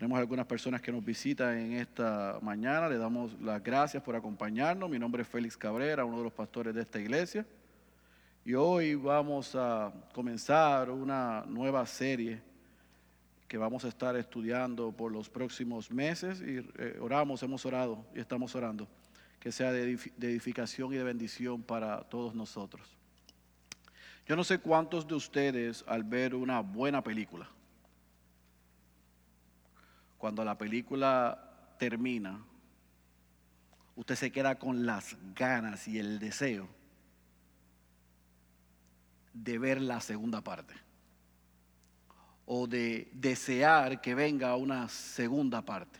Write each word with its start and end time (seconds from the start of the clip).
Tenemos 0.00 0.18
algunas 0.18 0.46
personas 0.46 0.80
que 0.80 0.90
nos 0.90 1.04
visitan 1.04 1.58
en 1.58 1.72
esta 1.74 2.38
mañana. 2.40 2.88
Le 2.88 2.96
damos 2.96 3.38
las 3.38 3.62
gracias 3.62 4.02
por 4.02 4.16
acompañarnos. 4.16 4.88
Mi 4.88 4.98
nombre 4.98 5.20
es 5.20 5.28
Félix 5.28 5.58
Cabrera, 5.58 6.06
uno 6.06 6.16
de 6.16 6.24
los 6.24 6.32
pastores 6.32 6.74
de 6.74 6.80
esta 6.80 6.98
iglesia. 6.98 7.44
Y 8.42 8.54
hoy 8.54 8.94
vamos 8.94 9.54
a 9.54 9.92
comenzar 10.14 10.90
una 10.90 11.44
nueva 11.46 11.84
serie 11.84 12.40
que 13.46 13.58
vamos 13.58 13.84
a 13.84 13.88
estar 13.88 14.16
estudiando 14.16 14.90
por 14.90 15.12
los 15.12 15.28
próximos 15.28 15.90
meses. 15.90 16.40
Y 16.40 16.66
eh, 16.78 16.96
oramos, 16.98 17.42
hemos 17.42 17.66
orado 17.66 18.02
y 18.14 18.20
estamos 18.20 18.54
orando 18.54 18.88
que 19.38 19.52
sea 19.52 19.70
de 19.70 19.98
edificación 20.18 20.94
y 20.94 20.96
de 20.96 21.04
bendición 21.04 21.62
para 21.62 22.00
todos 22.04 22.34
nosotros. 22.34 22.88
Yo 24.26 24.34
no 24.34 24.44
sé 24.44 24.60
cuántos 24.60 25.06
de 25.06 25.14
ustedes 25.14 25.84
al 25.86 26.04
ver 26.04 26.34
una 26.34 26.60
buena 26.60 27.04
película, 27.04 27.50
cuando 30.20 30.44
la 30.44 30.58
película 30.58 31.74
termina, 31.78 32.44
usted 33.96 34.16
se 34.16 34.30
queda 34.30 34.58
con 34.58 34.84
las 34.84 35.16
ganas 35.34 35.88
y 35.88 35.98
el 35.98 36.18
deseo 36.18 36.68
de 39.32 39.58
ver 39.58 39.80
la 39.80 39.98
segunda 40.02 40.42
parte 40.42 40.74
o 42.44 42.66
de 42.66 43.10
desear 43.14 44.02
que 44.02 44.14
venga 44.14 44.54
una 44.56 44.90
segunda 44.90 45.62
parte. 45.62 45.98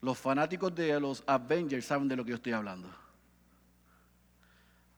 Los 0.00 0.18
fanáticos 0.18 0.74
de 0.74 0.98
los 0.98 1.22
Avengers 1.24 1.86
saben 1.86 2.08
de 2.08 2.16
lo 2.16 2.24
que 2.24 2.30
yo 2.30 2.36
estoy 2.36 2.52
hablando. 2.52 2.92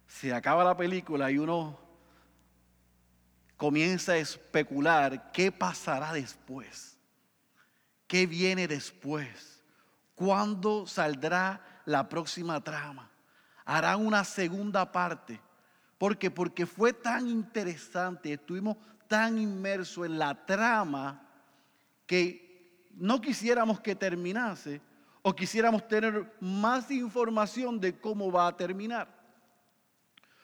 Se 0.07 0.33
acaba 0.33 0.65
la 0.65 0.75
película 0.75 1.31
y 1.31 1.37
uno 1.37 1.79
comienza 3.59 4.13
a 4.13 4.17
especular 4.17 5.31
qué 5.33 5.53
pasará 5.53 6.15
después. 6.15 6.98
¿Qué 8.09 8.27
viene 8.27 8.67
después? 8.67 9.63
¿Cuándo 10.15 10.87
saldrá 10.87 11.61
la 11.85 12.09
próxima 12.09 12.61
trama? 12.65 13.09
¿Harán 13.65 14.05
una 14.05 14.25
segunda 14.25 14.91
parte? 14.91 15.41
¿Por 15.99 16.17
qué? 16.17 16.31
Porque 16.31 16.65
fue 16.65 16.93
tan 16.93 17.29
interesante, 17.29 18.33
estuvimos 18.33 18.79
tan 19.07 19.39
inmersos 19.39 20.07
en 20.07 20.19
la 20.19 20.47
trama 20.47 21.23
que 22.07 22.89
no 22.95 23.21
quisiéramos 23.21 23.81
que 23.81 23.95
terminase 23.95 24.81
o 25.23 25.35
quisiéramos 25.35 25.87
tener 25.87 26.35
más 26.41 26.91
información 26.91 27.79
de 27.79 28.01
cómo 28.01 28.33
va 28.33 28.47
a 28.47 28.57
terminar. 28.57 29.09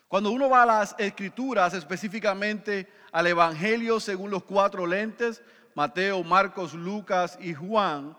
Cuando 0.07 0.31
uno 0.31 0.51
va 0.51 0.63
a 0.63 0.67
las 0.67 0.95
escrituras, 0.99 1.73
específicamente 1.73 2.89
al 3.11 3.27
Evangelio 3.27 3.99
según 3.99 4.31
los 4.31 4.45
cuatro 4.45 4.87
lentes, 4.87 5.43
Mateo, 5.75 6.23
Marcos, 6.23 6.75
Lucas 6.75 7.37
y 7.41 7.55
Juan, 7.55 8.17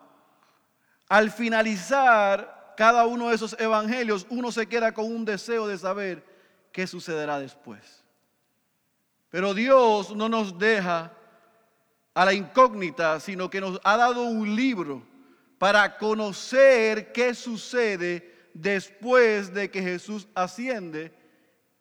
al 1.07 1.31
finalizar 1.31 2.73
cada 2.75 3.05
uno 3.05 3.29
de 3.29 3.35
esos 3.35 3.55
evangelios, 3.59 4.25
uno 4.29 4.51
se 4.51 4.67
queda 4.67 4.93
con 4.93 5.05
un 5.05 5.23
deseo 5.23 5.67
de 5.67 5.77
saber 5.77 6.23
qué 6.71 6.87
sucederá 6.87 7.39
después. 7.39 8.03
Pero 9.29 9.53
Dios 9.53 10.15
no 10.15 10.29
nos 10.29 10.57
deja 10.57 11.11
a 12.13 12.25
la 12.25 12.33
incógnita, 12.33 13.19
sino 13.19 13.49
que 13.49 13.61
nos 13.61 13.79
ha 13.83 13.97
dado 13.97 14.23
un 14.23 14.55
libro 14.55 15.05
para 15.57 15.97
conocer 15.97 17.11
qué 17.11 17.33
sucede 17.33 18.49
después 18.53 19.53
de 19.53 19.69
que 19.69 19.81
Jesús 19.81 20.27
asciende 20.33 21.13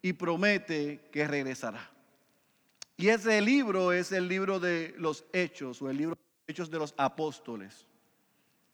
y 0.01 0.13
promete 0.13 1.09
que 1.11 1.27
regresará. 1.27 1.94
Y 2.97 3.09
ese 3.09 3.41
libro 3.41 3.91
es 3.91 4.11
el 4.11 4.27
libro 4.27 4.59
de 4.59 4.93
los 4.97 5.25
hechos 5.33 5.81
o 5.81 5.89
el 5.89 5.97
libro 5.97 6.15
de 6.15 6.21
los 6.21 6.49
hechos 6.49 6.71
de 6.71 6.79
los 6.79 6.93
apóstoles. 6.97 7.85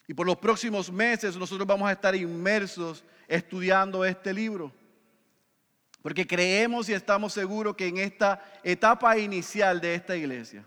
Y 0.08 0.14
por 0.14 0.28
los 0.28 0.38
próximos 0.38 0.92
meses 0.92 1.36
nosotros 1.38 1.68
vamos 1.68 1.88
a 1.88 1.94
estar 1.94 2.16
inmersos 2.16 3.04
estudiando 3.28 4.06
este 4.06 4.34
libro. 4.34 4.72
Porque 6.02 6.28
creemos 6.28 6.90
y 6.90 6.94
estamos 6.94 7.34
seguros 7.34 7.76
que 7.76 7.88
en 7.88 7.98
esta 7.98 8.44
etapa 8.64 9.18
inicial 9.18 9.80
de 9.80 9.96
esta 9.96 10.16
iglesia, 10.16 10.66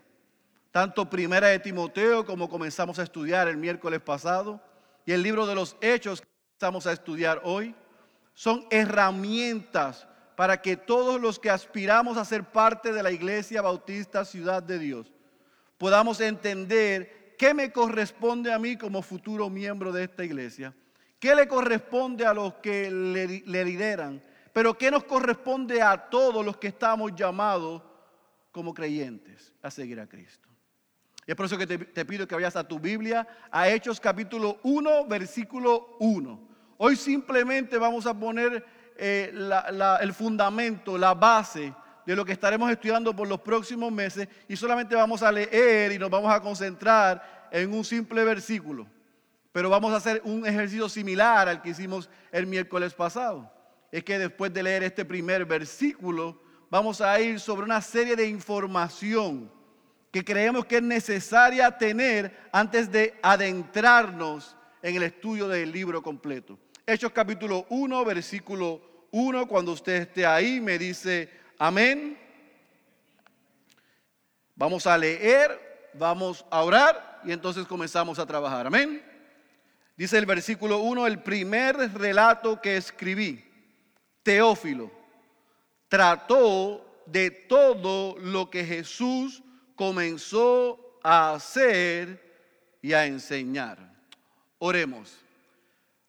tanto 0.70 1.08
primera 1.08 1.48
de 1.48 1.58
Timoteo 1.58 2.24
como 2.24 2.48
comenzamos 2.48 2.98
a 2.98 3.02
estudiar 3.02 3.48
el 3.48 3.56
miércoles 3.56 4.00
pasado, 4.00 4.60
y 5.06 5.12
el 5.12 5.22
libro 5.22 5.46
de 5.46 5.54
los 5.54 5.76
hechos 5.80 6.20
que 6.20 6.28
comenzamos 6.58 6.86
a 6.86 6.92
estudiar 6.92 7.40
hoy, 7.44 7.74
son 8.32 8.66
herramientas 8.70 10.06
para 10.36 10.60
que 10.60 10.76
todos 10.76 11.20
los 11.20 11.38
que 11.38 11.50
aspiramos 11.50 12.16
a 12.16 12.24
ser 12.24 12.44
parte 12.44 12.92
de 12.92 13.02
la 13.02 13.12
Iglesia 13.12 13.62
Bautista 13.62 14.24
Ciudad 14.24 14.62
de 14.62 14.78
Dios 14.78 15.12
podamos 15.78 16.20
entender 16.20 17.34
qué 17.38 17.54
me 17.54 17.72
corresponde 17.72 18.52
a 18.52 18.58
mí 18.58 18.76
como 18.76 19.02
futuro 19.02 19.50
miembro 19.50 19.92
de 19.92 20.04
esta 20.04 20.24
iglesia, 20.24 20.74
qué 21.18 21.34
le 21.34 21.48
corresponde 21.48 22.24
a 22.24 22.34
los 22.34 22.54
que 22.54 22.90
le, 22.90 23.64
lideran, 23.64 24.22
pero 24.52 24.78
qué 24.78 24.90
nos 24.90 25.04
corresponde 25.04 25.82
a 25.82 26.08
todos 26.08 26.44
los 26.44 26.56
que 26.56 26.68
estamos 26.68 27.14
llamados 27.14 27.82
como 28.52 28.72
creyentes 28.72 29.52
a 29.62 29.70
seguir 29.70 30.00
a 30.00 30.06
Cristo. 30.06 30.48
Y 31.26 31.30
es 31.30 31.36
por 31.36 31.46
eso 31.46 31.58
que 31.58 31.66
te, 31.66 31.78
te 31.78 32.04
pido 32.04 32.28
que 32.28 32.34
vayas 32.34 32.56
a 32.56 32.68
tu 32.68 32.78
Biblia, 32.78 33.26
a 33.50 33.68
Hechos 33.68 33.98
capítulo 33.98 34.58
1, 34.62 35.06
versículo 35.06 35.96
1. 35.98 36.48
Hoy 36.76 36.96
simplemente 36.96 37.78
vamos 37.78 38.06
a 38.06 38.18
poner 38.18 38.64
eh, 38.96 39.32
el 40.00 40.12
fundamento, 40.14 40.96
la 40.96 41.14
base 41.14 41.74
de 42.06 42.16
lo 42.16 42.24
que 42.24 42.32
estaremos 42.32 42.70
estudiando 42.70 43.14
por 43.14 43.26
los 43.26 43.40
próximos 43.40 43.90
meses 43.90 44.28
y 44.48 44.56
solamente 44.56 44.94
vamos 44.94 45.22
a 45.22 45.32
leer 45.32 45.92
y 45.92 45.98
nos 45.98 46.10
vamos 46.10 46.32
a 46.32 46.40
concentrar 46.40 47.48
en 47.50 47.72
un 47.72 47.84
simple 47.84 48.24
versículo. 48.24 48.86
Pero 49.52 49.70
vamos 49.70 49.92
a 49.92 49.96
hacer 49.96 50.20
un 50.24 50.46
ejercicio 50.46 50.88
similar 50.88 51.48
al 51.48 51.62
que 51.62 51.70
hicimos 51.70 52.10
el 52.32 52.46
miércoles 52.46 52.92
pasado. 52.92 53.50
Es 53.92 54.02
que 54.02 54.18
después 54.18 54.52
de 54.52 54.62
leer 54.62 54.82
este 54.82 55.04
primer 55.04 55.44
versículo, 55.44 56.40
vamos 56.70 57.00
a 57.00 57.18
ir 57.20 57.38
sobre 57.38 57.64
una 57.64 57.80
serie 57.80 58.16
de 58.16 58.26
información 58.26 59.50
que 60.10 60.24
creemos 60.24 60.64
que 60.66 60.76
es 60.76 60.82
necesaria 60.82 61.76
tener 61.76 62.48
antes 62.52 62.90
de 62.90 63.18
adentrarnos 63.22 64.56
en 64.82 64.96
el 64.96 65.04
estudio 65.04 65.48
del 65.48 65.72
libro 65.72 66.02
completo. 66.02 66.58
Hechos 66.86 67.12
capítulo 67.12 67.64
1, 67.70 68.04
versículo 68.04 69.06
1, 69.10 69.48
cuando 69.48 69.72
usted 69.72 70.02
esté 70.02 70.26
ahí, 70.26 70.60
me 70.60 70.76
dice 70.78 71.30
amén. 71.58 72.18
Vamos 74.54 74.86
a 74.86 74.98
leer, 74.98 75.90
vamos 75.94 76.44
a 76.50 76.62
orar 76.62 77.22
y 77.24 77.32
entonces 77.32 77.66
comenzamos 77.66 78.18
a 78.18 78.26
trabajar. 78.26 78.66
Amén. 78.66 79.02
Dice 79.96 80.18
el 80.18 80.26
versículo 80.26 80.80
1, 80.80 81.06
el 81.06 81.22
primer 81.22 81.74
relato 81.94 82.60
que 82.60 82.76
escribí, 82.76 83.42
Teófilo, 84.22 84.90
trató 85.88 87.02
de 87.06 87.30
todo 87.30 88.18
lo 88.18 88.50
que 88.50 88.62
Jesús 88.62 89.42
comenzó 89.74 90.98
a 91.02 91.32
hacer 91.32 92.76
y 92.82 92.92
a 92.92 93.06
enseñar. 93.06 93.78
Oremos. 94.58 95.16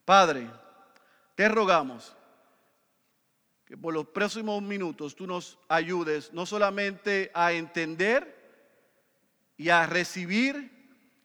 Padre, 0.03 0.47
te 1.35 1.49
rogamos 1.49 2.15
que 3.65 3.77
por 3.77 3.93
los 3.93 4.07
próximos 4.07 4.61
minutos 4.61 5.15
tú 5.15 5.27
nos 5.27 5.57
ayudes 5.67 6.31
no 6.33 6.45
solamente 6.45 7.31
a 7.33 7.51
entender 7.51 8.35
y 9.57 9.69
a 9.69 9.85
recibir 9.85 10.71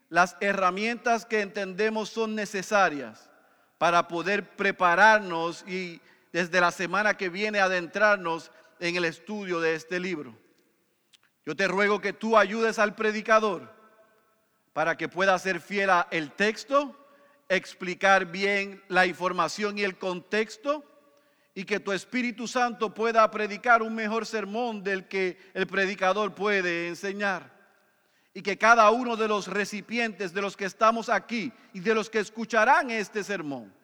las 0.09 0.37
herramientas 0.41 1.25
que 1.25 1.41
entendemos 1.41 2.09
son 2.09 2.34
necesarias 2.34 3.31
para 3.78 4.09
poder 4.09 4.56
prepararnos 4.56 5.65
y 5.69 6.00
desde 6.32 6.60
la 6.60 6.70
semana 6.70 7.16
que 7.16 7.28
viene 7.28 7.60
adentrarnos 7.60 8.50
en 8.78 8.97
el 8.97 9.04
estudio 9.04 9.60
de 9.60 9.75
este 9.75 10.00
libro. 10.00 10.37
Yo 11.47 11.54
te 11.54 11.69
ruego 11.69 12.00
que 12.00 12.12
tú 12.12 12.37
ayudes 12.37 12.78
al 12.78 12.94
predicador 12.94 13.72
para 14.73 14.96
que 14.96 15.08
pueda 15.08 15.38
ser 15.38 15.61
fiel 15.61 15.90
al 15.90 16.32
texto 16.37 16.96
explicar 17.50 18.26
bien 18.26 18.81
la 18.87 19.06
información 19.06 19.76
y 19.76 19.82
el 19.82 19.99
contexto 19.99 20.85
y 21.52 21.64
que 21.64 21.81
tu 21.81 21.91
Espíritu 21.91 22.47
Santo 22.47 22.94
pueda 22.94 23.29
predicar 23.29 23.82
un 23.82 23.93
mejor 23.93 24.25
sermón 24.25 24.85
del 24.85 25.08
que 25.08 25.37
el 25.52 25.67
predicador 25.67 26.32
puede 26.32 26.87
enseñar. 26.87 27.58
Y 28.32 28.43
que 28.43 28.56
cada 28.56 28.88
uno 28.91 29.17
de 29.17 29.26
los 29.26 29.49
recipientes, 29.49 30.32
de 30.32 30.41
los 30.41 30.56
que 30.56 30.64
estamos 30.64 31.08
aquí 31.08 31.52
y 31.73 31.81
de 31.81 31.93
los 31.93 32.08
que 32.08 32.20
escucharán 32.20 32.93
este 32.93 33.25
sermón, 33.25 33.75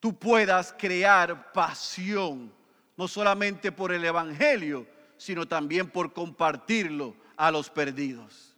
tú 0.00 0.18
puedas 0.18 0.74
crear 0.76 1.52
pasión, 1.52 2.52
no 2.96 3.06
solamente 3.06 3.70
por 3.70 3.92
el 3.92 4.04
Evangelio, 4.04 4.84
sino 5.16 5.46
también 5.46 5.88
por 5.88 6.12
compartirlo 6.12 7.14
a 7.36 7.52
los 7.52 7.70
perdidos. 7.70 8.56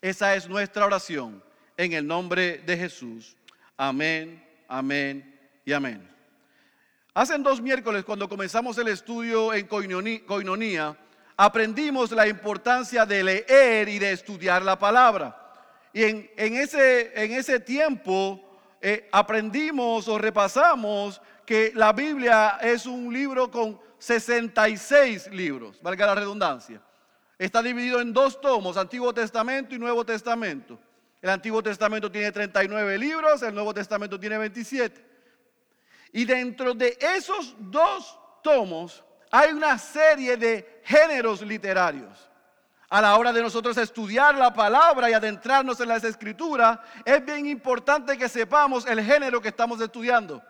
Esa 0.00 0.36
es 0.36 0.48
nuestra 0.48 0.86
oración 0.86 1.42
en 1.76 1.92
el 1.92 2.06
nombre 2.06 2.58
de 2.58 2.76
Jesús. 2.76 3.36
Amén, 3.76 4.42
amén 4.68 5.38
y 5.64 5.72
amén. 5.72 6.08
Hace 7.14 7.38
dos 7.38 7.60
miércoles, 7.60 8.04
cuando 8.04 8.28
comenzamos 8.28 8.76
el 8.78 8.88
estudio 8.88 9.52
en 9.54 9.66
Coinonía, 9.66 10.96
aprendimos 11.36 12.10
la 12.12 12.28
importancia 12.28 13.06
de 13.06 13.24
leer 13.24 13.88
y 13.88 13.98
de 13.98 14.12
estudiar 14.12 14.62
la 14.62 14.78
palabra. 14.78 15.42
y 15.92 16.02
en, 16.02 16.28
ese, 16.36 17.12
en 17.14 17.32
ese 17.32 17.58
tiempo 17.60 18.42
eh, 18.80 19.08
aprendimos 19.10 20.08
o 20.08 20.18
repasamos 20.18 21.20
que 21.46 21.72
la 21.74 21.92
Biblia 21.92 22.58
es 22.60 22.86
un 22.86 23.12
libro 23.12 23.50
con 23.50 23.80
66 23.98 25.28
libros, 25.32 25.80
valga 25.80 26.06
la 26.06 26.14
redundancia. 26.14 26.82
Está 27.38 27.62
dividido 27.62 28.00
en 28.00 28.12
dos 28.12 28.40
tomos, 28.40 28.76
Antiguo 28.76 29.12
Testamento 29.12 29.74
y 29.74 29.78
Nuevo 29.78 30.04
Testamento. 30.04 30.78
El 31.26 31.30
Antiguo 31.30 31.60
Testamento 31.60 32.08
tiene 32.08 32.30
39 32.30 32.98
libros, 32.98 33.42
el 33.42 33.52
Nuevo 33.52 33.74
Testamento 33.74 34.20
tiene 34.20 34.38
27. 34.38 35.04
Y 36.12 36.24
dentro 36.24 36.72
de 36.72 36.96
esos 37.00 37.56
dos 37.58 38.16
tomos 38.44 39.04
hay 39.32 39.50
una 39.50 39.76
serie 39.76 40.36
de 40.36 40.82
géneros 40.84 41.42
literarios. 41.42 42.30
A 42.88 43.00
la 43.00 43.16
hora 43.16 43.32
de 43.32 43.42
nosotros 43.42 43.76
estudiar 43.76 44.36
la 44.36 44.54
palabra 44.54 45.10
y 45.10 45.14
adentrarnos 45.14 45.80
en 45.80 45.88
las 45.88 46.04
escrituras, 46.04 46.78
es 47.04 47.24
bien 47.24 47.46
importante 47.46 48.16
que 48.16 48.28
sepamos 48.28 48.86
el 48.86 49.02
género 49.02 49.42
que 49.42 49.48
estamos 49.48 49.80
estudiando. 49.80 50.40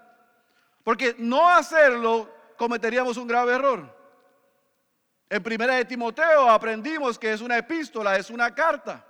Porque 0.85 1.17
no 1.17 1.49
hacerlo 1.49 2.31
cometeríamos 2.59 3.17
un 3.17 3.27
grave 3.27 3.55
error. 3.55 3.97
En 5.31 5.43
primera 5.43 5.77
de 5.77 5.87
Timoteo 5.87 6.51
aprendimos 6.51 7.19
que 7.19 7.33
es 7.33 7.41
una 7.41 7.57
epístola, 7.57 8.19
es 8.19 8.29
una 8.29 8.55
carta. 8.55 9.06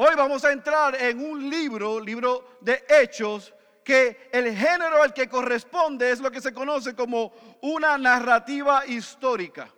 Hoy 0.00 0.14
vamos 0.16 0.44
a 0.44 0.52
entrar 0.52 0.94
en 0.94 1.18
un 1.18 1.50
libro, 1.50 1.98
libro 1.98 2.58
de 2.60 2.84
hechos, 2.88 3.52
que 3.82 4.28
el 4.30 4.54
género 4.54 5.02
al 5.02 5.12
que 5.12 5.28
corresponde 5.28 6.12
es 6.12 6.20
lo 6.20 6.30
que 6.30 6.40
se 6.40 6.52
conoce 6.52 6.94
como 6.94 7.32
una 7.62 7.98
narrativa 7.98 8.86
histórica. 8.86 9.68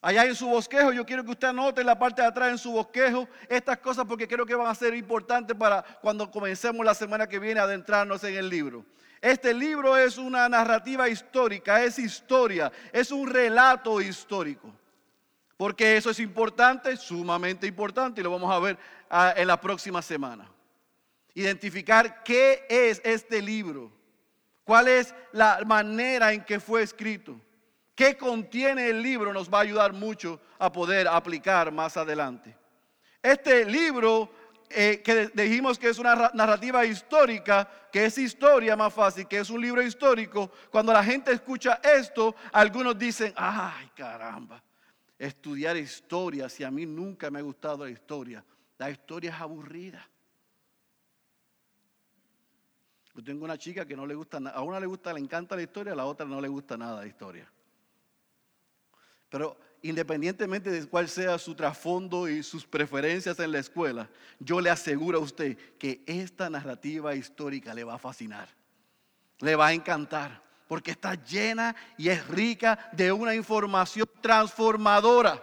Allá 0.00 0.24
en 0.24 0.34
su 0.34 0.48
bosquejo, 0.48 0.90
yo 0.92 1.06
quiero 1.06 1.22
que 1.22 1.30
usted 1.30 1.46
anote 1.46 1.82
en 1.82 1.86
la 1.86 1.96
parte 1.96 2.22
de 2.22 2.26
atrás 2.28 2.50
en 2.50 2.58
su 2.58 2.72
bosquejo 2.72 3.28
estas 3.48 3.78
cosas 3.78 4.04
porque 4.04 4.26
creo 4.26 4.44
que 4.44 4.56
van 4.56 4.66
a 4.66 4.74
ser 4.74 4.92
importantes 4.96 5.56
para 5.56 5.80
cuando 6.00 6.28
comencemos 6.28 6.84
la 6.84 6.94
semana 6.94 7.28
que 7.28 7.38
viene 7.38 7.60
a 7.60 7.64
adentrarnos 7.64 8.24
en 8.24 8.34
el 8.34 8.48
libro. 8.48 8.84
Este 9.20 9.54
libro 9.54 9.96
es 9.96 10.18
una 10.18 10.48
narrativa 10.48 11.08
histórica, 11.08 11.84
es 11.84 12.00
historia, 12.00 12.72
es 12.92 13.12
un 13.12 13.28
relato 13.28 14.00
histórico. 14.00 14.74
Porque 15.58 15.98
eso 15.98 16.08
es 16.08 16.20
importante, 16.20 16.96
sumamente 16.96 17.66
importante, 17.66 18.22
y 18.22 18.24
lo 18.24 18.30
vamos 18.30 18.50
a 18.50 18.60
ver 18.60 18.78
ah, 19.10 19.34
en 19.36 19.46
la 19.46 19.60
próxima 19.60 20.00
semana 20.00 20.50
identificar 21.34 22.22
qué 22.24 22.64
es 22.68 23.00
este 23.04 23.40
libro, 23.40 23.92
cuál 24.64 24.88
es 24.88 25.14
la 25.32 25.60
manera 25.66 26.32
en 26.32 26.44
que 26.44 26.58
fue 26.58 26.82
escrito, 26.82 27.40
qué 27.94 28.16
contiene 28.16 28.88
el 28.88 29.02
libro, 29.02 29.32
nos 29.32 29.48
va 29.52 29.58
a 29.58 29.62
ayudar 29.62 29.92
mucho 29.92 30.40
a 30.58 30.72
poder 30.72 31.06
aplicar 31.06 31.70
más 31.70 31.96
adelante. 31.96 32.56
Este 33.22 33.64
libro 33.64 34.30
eh, 34.70 35.00
que 35.04 35.28
dijimos 35.34 35.78
que 35.78 35.88
es 35.88 35.98
una 35.98 36.30
narrativa 36.34 36.84
histórica, 36.84 37.68
que 37.92 38.04
es 38.04 38.18
historia 38.18 38.76
más 38.76 38.92
fácil, 38.92 39.26
que 39.26 39.38
es 39.38 39.50
un 39.50 39.60
libro 39.60 39.80
histórico, 39.80 40.50
cuando 40.70 40.92
la 40.92 41.04
gente 41.04 41.32
escucha 41.32 41.80
esto, 41.82 42.34
algunos 42.52 42.98
dicen, 42.98 43.32
ay 43.36 43.90
caramba, 43.94 44.62
estudiar 45.18 45.76
historia, 45.76 46.48
si 46.48 46.64
a 46.64 46.70
mí 46.70 46.86
nunca 46.86 47.30
me 47.30 47.40
ha 47.40 47.42
gustado 47.42 47.84
la 47.84 47.90
historia, 47.90 48.44
la 48.78 48.90
historia 48.90 49.30
es 49.30 49.40
aburrida. 49.40 50.08
Yo 53.14 53.24
tengo 53.24 53.44
una 53.44 53.58
chica 53.58 53.84
que 53.84 53.96
no 53.96 54.06
le 54.06 54.14
gusta 54.14 54.38
nada. 54.38 54.56
A 54.56 54.62
una 54.62 54.78
le 54.78 54.86
gusta, 54.86 55.12
le 55.12 55.18
encanta 55.18 55.56
la 55.56 55.62
historia, 55.62 55.92
a 55.92 55.96
la 55.96 56.06
otra 56.06 56.24
no 56.24 56.40
le 56.40 56.46
gusta 56.46 56.76
nada 56.76 57.00
la 57.00 57.06
historia. 57.06 57.50
Pero 59.28 59.58
independientemente 59.82 60.70
de 60.70 60.86
cuál 60.86 61.08
sea 61.08 61.36
su 61.38 61.56
trasfondo 61.56 62.28
y 62.28 62.44
sus 62.44 62.64
preferencias 62.64 63.40
en 63.40 63.50
la 63.50 63.58
escuela, 63.58 64.08
yo 64.38 64.60
le 64.60 64.70
aseguro 64.70 65.18
a 65.18 65.22
usted 65.22 65.58
que 65.78 66.02
esta 66.06 66.48
narrativa 66.48 67.14
histórica 67.16 67.74
le 67.74 67.82
va 67.82 67.94
a 67.94 67.98
fascinar. 67.98 68.48
Le 69.40 69.56
va 69.56 69.68
a 69.68 69.72
encantar. 69.72 70.47
Porque 70.68 70.92
está 70.92 71.14
llena 71.14 71.74
y 71.96 72.10
es 72.10 72.28
rica 72.28 72.90
de 72.92 73.10
una 73.10 73.34
información 73.34 74.08
transformadora. 74.20 75.42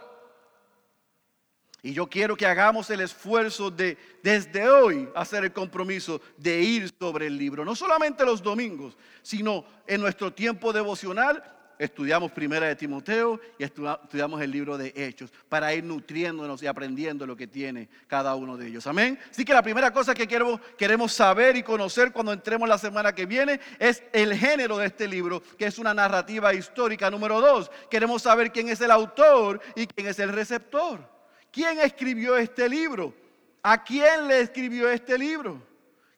Y 1.82 1.92
yo 1.92 2.08
quiero 2.08 2.36
que 2.36 2.46
hagamos 2.46 2.90
el 2.90 3.00
esfuerzo 3.00 3.70
de 3.70 3.96
desde 4.22 4.68
hoy 4.68 5.08
hacer 5.14 5.44
el 5.44 5.52
compromiso 5.52 6.20
de 6.36 6.60
ir 6.60 6.92
sobre 6.98 7.28
el 7.28 7.36
libro. 7.38 7.64
No 7.64 7.76
solamente 7.76 8.24
los 8.24 8.42
domingos, 8.42 8.96
sino 9.22 9.64
en 9.86 10.00
nuestro 10.00 10.32
tiempo 10.32 10.72
devocional. 10.72 11.55
Estudiamos 11.78 12.32
primera 12.32 12.66
de 12.66 12.76
Timoteo 12.76 13.38
y 13.58 13.64
estudiamos 13.64 14.40
el 14.40 14.50
libro 14.50 14.78
de 14.78 14.92
Hechos 14.96 15.30
para 15.48 15.74
ir 15.74 15.84
nutriéndonos 15.84 16.62
y 16.62 16.66
aprendiendo 16.66 17.26
lo 17.26 17.36
que 17.36 17.46
tiene 17.46 17.88
cada 18.06 18.34
uno 18.34 18.56
de 18.56 18.68
ellos. 18.68 18.86
Amén. 18.86 19.18
Así 19.30 19.44
que 19.44 19.52
la 19.52 19.62
primera 19.62 19.92
cosa 19.92 20.14
que 20.14 20.26
queremos, 20.26 20.60
queremos 20.78 21.12
saber 21.12 21.56
y 21.56 21.62
conocer 21.62 22.12
cuando 22.12 22.32
entremos 22.32 22.68
la 22.68 22.78
semana 22.78 23.14
que 23.14 23.26
viene 23.26 23.60
es 23.78 24.02
el 24.12 24.34
género 24.34 24.78
de 24.78 24.86
este 24.86 25.06
libro, 25.06 25.42
que 25.58 25.66
es 25.66 25.78
una 25.78 25.92
narrativa 25.92 26.54
histórica. 26.54 27.10
Número 27.10 27.40
dos, 27.40 27.70
queremos 27.90 28.22
saber 28.22 28.50
quién 28.50 28.68
es 28.68 28.80
el 28.80 28.90
autor 28.90 29.60
y 29.74 29.86
quién 29.86 30.06
es 30.06 30.18
el 30.18 30.32
receptor. 30.32 31.06
¿Quién 31.50 31.80
escribió 31.80 32.36
este 32.36 32.68
libro? 32.68 33.14
¿A 33.62 33.82
quién 33.82 34.28
le 34.28 34.40
escribió 34.40 34.88
este 34.88 35.18
libro? 35.18 35.60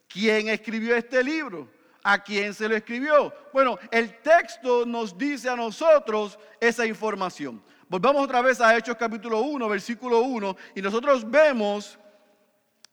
¿Quién 0.09 0.49
escribió 0.49 0.97
este 0.97 1.23
libro? 1.23 1.69
¿A 2.03 2.23
quién 2.23 2.55
se 2.55 2.69
lo 2.69 2.77
escribió? 2.77 3.35
Bueno, 3.53 3.79
el 3.91 4.21
texto 4.23 4.87
nos 4.87 5.17
dice 5.17 5.49
a 5.49 5.57
nosotros 5.57 6.39
esa 6.61 6.87
información. 6.87 7.63
Volvamos 7.89 8.25
otra 8.25 8.43
vez 8.43 8.61
a 8.61 8.77
Hechos 8.77 8.97
capítulo 8.97 9.41
1, 9.41 9.69
versículo 9.69 10.21
1, 10.21 10.57
y 10.75 10.83
nosotros 10.83 11.29
vemos 11.29 11.99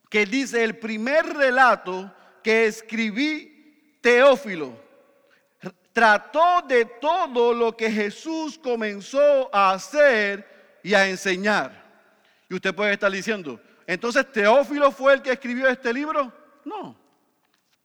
que 0.10 0.26
dice 0.26 0.64
el 0.64 0.78
primer 0.78 1.26
relato 1.26 2.12
que 2.42 2.68
escribí 2.68 4.00
Teófilo. 4.02 4.74
Trató 5.92 6.62
de 6.68 6.86
todo 6.86 7.54
lo 7.54 7.76
que 7.76 7.92
Jesús 7.92 8.58
comenzó 8.58 9.54
a 9.54 9.72
hacer 9.72 10.80
y 10.84 10.94
a 10.94 11.08
enseñar. 11.08 11.86
Y 12.50 12.56
usted 12.56 12.74
puede 12.74 12.94
estar 12.94 13.12
diciendo, 13.12 13.60
entonces 13.88 14.32
Teófilo 14.32 14.92
fue 14.92 15.14
el 15.14 15.22
que 15.22 15.32
escribió 15.32 15.68
este 15.68 15.94
libro. 15.94 16.32
No, 16.64 16.98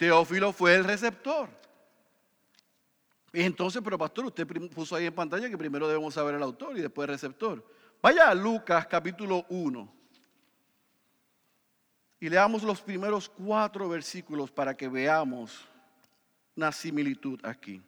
Teófilo 0.01 0.51
fue 0.51 0.77
el 0.77 0.85
receptor. 0.85 1.51
Y 3.35 3.43
entonces, 3.43 3.83
pero 3.85 3.99
pastor, 3.99 4.25
usted 4.25 4.47
puso 4.71 4.97
ahí 4.97 5.05
en 5.05 5.15
pantalla 5.15 5.51
que 5.51 5.59
primero 5.59 5.87
debemos 5.87 6.15
saber 6.15 6.37
el 6.37 6.43
autor 6.43 6.79
y 6.79 6.81
después 6.81 7.07
el 7.07 7.13
receptor. 7.13 7.63
Vaya 8.01 8.31
a 8.31 8.35
Lucas 8.35 8.87
capítulo 8.87 9.45
1 9.51 9.93
y 12.19 12.31
leamos 12.31 12.63
los 12.63 12.81
primeros 12.81 13.29
cuatro 13.29 13.91
versículos 13.91 14.51
para 14.51 14.75
que 14.75 14.89
veamos 14.89 15.69
una 16.57 16.73
similitud 16.73 17.39
aquí. 17.45 17.83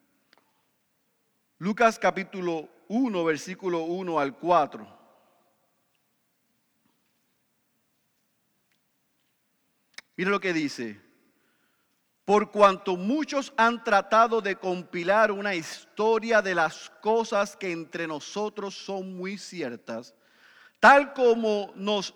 Lucas 1.56 1.98
capítulo 1.98 2.68
1, 2.88 3.24
versículo 3.24 3.84
1 3.84 4.20
al 4.20 4.36
4. 4.36 4.98
Mire 10.14 10.30
lo 10.30 10.40
que 10.40 10.52
dice. 10.52 11.11
Por 12.24 12.50
cuanto 12.50 12.96
muchos 12.96 13.52
han 13.56 13.82
tratado 13.82 14.40
de 14.40 14.56
compilar 14.56 15.32
una 15.32 15.54
historia 15.54 16.40
de 16.40 16.54
las 16.54 16.90
cosas 17.00 17.56
que 17.56 17.72
entre 17.72 18.06
nosotros 18.06 18.74
son 18.74 19.16
muy 19.16 19.38
ciertas, 19.38 20.14
tal 20.78 21.12
como 21.14 21.72
nos 21.74 22.14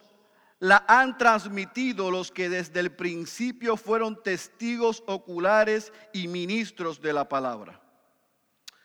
la 0.58 0.84
han 0.88 1.18
transmitido 1.18 2.10
los 2.10 2.30
que 2.30 2.48
desde 2.48 2.80
el 2.80 2.92
principio 2.92 3.76
fueron 3.76 4.22
testigos 4.22 5.02
oculares 5.06 5.92
y 6.12 6.28
ministros 6.28 7.00
de 7.00 7.12
la 7.12 7.28
palabra. 7.28 7.80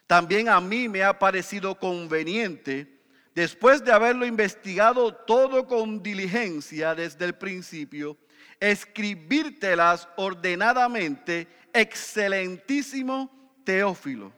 También 0.07 0.49
a 0.49 0.59
mí 0.59 0.89
me 0.89 1.03
ha 1.03 1.17
parecido 1.17 1.77
conveniente, 1.79 2.99
después 3.33 3.83
de 3.85 3.93
haberlo 3.93 4.25
investigado 4.25 5.13
todo 5.13 5.65
con 5.65 6.03
diligencia 6.03 6.93
desde 6.93 7.25
el 7.25 7.35
principio, 7.35 8.17
escribírtelas 8.61 10.07
ordenadamente, 10.15 11.47
excelentísimo 11.73 13.29
Teófilo, 13.65 14.31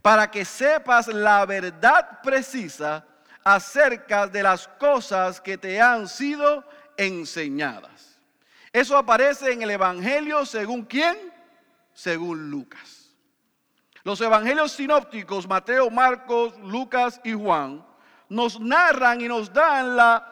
para 0.00 0.30
que 0.30 0.44
sepas 0.44 1.08
la 1.08 1.44
verdad 1.44 2.20
precisa 2.22 3.04
acerca 3.42 4.26
de 4.26 4.42
las 4.42 4.68
cosas 4.68 5.40
que 5.40 5.58
te 5.58 5.80
han 5.80 6.08
sido 6.08 6.64
enseñadas. 6.96 8.18
Eso 8.72 8.96
aparece 8.96 9.52
en 9.52 9.62
el 9.62 9.70
Evangelio 9.70 10.46
según 10.46 10.84
quién? 10.84 11.16
Según 11.92 12.50
Lucas. 12.50 13.10
Los 14.04 14.20
evangelios 14.20 14.72
sinópticos, 14.72 15.48
Mateo, 15.48 15.90
Marcos, 15.90 16.58
Lucas 16.58 17.20
y 17.24 17.32
Juan, 17.32 17.84
nos 18.28 18.60
narran 18.60 19.20
y 19.20 19.28
nos 19.28 19.52
dan 19.52 19.96
la 19.96 20.30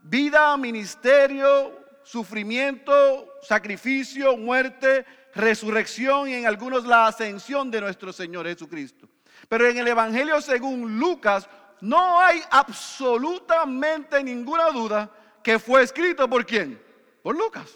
vida, 0.00 0.56
ministerio, 0.56 1.77
sufrimiento, 2.10 3.34
sacrificio, 3.42 4.34
muerte, 4.36 5.04
resurrección 5.34 6.28
y 6.28 6.34
en 6.34 6.46
algunos 6.46 6.86
la 6.86 7.06
ascensión 7.06 7.70
de 7.70 7.82
nuestro 7.82 8.14
Señor 8.14 8.46
Jesucristo. 8.46 9.06
Pero 9.46 9.68
en 9.68 9.76
el 9.76 9.88
Evangelio 9.88 10.40
según 10.40 10.98
Lucas 10.98 11.46
no 11.82 12.18
hay 12.18 12.40
absolutamente 12.50 14.24
ninguna 14.24 14.70
duda 14.70 15.10
que 15.42 15.58
fue 15.58 15.82
escrito 15.82 16.28
por 16.28 16.46
quién? 16.46 16.80
Por 17.22 17.36
Lucas. 17.36 17.70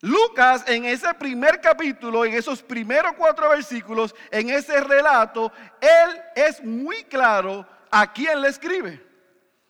Lucas 0.00 0.64
en 0.66 0.86
ese 0.86 1.12
primer 1.14 1.60
capítulo, 1.60 2.24
en 2.24 2.32
esos 2.32 2.62
primeros 2.62 3.12
cuatro 3.18 3.50
versículos, 3.50 4.14
en 4.30 4.48
ese 4.48 4.80
relato, 4.80 5.52
él 5.80 6.22
es 6.34 6.64
muy 6.64 7.04
claro 7.04 7.66
a 7.90 8.10
quién 8.12 8.40
le 8.40 8.48
escribe. 8.48 9.06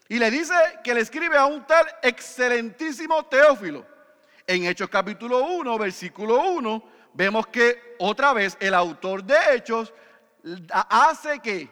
Y 0.09 0.19
le 0.19 0.31
dice 0.31 0.55
que 0.85 0.95
le 0.95 1.01
escribe 1.01 1.37
a 1.37 1.47
un 1.47 1.67
tal 1.67 1.87
excelentísimo 2.03 3.25
Teófilo. 3.27 3.85
En 4.47 4.65
Hechos 4.65 4.89
capítulo 4.89 5.45
1, 5.45 5.79
versículo 5.79 6.41
1, 6.53 6.85
vemos 7.15 7.49
que 7.49 7.97
otra 7.99 8.33
vez 8.33 8.57
el 8.61 8.75
autor 8.75 9.25
de 9.25 9.37
Hechos 9.53 9.93
hace 10.71 11.41
que 11.41 11.69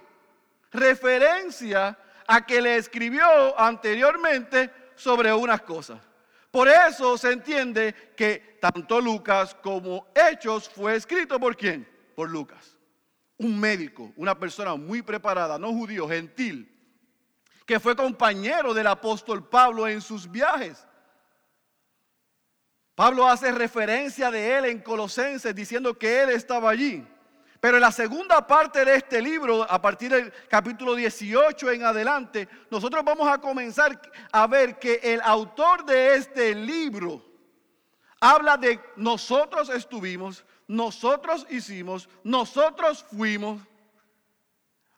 referencia 0.73 1.97
a 2.26 2.45
que 2.45 2.61
le 2.61 2.76
escribió 2.76 3.59
anteriormente 3.59 4.71
sobre 4.97 5.33
unas 5.33 5.62
cosas. 5.62 6.00
Por 6.50 6.69
eso 6.69 7.17
se 7.17 7.33
entiende 7.33 7.95
que 8.17 8.59
tanto 8.61 9.00
Lucas 9.00 9.55
como 9.55 10.09
Hechos 10.14 10.69
fue 10.69 10.97
escrito 10.97 11.38
por 11.38 11.57
quién? 11.57 11.88
Por 12.17 12.31
Lucas. 12.31 12.76
Un 13.38 13.59
médico, 13.61 14.12
una 14.17 14.37
persona 14.37 14.75
muy 14.75 15.03
preparada, 15.03 15.59
no 15.59 15.73
judío, 15.73 16.09
gentil, 16.09 16.74
que 17.66 17.80
fue 17.80 17.97
compañero 17.97 18.75
del 18.75 18.87
apóstol 18.87 19.49
Pablo 19.49 19.88
en 19.88 20.00
sus 20.00 20.30
viajes. 20.30 20.87
Pablo 22.94 23.26
hace 23.26 23.50
referencia 23.50 24.30
de 24.30 24.56
él 24.56 24.64
en 24.66 24.80
Colosenses 24.80 25.54
diciendo 25.54 25.99
que 25.99 26.23
él 26.23 26.30
estaba 26.30 26.71
allí. 26.71 27.04
Pero 27.64 27.78
en 27.78 27.80
la 27.80 27.92
segunda 27.92 28.47
parte 28.47 28.85
de 28.85 28.97
este 28.97 29.23
libro, 29.23 29.62
a 29.62 29.80
partir 29.80 30.11
del 30.11 30.33
capítulo 30.49 30.94
18 30.94 31.71
en 31.71 31.85
adelante, 31.85 32.47
nosotros 32.71 33.02
vamos 33.02 33.26
a 33.26 33.38
comenzar 33.38 34.00
a 34.30 34.47
ver 34.47 34.78
que 34.78 35.00
el 35.02 35.21
autor 35.23 35.85
de 35.87 36.14
este 36.14 36.54
libro 36.54 37.25
habla 38.21 38.59
de 38.59 38.78
nosotros 38.97 39.71
estuvimos, 39.71 40.44
nosotros 40.68 41.47
hicimos, 41.49 42.09
nosotros 42.23 43.04
fuimos, 43.11 43.61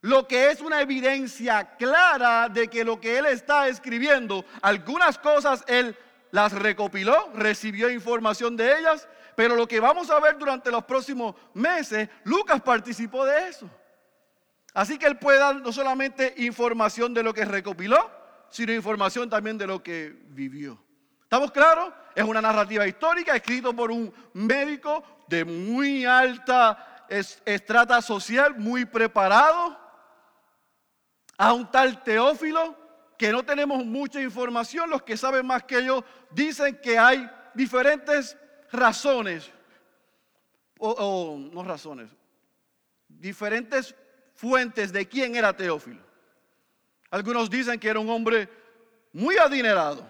lo 0.06 0.28
que 0.28 0.50
es 0.52 0.60
una 0.60 0.80
evidencia 0.80 1.74
clara 1.76 2.48
de 2.48 2.68
que 2.68 2.84
lo 2.84 3.00
que 3.00 3.18
él 3.18 3.26
está 3.26 3.66
escribiendo, 3.66 4.44
algunas 4.62 5.18
cosas 5.18 5.64
él 5.66 5.96
las 6.30 6.52
recopiló, 6.52 7.30
recibió 7.34 7.90
información 7.90 8.56
de 8.56 8.78
ellas, 8.78 9.08
pero 9.34 9.56
lo 9.56 9.66
que 9.66 9.80
vamos 9.80 10.08
a 10.10 10.20
ver 10.20 10.38
durante 10.38 10.70
los 10.70 10.84
próximos 10.84 11.34
meses, 11.54 12.08
Lucas 12.22 12.62
participó 12.62 13.24
de 13.24 13.48
eso. 13.48 13.68
Así 14.74 14.96
que 14.96 15.06
él 15.06 15.18
puede 15.18 15.40
dar 15.40 15.56
no 15.56 15.72
solamente 15.72 16.34
información 16.36 17.12
de 17.12 17.24
lo 17.24 17.34
que 17.34 17.44
recopiló, 17.44 18.08
sino 18.48 18.72
información 18.72 19.28
también 19.28 19.58
de 19.58 19.66
lo 19.66 19.82
que 19.82 20.14
vivió. 20.28 20.80
¿Estamos 21.24 21.50
claros? 21.50 21.92
Es 22.14 22.22
una 22.22 22.40
narrativa 22.40 22.86
histórica 22.86 23.34
escrito 23.34 23.74
por 23.74 23.90
un 23.90 24.14
médico 24.34 25.02
de 25.26 25.44
muy 25.44 26.04
alta 26.04 27.06
estrata 27.08 28.00
social, 28.00 28.54
muy 28.56 28.84
preparado, 28.84 29.85
a 31.36 31.52
un 31.52 31.70
tal 31.70 32.02
Teófilo, 32.02 32.76
que 33.18 33.32
no 33.32 33.44
tenemos 33.44 33.84
mucha 33.84 34.20
información, 34.20 34.90
los 34.90 35.02
que 35.02 35.16
saben 35.16 35.46
más 35.46 35.64
que 35.64 35.84
yo 35.84 36.04
dicen 36.30 36.78
que 36.82 36.98
hay 36.98 37.28
diferentes 37.54 38.36
razones, 38.72 39.50
o, 40.78 41.38
no 41.38 41.62
razones, 41.62 42.10
diferentes 43.08 43.94
fuentes 44.34 44.92
de 44.92 45.08
quién 45.08 45.34
era 45.34 45.56
Teófilo. 45.56 46.04
Algunos 47.10 47.48
dicen 47.48 47.78
que 47.78 47.88
era 47.88 48.00
un 48.00 48.10
hombre 48.10 48.48
muy 49.12 49.36
adinerado, 49.38 50.06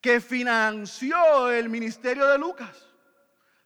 que 0.00 0.20
financió 0.20 1.50
el 1.50 1.68
ministerio 1.68 2.26
de 2.26 2.38
Lucas, 2.38 2.76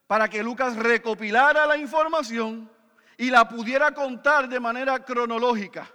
para 0.07 0.27
que 0.27 0.43
Lucas 0.43 0.75
recopilara 0.75 1.65
la 1.65 1.77
información 1.77 2.69
y 3.17 3.29
la 3.29 3.47
pudiera 3.47 3.93
contar 3.93 4.49
de 4.49 4.59
manera 4.59 5.03
cronológica, 5.03 5.89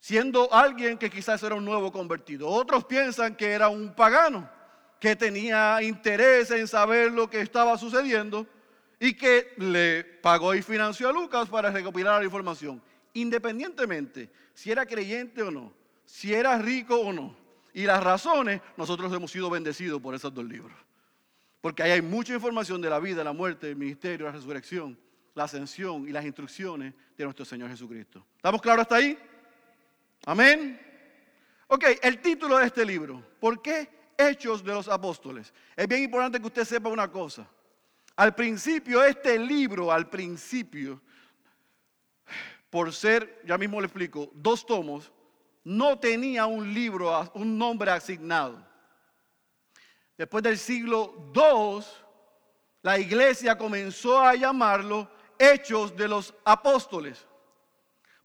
siendo 0.00 0.52
alguien 0.52 0.98
que 0.98 1.10
quizás 1.10 1.42
era 1.42 1.54
un 1.54 1.64
nuevo 1.64 1.92
convertido. 1.92 2.48
Otros 2.48 2.84
piensan 2.84 3.36
que 3.36 3.50
era 3.52 3.68
un 3.68 3.94
pagano 3.94 4.48
que 4.98 5.14
tenía 5.14 5.82
interés 5.82 6.50
en 6.50 6.66
saber 6.66 7.12
lo 7.12 7.28
que 7.28 7.40
estaba 7.40 7.78
sucediendo 7.78 8.46
y 8.98 9.14
que 9.14 9.54
le 9.56 10.04
pagó 10.04 10.54
y 10.54 10.62
financió 10.62 11.08
a 11.08 11.12
Lucas 11.12 11.48
para 11.48 11.70
recopilar 11.70 12.18
la 12.18 12.24
información, 12.24 12.82
independientemente 13.14 14.30
si 14.52 14.70
era 14.70 14.84
creyente 14.84 15.42
o 15.42 15.50
no, 15.50 15.72
si 16.04 16.34
era 16.34 16.58
rico 16.58 16.96
o 16.96 17.12
no. 17.12 17.34
Y 17.72 17.84
las 17.84 18.02
razones, 18.02 18.60
nosotros 18.76 19.12
hemos 19.12 19.30
sido 19.30 19.48
bendecidos 19.48 20.00
por 20.02 20.14
esos 20.14 20.34
dos 20.34 20.44
libros. 20.44 20.76
Porque 21.60 21.82
ahí 21.82 21.92
hay 21.92 22.02
mucha 22.02 22.34
información 22.34 22.80
de 22.80 22.90
la 22.90 22.98
vida, 22.98 23.22
la 23.22 23.32
muerte, 23.32 23.70
el 23.70 23.76
ministerio, 23.76 24.26
la 24.26 24.32
resurrección, 24.32 24.98
la 25.34 25.44
ascensión 25.44 26.08
y 26.08 26.10
las 26.10 26.24
instrucciones 26.24 26.94
de 27.16 27.24
nuestro 27.24 27.44
Señor 27.44 27.70
Jesucristo. 27.70 28.26
¿Estamos 28.36 28.60
claros 28.60 28.82
hasta 28.82 28.96
ahí? 28.96 29.16
Amén. 30.26 30.80
Ok, 31.68 31.84
el 32.02 32.20
título 32.20 32.58
de 32.58 32.66
este 32.66 32.84
libro. 32.84 33.24
¿Por 33.38 33.62
qué 33.62 34.00
Hechos 34.20 34.62
de 34.62 34.72
los 34.72 34.88
Apóstoles. 34.88 35.52
Es 35.74 35.88
bien 35.88 36.02
importante 36.02 36.38
que 36.38 36.46
usted 36.46 36.64
sepa 36.64 36.90
una 36.90 37.10
cosa. 37.10 37.48
Al 38.16 38.34
principio, 38.34 39.02
este 39.02 39.38
libro, 39.38 39.90
al 39.90 40.10
principio, 40.10 41.00
por 42.68 42.92
ser, 42.92 43.42
ya 43.46 43.56
mismo 43.56 43.80
le 43.80 43.86
explico, 43.86 44.30
dos 44.34 44.66
tomos, 44.66 45.10
no 45.64 45.98
tenía 45.98 46.44
un 46.46 46.72
libro, 46.74 47.30
un 47.34 47.56
nombre 47.56 47.90
asignado. 47.90 48.62
Después 50.18 50.44
del 50.44 50.58
siglo 50.58 51.32
II, 51.34 51.82
la 52.82 52.98
iglesia 52.98 53.56
comenzó 53.56 54.20
a 54.20 54.34
llamarlo 54.34 55.10
Hechos 55.38 55.96
de 55.96 56.08
los 56.08 56.34
Apóstoles, 56.44 57.26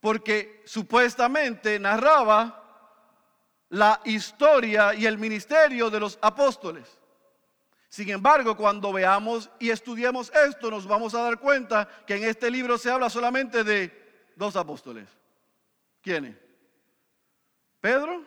porque 0.06 0.62
supuestamente 0.68 1.80
narraba 1.80 2.62
la 3.70 4.00
historia 4.06 4.94
y 4.94 5.08
el 5.08 5.18
ministerio 5.18 5.90
de 5.90 6.00
los 6.00 6.20
apóstoles. 6.22 6.88
Sin 7.90 8.12
embargo, 8.12 8.56
cuando 8.56 8.94
veamos 8.94 9.50
y 9.58 9.72
estudiemos 9.72 10.32
esto, 10.48 10.70
nos 10.70 10.86
vamos 10.86 11.16
a 11.16 11.24
dar 11.24 11.40
cuenta 11.40 11.90
que 12.06 12.18
en 12.18 12.26
este 12.26 12.52
libro 12.52 12.78
se 12.78 12.92
habla 12.92 13.10
solamente 13.10 13.64
de 13.64 14.30
dos 14.36 14.56
apóstoles. 14.56 15.10
¿Quiénes? 16.04 16.36
Pedro 17.82 18.24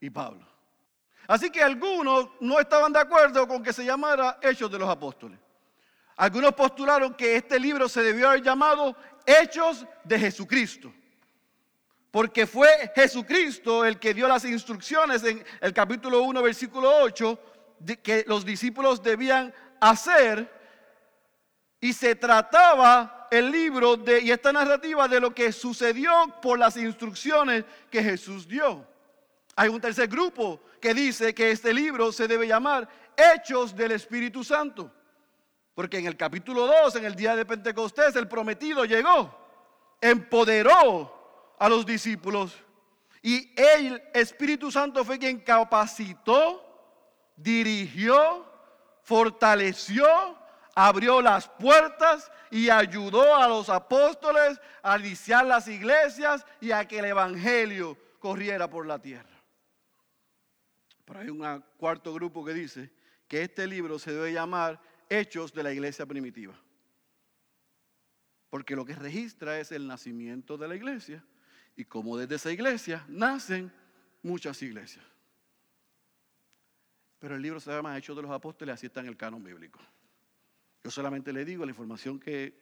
y 0.00 0.10
Pablo. 0.10 0.44
Así 1.28 1.48
que 1.48 1.62
algunos 1.62 2.28
no 2.40 2.58
estaban 2.58 2.92
de 2.92 2.98
acuerdo 2.98 3.46
con 3.46 3.62
que 3.62 3.72
se 3.72 3.84
llamara 3.84 4.40
Hechos 4.42 4.68
de 4.68 4.80
los 4.80 4.88
Apóstoles. 4.88 5.38
Algunos 6.16 6.54
postularon 6.54 7.14
que 7.14 7.36
este 7.36 7.58
libro 7.58 7.88
se 7.88 8.02
debió 8.02 8.28
haber 8.28 8.42
llamado 8.42 8.96
Hechos 9.26 9.86
de 10.04 10.18
Jesucristo. 10.18 10.92
Porque 12.10 12.46
fue 12.46 12.68
Jesucristo 12.94 13.84
el 13.84 13.98
que 13.98 14.12
dio 14.12 14.28
las 14.28 14.44
instrucciones 14.44 15.24
en 15.24 15.42
el 15.60 15.72
capítulo 15.72 16.22
1, 16.22 16.42
versículo 16.42 16.90
8, 17.02 17.40
de 17.78 18.00
que 18.00 18.24
los 18.26 18.44
discípulos 18.44 19.02
debían 19.02 19.52
hacer. 19.80 20.50
Y 21.80 21.92
se 21.94 22.14
trataba 22.14 23.28
el 23.30 23.50
libro 23.50 23.96
de, 23.96 24.20
y 24.20 24.30
esta 24.30 24.52
narrativa 24.52 25.08
de 25.08 25.20
lo 25.20 25.34
que 25.34 25.52
sucedió 25.52 26.12
por 26.42 26.58
las 26.58 26.76
instrucciones 26.76 27.64
que 27.90 28.02
Jesús 28.02 28.46
dio. 28.46 28.86
Hay 29.56 29.68
un 29.68 29.80
tercer 29.80 30.06
grupo 30.06 30.60
que 30.80 30.92
dice 30.92 31.34
que 31.34 31.50
este 31.50 31.72
libro 31.72 32.12
se 32.12 32.28
debe 32.28 32.46
llamar 32.46 32.88
Hechos 33.16 33.74
del 33.74 33.92
Espíritu 33.92 34.44
Santo. 34.44 34.92
Porque 35.74 35.98
en 35.98 36.06
el 36.06 36.16
capítulo 36.16 36.66
2, 36.66 36.96
en 36.96 37.04
el 37.04 37.14
día 37.14 37.34
de 37.34 37.46
Pentecostés, 37.46 38.14
el 38.16 38.28
prometido 38.28 38.84
llegó, 38.84 39.34
empoderó 40.00 41.54
a 41.58 41.68
los 41.68 41.86
discípulos. 41.86 42.54
Y 43.22 43.54
el 43.60 44.02
Espíritu 44.12 44.70
Santo 44.70 45.04
fue 45.04 45.18
quien 45.18 45.40
capacitó, 45.40 46.62
dirigió, 47.36 48.44
fortaleció, 49.02 50.06
abrió 50.74 51.22
las 51.22 51.48
puertas 51.48 52.30
y 52.50 52.68
ayudó 52.68 53.34
a 53.36 53.48
los 53.48 53.68
apóstoles 53.68 54.60
a 54.82 54.98
iniciar 54.98 55.46
las 55.46 55.68
iglesias 55.68 56.44
y 56.60 56.72
a 56.72 56.86
que 56.86 56.98
el 56.98 57.06
Evangelio 57.06 57.96
corriera 58.18 58.68
por 58.68 58.86
la 58.86 58.98
tierra. 58.98 59.42
Pero 61.04 61.20
hay 61.20 61.30
un 61.30 61.64
cuarto 61.76 62.12
grupo 62.12 62.44
que 62.44 62.52
dice 62.52 62.90
que 63.26 63.42
este 63.42 63.66
libro 63.66 63.98
se 63.98 64.12
debe 64.12 64.32
llamar 64.32 64.80
Hechos 65.12 65.52
de 65.52 65.62
la 65.62 65.72
Iglesia 65.72 66.06
Primitiva. 66.06 66.54
Porque 68.48 68.74
lo 68.74 68.84
que 68.84 68.94
registra 68.94 69.58
es 69.60 69.72
el 69.72 69.86
nacimiento 69.86 70.56
de 70.56 70.68
la 70.68 70.76
iglesia 70.76 71.24
y 71.76 71.84
como 71.84 72.16
desde 72.16 72.36
esa 72.36 72.52
iglesia 72.52 73.04
nacen 73.08 73.72
muchas 74.22 74.60
iglesias. 74.62 75.04
Pero 77.18 77.36
el 77.36 77.42
libro 77.42 77.60
se 77.60 77.70
llama 77.70 77.96
Hechos 77.96 78.16
de 78.16 78.22
los 78.22 78.30
Apóstoles, 78.30 78.74
así 78.74 78.86
está 78.86 79.00
en 79.00 79.06
el 79.06 79.16
canon 79.16 79.42
bíblico. 79.42 79.80
Yo 80.82 80.90
solamente 80.90 81.32
le 81.32 81.44
digo 81.44 81.64
la 81.64 81.70
información 81.70 82.18
que 82.18 82.61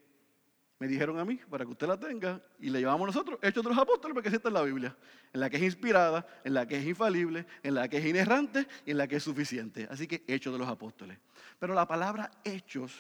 me 0.81 0.89
dijeron 0.89 1.19
a 1.19 1.27
mí, 1.27 1.39
para 1.51 1.67
que 1.67 1.73
usted 1.73 1.87
la 1.87 2.01
tenga, 2.01 2.41
y 2.59 2.71
la 2.71 2.79
llevamos 2.79 3.07
nosotros, 3.07 3.39
Hechos 3.43 3.63
de 3.63 3.69
los 3.69 3.79
Apóstoles, 3.79 4.15
porque 4.15 4.31
está 4.31 4.49
en 4.49 4.55
la 4.55 4.63
Biblia, 4.63 4.97
en 5.31 5.41
la 5.41 5.51
que 5.51 5.59
es 5.59 5.63
inspirada, 5.63 6.27
en 6.43 6.55
la 6.55 6.67
que 6.67 6.79
es 6.79 6.87
infalible, 6.87 7.47
en 7.63 7.75
la 7.75 7.87
que 7.87 7.99
es 7.99 8.07
inerrante 8.07 8.67
y 8.87 8.93
en 8.93 8.97
la 8.97 9.07
que 9.07 9.17
es 9.17 9.23
suficiente. 9.23 9.87
Así 9.91 10.07
que 10.07 10.25
Hechos 10.27 10.55
de 10.55 10.59
los 10.59 10.69
Apóstoles. 10.69 11.19
Pero 11.59 11.75
la 11.75 11.87
palabra 11.87 12.31
Hechos, 12.43 12.99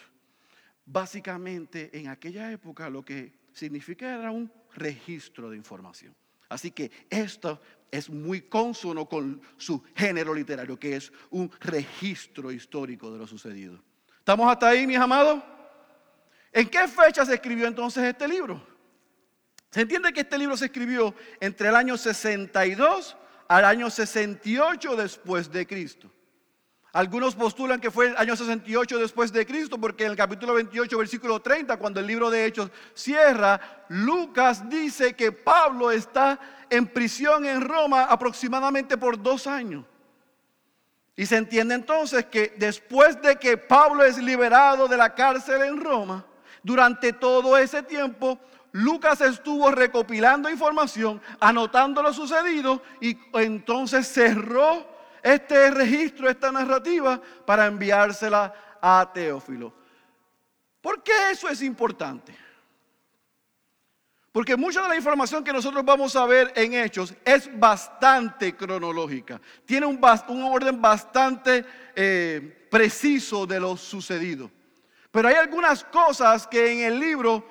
básicamente 0.85 1.99
en 1.99 2.09
aquella 2.09 2.53
época 2.53 2.91
lo 2.91 3.03
que 3.03 3.33
significa 3.55 4.15
era 4.15 4.31
un 4.31 4.53
registro 4.75 5.49
de 5.49 5.57
información. 5.57 6.15
Así 6.51 6.73
que 6.73 6.91
esto 7.09 7.63
es 7.91 8.11
muy 8.11 8.43
consono 8.43 9.09
con 9.09 9.41
su 9.57 9.83
género 9.97 10.35
literario, 10.35 10.79
que 10.79 10.97
es 10.97 11.11
un 11.31 11.51
registro 11.61 12.53
histórico 12.53 13.11
de 13.11 13.19
lo 13.19 13.27
sucedido. 13.27 13.83
¿Estamos 14.19 14.53
hasta 14.53 14.69
ahí, 14.69 14.87
mis 14.87 14.99
amados? 14.99 15.43
¿En 16.53 16.69
qué 16.69 16.89
fecha 16.89 17.25
se 17.25 17.35
escribió 17.35 17.67
entonces 17.67 18.05
este 18.05 18.27
libro? 18.27 18.65
Se 19.71 19.83
entiende 19.83 20.13
que 20.13 20.21
este 20.21 20.37
libro 20.37 20.57
se 20.57 20.67
escribió 20.67 21.15
entre 21.39 21.69
el 21.69 21.77
año 21.77 21.97
62 21.97 23.17
al 23.47 23.65
año 23.65 23.89
68 23.89 24.97
después 24.97 25.51
de 25.51 25.67
Cristo. 25.67 26.11
Algunos 26.93 27.37
postulan 27.37 27.81
que 27.81 27.93
fue 27.93 28.09
el 28.09 28.17
año 28.17 28.35
68 28.35 28.99
después 28.99 29.33
de 29.33 29.47
Cristo 29.47 29.79
porque 29.79 30.05
en 30.05 30.11
el 30.11 30.17
capítulo 30.17 30.55
28, 30.55 30.99
versículo 30.99 31.41
30, 31.41 31.77
cuando 31.77 32.01
el 32.01 32.07
libro 32.07 32.31
de 32.31 32.45
Hechos 32.45 32.71
cierra, 32.95 33.85
Lucas 33.89 34.69
dice 34.69 35.15
que 35.15 35.31
Pablo 35.31 35.93
está 35.93 36.41
en 36.69 36.89
prisión 36.89 37.47
en 37.47 37.61
Roma 37.61 38.05
aproximadamente 38.05 38.97
por 38.97 39.23
dos 39.23 39.47
años. 39.47 39.85
Y 41.15 41.27
se 41.27 41.37
entiende 41.37 41.77
entonces 41.77 42.25
que 42.27 42.55
después 42.57 43.23
de 43.23 43.37
que 43.37 43.57
Pablo 43.57 44.03
es 44.03 44.19
liberado 44.19 44.89
de 44.89 44.97
la 44.97 45.15
cárcel 45.15 45.63
en 45.63 45.81
Roma, 45.81 46.25
durante 46.63 47.13
todo 47.13 47.57
ese 47.57 47.83
tiempo, 47.83 48.39
Lucas 48.73 49.21
estuvo 49.21 49.71
recopilando 49.71 50.49
información, 50.49 51.21
anotando 51.41 52.03
lo 52.03 52.13
sucedido 52.13 52.83
y 53.01 53.19
entonces 53.35 54.07
cerró 54.07 54.87
este 55.23 55.71
registro, 55.71 56.29
esta 56.31 56.53
narrativa, 56.53 57.21
para 57.45 57.67
enviársela 57.67 58.79
a 58.81 59.11
Teófilo. 59.13 59.73
¿Por 60.81 61.03
qué 61.03 61.13
eso 61.31 61.49
es 61.49 61.63
importante? 61.63 62.35
Porque 64.33 64.57
mucha 64.57 64.83
de 64.83 64.89
la 64.89 64.97
información 64.97 65.43
que 65.43 65.53
nosotros 65.53 65.85
vamos 65.85 66.15
a 66.15 66.25
ver 66.25 66.53
en 66.55 66.73
Hechos 66.73 67.15
es 67.25 67.51
bastante 67.59 68.55
cronológica. 68.55 69.41
Tiene 69.65 69.87
un, 69.87 69.99
orden 70.03 70.81
bastante 70.81 71.65
eh, 71.97 72.69
preciso 72.71 73.45
de 73.45 73.59
lo 73.59 73.77
sucedido. 73.77 74.51
Pero 75.11 75.29
hay 75.29 75.35
algunas 75.35 75.85
cosas 75.85 76.47
que 76.47 76.73
en 76.73 76.81
el 76.93 77.01
libro, 77.01 77.45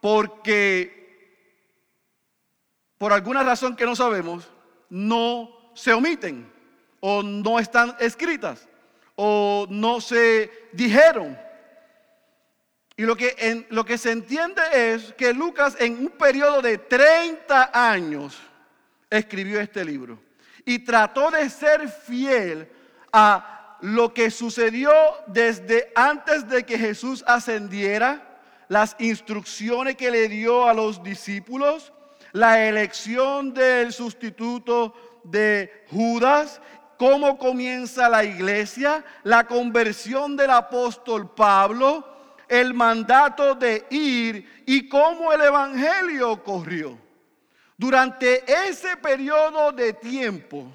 porque 0.00 1.02
por 2.98 3.12
alguna 3.12 3.42
razón 3.42 3.76
que 3.76 3.84
no 3.84 3.96
sabemos, 3.96 4.48
no 4.88 5.72
se 5.74 5.92
omiten 5.92 6.50
o 7.00 7.22
no 7.22 7.58
están 7.58 7.96
escritas 7.98 8.68
o 9.16 9.66
no 9.68 10.00
se 10.00 10.68
dijeron. 10.72 11.38
Y 12.96 13.02
lo 13.02 13.16
que, 13.16 13.66
lo 13.70 13.84
que 13.84 13.98
se 13.98 14.12
entiende 14.12 14.62
es 14.72 15.12
que 15.14 15.32
Lucas 15.32 15.76
en 15.80 15.98
un 15.98 16.10
periodo 16.10 16.62
de 16.62 16.78
30 16.78 17.70
años 17.72 18.38
escribió 19.10 19.60
este 19.60 19.84
libro 19.84 20.18
y 20.64 20.78
trató 20.78 21.30
de 21.30 21.50
ser 21.50 21.88
fiel 21.88 22.70
a 23.12 23.61
lo 23.82 24.14
que 24.14 24.30
sucedió 24.30 24.92
desde 25.26 25.92
antes 25.96 26.48
de 26.48 26.64
que 26.64 26.78
Jesús 26.78 27.24
ascendiera, 27.26 28.38
las 28.68 28.94
instrucciones 29.00 29.96
que 29.96 30.10
le 30.10 30.28
dio 30.28 30.68
a 30.68 30.72
los 30.72 31.02
discípulos, 31.02 31.92
la 32.30 32.64
elección 32.64 33.52
del 33.52 33.92
sustituto 33.92 35.20
de 35.24 35.84
Judas, 35.90 36.62
cómo 36.96 37.36
comienza 37.36 38.08
la 38.08 38.22
iglesia, 38.22 39.04
la 39.24 39.48
conversión 39.48 40.36
del 40.36 40.50
apóstol 40.50 41.34
Pablo, 41.34 42.36
el 42.48 42.74
mandato 42.74 43.56
de 43.56 43.84
ir 43.90 44.62
y 44.64 44.88
cómo 44.88 45.32
el 45.32 45.40
evangelio 45.40 46.42
corrió. 46.44 46.96
Durante 47.76 48.44
ese 48.68 48.96
periodo 48.96 49.72
de 49.72 49.92
tiempo, 49.92 50.72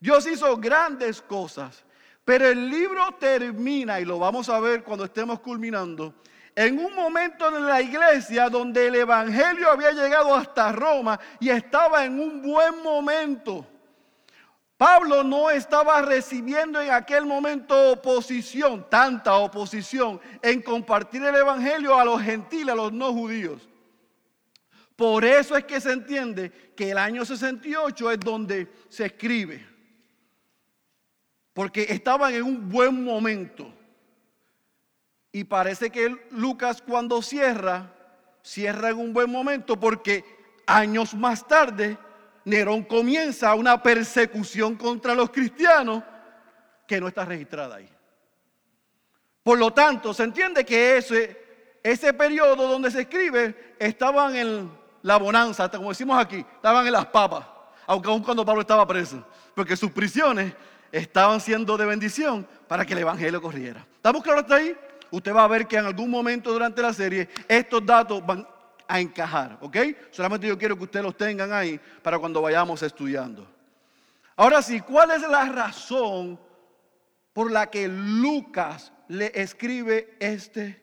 Dios 0.00 0.26
hizo 0.26 0.56
grandes 0.56 1.20
cosas 1.20 1.84
pero 2.24 2.48
el 2.48 2.70
libro 2.70 3.12
termina, 3.18 4.00
y 4.00 4.04
lo 4.04 4.18
vamos 4.18 4.48
a 4.48 4.60
ver 4.60 4.84
cuando 4.84 5.04
estemos 5.04 5.40
culminando, 5.40 6.14
en 6.54 6.78
un 6.78 6.94
momento 6.94 7.48
en 7.48 7.66
la 7.66 7.80
iglesia 7.80 8.48
donde 8.48 8.86
el 8.86 8.94
Evangelio 8.94 9.70
había 9.70 9.92
llegado 9.92 10.34
hasta 10.34 10.70
Roma 10.70 11.18
y 11.40 11.48
estaba 11.48 12.04
en 12.04 12.20
un 12.20 12.42
buen 12.42 12.82
momento. 12.82 13.66
Pablo 14.76 15.22
no 15.22 15.48
estaba 15.48 16.02
recibiendo 16.02 16.80
en 16.80 16.90
aquel 16.90 17.24
momento 17.24 17.92
oposición, 17.92 18.86
tanta 18.90 19.36
oposición, 19.36 20.20
en 20.42 20.60
compartir 20.60 21.22
el 21.22 21.34
Evangelio 21.34 21.98
a 21.98 22.04
los 22.04 22.20
gentiles, 22.20 22.72
a 22.72 22.76
los 22.76 22.92
no 22.92 23.12
judíos. 23.12 23.68
Por 24.94 25.24
eso 25.24 25.56
es 25.56 25.64
que 25.64 25.80
se 25.80 25.92
entiende 25.92 26.50
que 26.76 26.90
el 26.90 26.98
año 26.98 27.24
68 27.24 28.10
es 28.10 28.20
donde 28.20 28.70
se 28.88 29.06
escribe 29.06 29.71
porque 31.52 31.86
estaban 31.88 32.34
en 32.34 32.42
un 32.42 32.68
buen 32.68 33.04
momento. 33.04 33.72
Y 35.30 35.44
parece 35.44 35.90
que 35.90 36.28
Lucas 36.30 36.82
cuando 36.82 37.22
cierra, 37.22 37.92
cierra 38.42 38.90
en 38.90 38.98
un 38.98 39.12
buen 39.12 39.30
momento 39.30 39.78
porque 39.78 40.24
años 40.66 41.14
más 41.14 41.46
tarde 41.46 41.96
Nerón 42.44 42.82
comienza 42.82 43.54
una 43.54 43.82
persecución 43.82 44.76
contra 44.76 45.14
los 45.14 45.30
cristianos 45.30 46.02
que 46.86 47.00
no 47.00 47.08
está 47.08 47.24
registrada 47.24 47.76
ahí. 47.76 47.88
Por 49.42 49.58
lo 49.58 49.72
tanto, 49.72 50.12
se 50.12 50.24
entiende 50.24 50.64
que 50.64 50.98
ese, 50.98 51.78
ese 51.82 52.12
periodo 52.12 52.68
donde 52.68 52.90
se 52.90 53.02
escribe 53.02 53.74
estaban 53.78 54.36
en 54.36 54.70
la 55.02 55.16
bonanza, 55.16 55.68
como 55.70 55.88
decimos 55.88 56.18
aquí, 56.18 56.44
estaban 56.54 56.86
en 56.86 56.92
las 56.92 57.06
papas, 57.06 57.44
aunque 57.86 58.08
aún 58.08 58.22
cuando 58.22 58.44
Pablo 58.44 58.60
estaba 58.60 58.86
preso, 58.86 59.24
porque 59.54 59.76
sus 59.76 59.90
prisiones 59.90 60.52
estaban 60.92 61.40
siendo 61.40 61.76
de 61.76 61.86
bendición 61.86 62.46
para 62.68 62.84
que 62.84 62.92
el 62.92 63.00
Evangelio 63.00 63.40
corriera. 63.40 63.84
¿Estamos 63.96 64.22
claros 64.22 64.42
hasta 64.42 64.56
ahí? 64.56 64.76
Usted 65.10 65.34
va 65.34 65.44
a 65.44 65.48
ver 65.48 65.66
que 65.66 65.76
en 65.76 65.86
algún 65.86 66.10
momento 66.10 66.52
durante 66.52 66.82
la 66.82 66.92
serie 66.92 67.28
estos 67.48 67.84
datos 67.84 68.24
van 68.24 68.46
a 68.86 69.00
encajar, 69.00 69.58
¿ok? 69.62 69.76
Solamente 70.10 70.46
yo 70.46 70.58
quiero 70.58 70.76
que 70.76 70.84
ustedes 70.84 71.04
los 71.04 71.16
tengan 71.16 71.52
ahí 71.52 71.80
para 72.02 72.18
cuando 72.18 72.42
vayamos 72.42 72.82
estudiando. 72.82 73.48
Ahora 74.36 74.62
sí, 74.62 74.80
¿cuál 74.80 75.10
es 75.12 75.22
la 75.22 75.46
razón 75.46 76.38
por 77.32 77.50
la 77.50 77.70
que 77.70 77.88
Lucas 77.88 78.92
le 79.08 79.32
escribe 79.34 80.16
este 80.20 80.82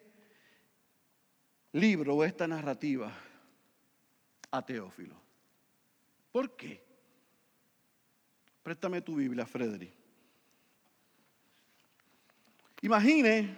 libro 1.74 2.16
o 2.16 2.24
esta 2.24 2.48
narrativa 2.48 3.12
a 4.52 4.66
Teófilo? 4.66 5.16
¿Por 6.32 6.56
qué? 6.56 6.84
Préstame 8.64 9.02
tu 9.02 9.16
Biblia, 9.16 9.46
Frederick. 9.46 9.99
Imagine 12.82 13.58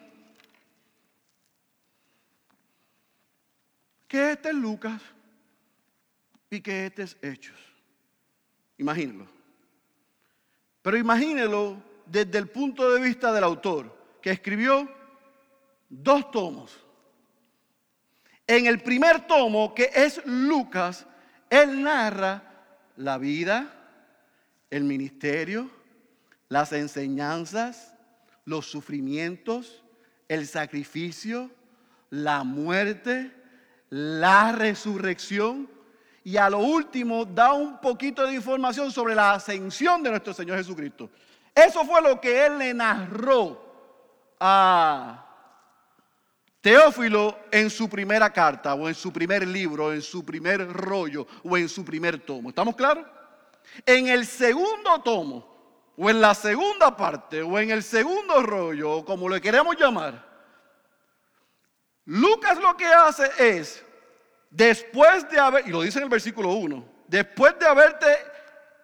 que 4.08 4.32
este 4.32 4.50
es 4.50 4.56
Lucas 4.56 5.02
y 6.50 6.60
que 6.62 6.88
este 6.88 7.04
es 7.04 7.18
Hechos. 7.22 7.60
Imagínelo. 8.78 9.28
Pero 10.82 10.98
imagínelo 10.98 11.82
desde 12.06 12.40
el 12.40 12.50
punto 12.50 12.92
de 12.92 13.00
vista 13.00 13.32
del 13.32 13.44
autor, 13.44 13.96
que 14.22 14.32
escribió 14.32 14.90
dos 15.88 16.30
tomos. 16.32 16.78
En 18.48 18.66
el 18.66 18.82
primer 18.82 19.28
tomo, 19.28 19.74
que 19.74 19.92
es 19.94 20.22
Lucas, 20.26 21.06
él 21.50 21.84
narra 21.84 22.44
la 22.98 23.18
vida, 23.18 23.72
el 24.70 24.84
ministerio, 24.84 25.70
las 26.50 26.74
enseñanzas, 26.74 27.91
los 28.46 28.66
sufrimientos, 28.66 29.84
el 30.28 30.48
sacrificio, 30.48 31.52
la 32.10 32.44
muerte, 32.44 33.32
la 33.90 34.52
resurrección 34.52 35.70
y 36.24 36.38
a 36.38 36.50
lo 36.50 36.60
último 36.60 37.26
da 37.26 37.54
un 37.54 37.80
poquito 37.80 38.26
de 38.26 38.36
información 38.36 38.92
sobre 38.92 39.16
la 39.16 39.34
ascensión 39.34 40.04
de 40.04 40.12
nuestro 40.12 40.34
Señor 40.34 40.58
Jesucristo. 40.58 41.10
Eso 41.54 41.84
fue 41.86 42.02
lo 42.02 42.22
que 42.22 42.46
él 42.46 42.58
le 42.60 42.74
narró 42.74 43.62
a 44.40 45.28
Teófilo 46.62 47.40
en 47.52 47.70
su 47.70 47.90
primera 47.90 48.32
carta 48.32 48.76
o 48.76 48.88
en 48.88 48.94
su 48.94 49.12
primer 49.12 49.48
libro, 49.48 49.92
en 49.92 50.02
su 50.02 50.24
primer 50.24 50.72
rollo 50.72 51.28
o 51.44 51.58
en 51.58 51.68
su 51.68 51.84
primer 51.84 52.20
tomo. 52.20 52.50
¿Estamos 52.50 52.76
claros? 52.76 53.06
En 53.86 54.08
el 54.08 54.26
segundo 54.26 55.02
tomo 55.04 55.51
o 55.98 56.10
en 56.10 56.22
la 56.22 56.34
segunda 56.34 56.96
parte, 56.96 57.42
o 57.42 57.60
en 57.60 57.72
el 57.72 57.84
segundo 57.84 58.42
rollo, 58.42 59.04
como 59.06 59.30
le 59.30 59.42
queremos 59.42 59.76
llamar, 59.78 60.32
Lucas 62.06 62.58
lo 62.60 62.76
que 62.76 62.86
hace 62.86 63.30
es, 63.38 63.86
después 64.50 65.30
de 65.30 65.40
haber, 65.40 65.68
y 65.68 65.72
lo 65.72 65.82
dice 65.82 66.00
en 66.00 66.06
el 66.06 66.10
versículo 66.10 66.50
1, 66.54 66.86
después 67.08 67.58
de 67.60 67.68
haberte 67.68 68.08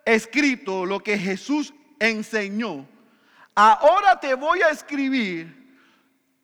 escrito 0.06 0.86
lo 0.86 1.00
que 1.00 1.18
Jesús 1.18 1.74
enseñó, 2.00 2.88
ahora 3.56 4.20
te 4.20 4.36
voy 4.36 4.62
a 4.62 4.70
escribir 4.70 5.58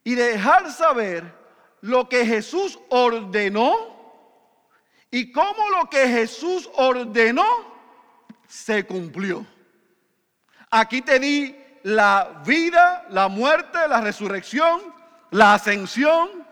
y 0.04 0.16
dejar 0.16 0.72
saber 0.72 1.24
lo 1.82 2.10
que 2.10 2.26
Jesús 2.26 2.80
ordenó 2.90 3.94
y 5.12 5.32
cómo 5.32 5.70
lo 5.70 5.90
que 5.90 6.08
Jesús 6.08 6.70
ordenó 6.76 7.46
se 8.48 8.86
cumplió. 8.86 9.46
Aquí 10.76 11.04
te 11.04 11.20
di 11.20 11.56
la 11.84 12.42
vida, 12.44 13.06
la 13.12 13.28
muerte, 13.28 13.88
la 13.88 14.02
resurrección, 14.02 14.82
la 15.30 15.54
ascensión 15.54 16.44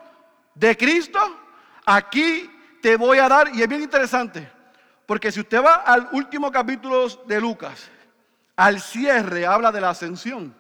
de 0.54 0.78
Cristo. 0.78 1.18
Aquí 1.88 2.48
te 2.84 2.98
voy 2.98 3.18
a 3.18 3.28
dar, 3.28 3.50
y 3.56 3.64
es 3.64 3.68
bien 3.68 3.82
interesante, 3.82 4.48
porque 5.08 5.32
si 5.32 5.40
usted 5.40 5.64
va 5.64 5.74
al 5.74 6.08
último 6.12 6.52
capítulo 6.52 7.08
de 7.26 7.42
Lucas, 7.42 7.90
al 8.56 8.80
cierre 8.80 9.48
habla 9.48 9.72
de 9.72 9.82
la 9.82 9.90
ascensión. 9.90 10.56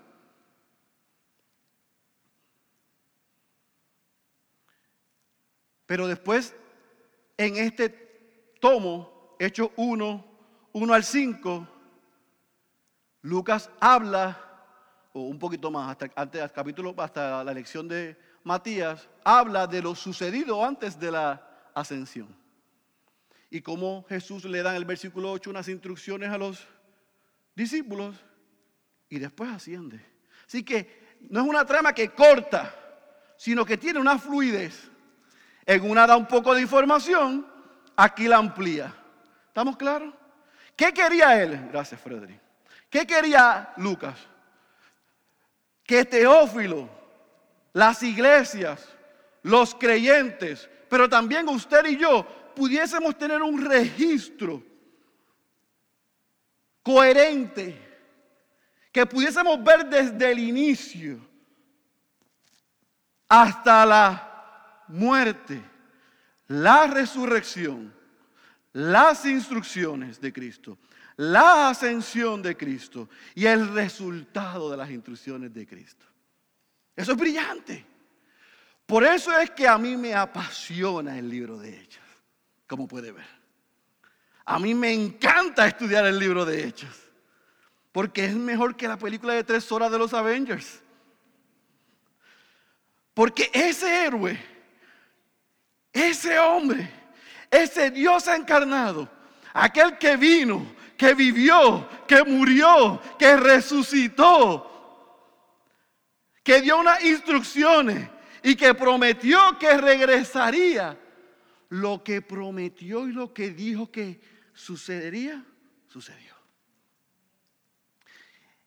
Pero 5.85 6.07
después, 6.07 6.55
en 7.37 7.57
este 7.57 7.89
tomo, 8.59 9.35
hecho 9.37 9.71
1, 9.75 10.25
1 10.73 10.93
al 10.95 11.03
5, 11.03 11.67
Lucas 13.21 13.69
habla, 13.79 14.37
o 15.13 15.21
un 15.21 15.37
poquito 15.37 15.69
más, 15.69 15.91
hasta, 15.91 16.09
antes 16.15 16.51
capítulo, 16.51 16.93
hasta 16.97 17.43
la 17.43 17.53
lección 17.53 17.87
de 17.87 18.17
Matías, 18.43 19.07
habla 19.23 19.67
de 19.67 19.81
lo 19.81 19.93
sucedido 19.95 20.65
antes 20.65 20.99
de 20.99 21.11
la 21.11 21.69
ascensión. 21.73 22.35
Y 23.49 23.61
cómo 23.61 24.05
Jesús 24.07 24.45
le 24.45 24.63
da 24.63 24.71
en 24.71 24.77
el 24.77 24.85
versículo 24.85 25.31
8 25.31 25.49
unas 25.49 25.67
instrucciones 25.67 26.29
a 26.29 26.37
los 26.37 26.67
discípulos 27.55 28.15
y 29.09 29.19
después 29.19 29.51
asciende. 29.51 30.03
Así 30.47 30.63
que 30.63 31.17
no 31.29 31.41
es 31.41 31.47
una 31.47 31.65
trama 31.65 31.93
que 31.93 32.09
corta, 32.09 32.73
sino 33.37 33.65
que 33.65 33.77
tiene 33.77 33.99
una 33.99 34.17
fluidez. 34.17 34.89
En 35.65 35.89
una 35.89 36.07
da 36.07 36.17
un 36.17 36.27
poco 36.27 36.55
de 36.55 36.61
información, 36.61 37.45
aquí 37.95 38.27
la 38.27 38.37
amplía. 38.37 38.95
¿Estamos 39.47 39.77
claros? 39.77 40.13
¿Qué 40.75 40.93
quería 40.93 41.41
él? 41.41 41.69
Gracias, 41.71 41.99
Frederick. 42.01 42.50
¿Qué 42.91 43.07
quería 43.07 43.73
Lucas? 43.77 44.19
Que 45.85 46.03
Teófilo, 46.03 46.89
las 47.71 48.03
iglesias, 48.03 48.85
los 49.43 49.73
creyentes, 49.73 50.69
pero 50.89 51.07
también 51.07 51.47
usted 51.47 51.85
y 51.85 51.97
yo 51.97 52.27
pudiésemos 52.53 53.17
tener 53.17 53.41
un 53.41 53.63
registro 53.65 54.61
coherente, 56.83 57.79
que 58.91 59.05
pudiésemos 59.05 59.63
ver 59.63 59.85
desde 59.85 60.29
el 60.29 60.39
inicio 60.39 61.17
hasta 63.29 63.85
la 63.85 64.83
muerte, 64.89 65.61
la 66.47 66.87
resurrección, 66.87 67.93
las 68.73 69.25
instrucciones 69.25 70.19
de 70.19 70.33
Cristo, 70.33 70.77
la 71.17 71.69
ascensión 71.69 72.41
de 72.41 72.55
Cristo 72.55 73.09
y 73.35 73.45
el 73.45 73.73
resultado 73.73 74.69
de 74.69 74.77
las 74.77 74.89
instrucciones 74.89 75.53
de 75.53 75.67
Cristo. 75.67 76.05
Eso 76.95 77.11
es 77.11 77.17
brillante. 77.17 77.85
Por 78.85 79.03
eso 79.03 79.37
es 79.37 79.51
que 79.51 79.67
a 79.67 79.77
mí 79.77 79.95
me 79.95 80.13
apasiona 80.13 81.17
el 81.17 81.29
libro 81.29 81.57
de 81.57 81.79
Hechos, 81.79 82.03
como 82.67 82.87
puede 82.87 83.11
ver. 83.11 83.27
A 84.45 84.59
mí 84.59 84.73
me 84.73 84.91
encanta 84.91 85.67
estudiar 85.67 86.05
el 86.05 86.19
libro 86.19 86.45
de 86.45 86.67
Hechos, 86.67 87.09
porque 87.91 88.25
es 88.25 88.35
mejor 88.35 88.75
que 88.75 88.87
la 88.87 88.97
película 88.97 89.33
de 89.33 89.43
tres 89.43 89.71
horas 89.71 89.91
de 89.91 89.97
los 89.97 90.13
Avengers. 90.13 90.81
Porque 93.13 93.49
ese 93.53 94.05
héroe 94.05 94.51
ese 95.93 96.39
hombre, 96.39 96.89
ese 97.49 97.91
Dios 97.91 98.27
encarnado, 98.27 99.09
aquel 99.53 99.97
que 99.97 100.15
vino, 100.15 100.65
que 101.01 101.15
vivió, 101.15 101.89
que 102.07 102.23
murió, 102.23 103.01
que 103.17 103.35
resucitó, 103.35 104.69
que 106.43 106.61
dio 106.61 106.79
unas 106.79 107.03
instrucciones 107.03 108.07
y 108.43 108.55
que 108.55 108.75
prometió 108.75 109.57
que 109.59 109.79
regresaría, 109.79 110.95
lo 111.69 112.03
que 112.03 112.21
prometió 112.21 113.07
y 113.07 113.13
lo 113.13 113.33
que 113.33 113.49
dijo 113.49 113.91
que 113.91 114.21
sucedería, 114.53 115.43
sucedió 115.87 116.35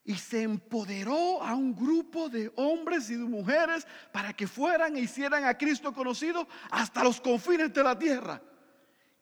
y 0.04 0.16
se 0.16 0.42
empoderó 0.42 1.40
a 1.40 1.54
un 1.54 1.72
grupo 1.72 2.28
de 2.28 2.52
hombres 2.56 3.10
y 3.10 3.14
de 3.14 3.24
mujeres 3.24 3.86
para 4.12 4.32
que 4.32 4.48
fueran 4.48 4.96
e 4.96 5.02
hicieran 5.02 5.44
a 5.44 5.56
Cristo 5.56 5.94
conocido 5.94 6.48
hasta 6.72 7.04
los 7.04 7.20
confines 7.20 7.72
de 7.72 7.84
la 7.84 7.96
tierra. 7.96 8.42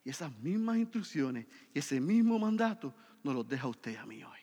Y 0.02 0.10
esas 0.10 0.32
mismas 0.38 0.78
instrucciones 0.78 1.46
y 1.72 1.78
ese 1.78 2.00
mismo 2.00 2.38
mandato 2.38 2.92
nos 3.22 3.34
los 3.34 3.48
deja 3.48 3.68
usted 3.68 3.96
a 3.96 4.06
mí 4.06 4.22
hoy. 4.22 4.40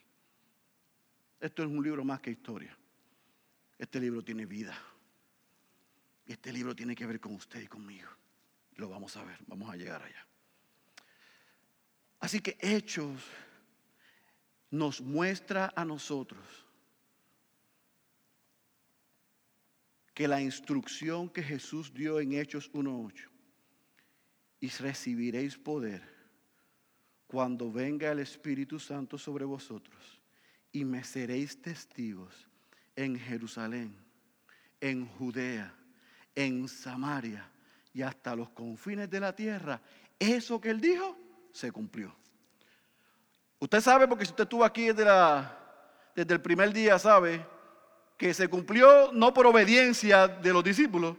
Esto 1.40 1.64
es 1.64 1.70
un 1.70 1.84
libro 1.84 2.04
más 2.04 2.20
que 2.20 2.32
historia. 2.32 2.76
Este 3.78 4.00
libro 4.00 4.24
tiene 4.24 4.46
vida. 4.46 4.78
Y 6.26 6.34
este 6.34 6.52
libro 6.52 6.76
tiene 6.76 6.96
que 6.96 7.06
ver 7.06 7.20
con 7.20 7.34
usted 7.34 7.62
y 7.62 7.68
conmigo. 7.68 8.10
Lo 8.76 8.90
vamos 8.90 9.16
a 9.18 9.24
ver, 9.24 9.40
vamos 9.48 9.70
a 9.72 9.76
llegar 9.76 10.02
allá. 10.02 10.28
Así 12.20 12.40
que 12.42 12.58
hechos 12.60 13.24
nos 14.70 15.02
muestra 15.02 15.74
a 15.76 15.86
nosotros 15.86 16.46
que 20.14 20.28
la 20.28 20.42
instrucción 20.42 21.30
que 21.30 21.42
Jesús 21.42 21.94
dio 21.94 22.20
en 22.20 22.34
Hechos 22.34 22.70
1.8, 22.74 23.30
y 24.60 24.68
recibiréis 24.68 25.58
poder 25.58 26.19
cuando 27.30 27.72
venga 27.72 28.12
el 28.12 28.18
Espíritu 28.18 28.80
Santo 28.80 29.16
sobre 29.16 29.46
vosotros, 29.46 30.20
y 30.72 30.84
me 30.84 31.04
seréis 31.04 31.62
testigos 31.62 32.50
en 32.96 33.20
Jerusalén, 33.20 33.96
en 34.82 35.06
Judea, 35.06 35.72
en 36.34 36.68
Samaria 36.68 37.48
y 37.94 38.02
hasta 38.02 38.36
los 38.36 38.50
confines 38.50 39.12
de 39.12 39.20
la 39.20 39.36
tierra. 39.36 39.80
Eso 40.18 40.60
que 40.60 40.72
él 40.72 40.82
dijo 40.82 41.16
se 41.52 41.72
cumplió. 41.72 42.16
Usted 43.60 43.80
sabe, 43.80 44.08
porque 44.08 44.26
si 44.26 44.32
usted 44.32 44.46
estuvo 44.46 44.66
aquí 44.66 44.88
desde, 44.88 45.06
desde 46.16 46.34
el 46.34 46.42
primer 46.42 46.74
día, 46.74 46.98
sabe 46.98 47.46
que 48.18 48.34
se 48.34 48.48
cumplió 48.48 49.12
no 49.14 49.36
por 49.36 49.46
obediencia 49.46 50.28
de 50.28 50.52
los 50.52 50.64
discípulos, 50.64 51.16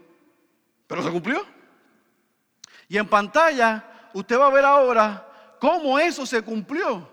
pero 0.89 1.05
se 1.05 1.11
cumplió. 1.13 1.47
Y 2.89 2.99
en 2.99 3.07
pantalla 3.09 4.11
usted 4.13 4.37
va 4.37 4.49
a 4.49 4.53
ver 4.53 4.65
ahora 4.65 5.29
cómo 5.61 5.99
eso 5.99 6.27
se 6.27 6.43
cumplió, 6.43 7.09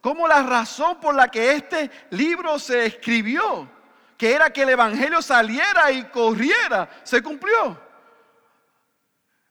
cómo 0.00 0.26
la 0.26 0.42
razón 0.42 0.98
por 0.98 1.14
la 1.14 1.28
que 1.28 1.52
este 1.52 1.90
libro 2.10 2.58
se 2.58 2.86
escribió, 2.86 3.68
que 4.16 4.32
era 4.32 4.50
que 4.50 4.62
el 4.62 4.70
Evangelio 4.70 5.22
saliera 5.22 5.92
y 5.92 6.04
corriera, 6.04 6.88
se 7.04 7.22
cumplió. 7.22 7.78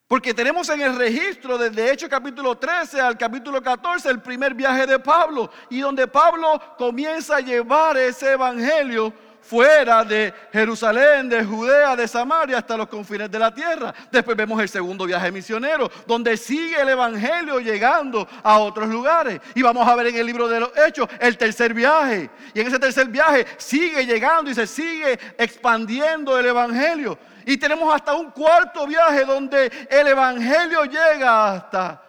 Porque 0.08 0.34
tenemos 0.34 0.68
en 0.70 0.82
el 0.82 0.98
registro 0.98 1.56
desde 1.56 1.92
Hechos 1.92 2.10
capítulo 2.10 2.58
13 2.58 3.00
al 3.00 3.16
capítulo 3.16 3.62
14 3.62 4.10
el 4.10 4.20
primer 4.20 4.56
viaje 4.56 4.88
de 4.88 4.98
Pablo 4.98 5.52
y 5.70 5.82
donde 5.82 6.08
Pablo 6.08 6.60
comienza 6.80 7.36
a 7.36 7.42
llevar 7.42 7.96
ese 7.96 8.32
evangelio 8.32 9.14
fuera 9.50 10.06
de 10.06 10.32
Jerusalén, 10.54 11.28
de 11.28 11.44
Judea, 11.44 11.96
de 11.96 12.08
Samaria 12.08 12.60
hasta 12.60 12.78
los 12.78 12.88
confines 12.88 13.32
de 13.32 13.40
la 13.40 13.52
tierra. 13.52 13.92
Después 14.12 14.38
vemos 14.38 14.62
el 14.62 14.70
segundo 14.70 15.06
viaje 15.06 15.32
misionero, 15.32 15.90
donde 16.06 16.38
sigue 16.38 16.80
el 16.80 16.90
Evangelio 16.90 17.60
llegando 17.60 18.28
a 18.44 18.60
otros 18.60 18.88
lugares. 18.88 19.42
Y 19.56 19.64
vamos 19.64 19.88
a 19.88 19.96
ver 19.96 20.08
en 20.08 20.18
el 20.18 20.26
libro 20.28 20.48
de 20.48 20.60
los 20.60 20.72
Hechos 20.78 21.10
el 21.20 21.36
tercer 21.36 21.74
viaje. 21.74 22.30
Y 22.54 22.62
en 22.62 22.68
ese 22.68 22.78
tercer 22.78 23.08
viaje 23.08 23.48
sigue 23.58 24.06
llegando 24.06 24.52
y 24.52 24.54
se 24.54 24.68
sigue 24.68 25.14
expandiendo 25.40 26.38
el 26.38 26.46
Evangelio. 26.46 27.18
Y 27.44 27.58
tenemos 27.58 27.92
hasta 27.92 28.14
un 28.14 28.30
cuarto 28.30 28.86
viaje 28.86 29.26
donde 29.26 29.88
el 29.90 30.08
Evangelio 30.08 30.86
llega 30.86 31.54
hasta 31.54 32.04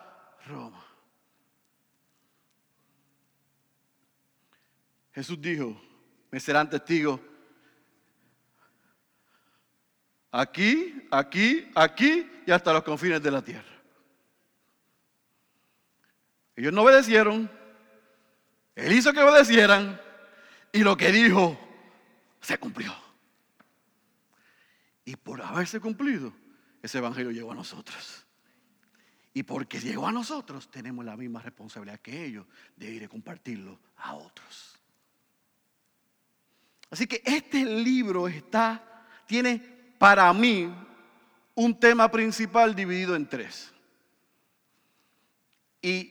Roma. 0.46 0.85
Jesús 5.14 5.40
dijo, 5.40 5.81
me 6.31 6.38
serán 6.38 6.68
testigos 6.68 7.18
aquí, 10.31 11.07
aquí, 11.11 11.71
aquí 11.75 12.31
y 12.47 12.51
hasta 12.51 12.73
los 12.73 12.83
confines 12.83 13.23
de 13.23 13.31
la 13.31 13.43
tierra. 13.43 13.64
Ellos 16.57 16.73
no 16.73 16.83
obedecieron, 16.83 17.51
Él 18.75 18.93
hizo 18.93 19.12
que 19.12 19.21
obedecieran 19.21 20.01
y 20.73 20.81
lo 20.81 20.97
que 20.97 21.11
dijo 21.11 21.59
se 22.40 22.59
cumplió. 22.59 22.95
Y 25.05 25.16
por 25.16 25.43
haberse 25.43 25.81
cumplido, 25.81 26.33
ese 26.83 26.99
evangelio 26.99 27.31
llegó 27.31 27.53
a 27.53 27.55
nosotros. 27.55 28.27
Y 29.33 29.45
porque 29.45 29.81
llegó 29.81 30.07
a 30.07 30.12
nosotros, 30.12 30.71
tenemos 30.71 31.05
la 31.05 31.16
misma 31.16 31.40
responsabilidad 31.40 32.01
que 32.01 32.25
ellos 32.25 32.47
de 32.77 32.90
ir 32.90 33.05
a 33.05 33.09
compartirlo 33.09 33.79
a 33.97 34.14
otros. 34.14 34.77
Así 36.90 37.07
que 37.07 37.23
este 37.25 37.64
libro 37.64 38.27
está, 38.27 39.07
tiene 39.27 39.80
para 40.00 40.32
mí 40.32 40.74
un 41.54 41.78
tema 41.78 42.10
principal 42.10 42.74
dividido 42.74 43.14
en 43.14 43.28
tres. 43.28 43.70
Y 45.82 46.10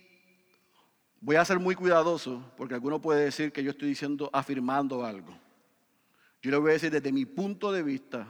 voy 1.19 1.37
a 1.37 1.43
ser 1.43 1.57
muy 1.57 1.73
cuidadoso 1.73 2.53
porque 2.55 2.75
alguno 2.75 3.01
puede 3.01 3.25
decir 3.25 3.51
que 3.51 3.63
yo 3.63 3.71
estoy 3.71 3.89
diciendo, 3.89 4.29
afirmando 4.31 5.03
algo. 5.03 5.35
Yo 6.39 6.51
le 6.51 6.57
voy 6.57 6.69
a 6.69 6.73
decir 6.73 6.91
desde 6.91 7.11
mi 7.11 7.25
punto 7.25 7.71
de 7.71 7.81
vista, 7.81 8.27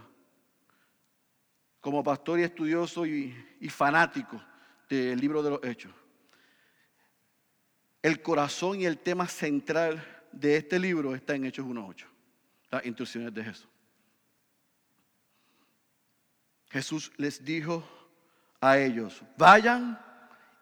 como 1.81 2.05
pastor 2.05 2.39
y 2.39 2.43
estudioso 2.43 3.05
y, 3.05 3.35
y 3.59 3.67
fanático 3.67 4.41
del 4.87 5.19
libro 5.19 5.43
de 5.43 5.49
los 5.49 5.63
Hechos. 5.65 5.91
El 8.01 8.21
corazón 8.21 8.79
y 8.79 8.85
el 8.85 8.97
tema 8.97 9.27
central 9.27 10.01
de 10.31 10.55
este 10.55 10.79
libro 10.79 11.13
está 11.15 11.35
en 11.35 11.43
Hechos 11.43 11.65
1.8, 11.65 12.05
las 12.71 12.85
instrucciones 12.85 13.33
de 13.33 13.43
Jesús. 13.43 13.68
Jesús 16.69 17.11
les 17.17 17.43
dijo 17.43 17.83
a 18.61 18.77
ellos, 18.77 19.21
vayan 19.37 19.99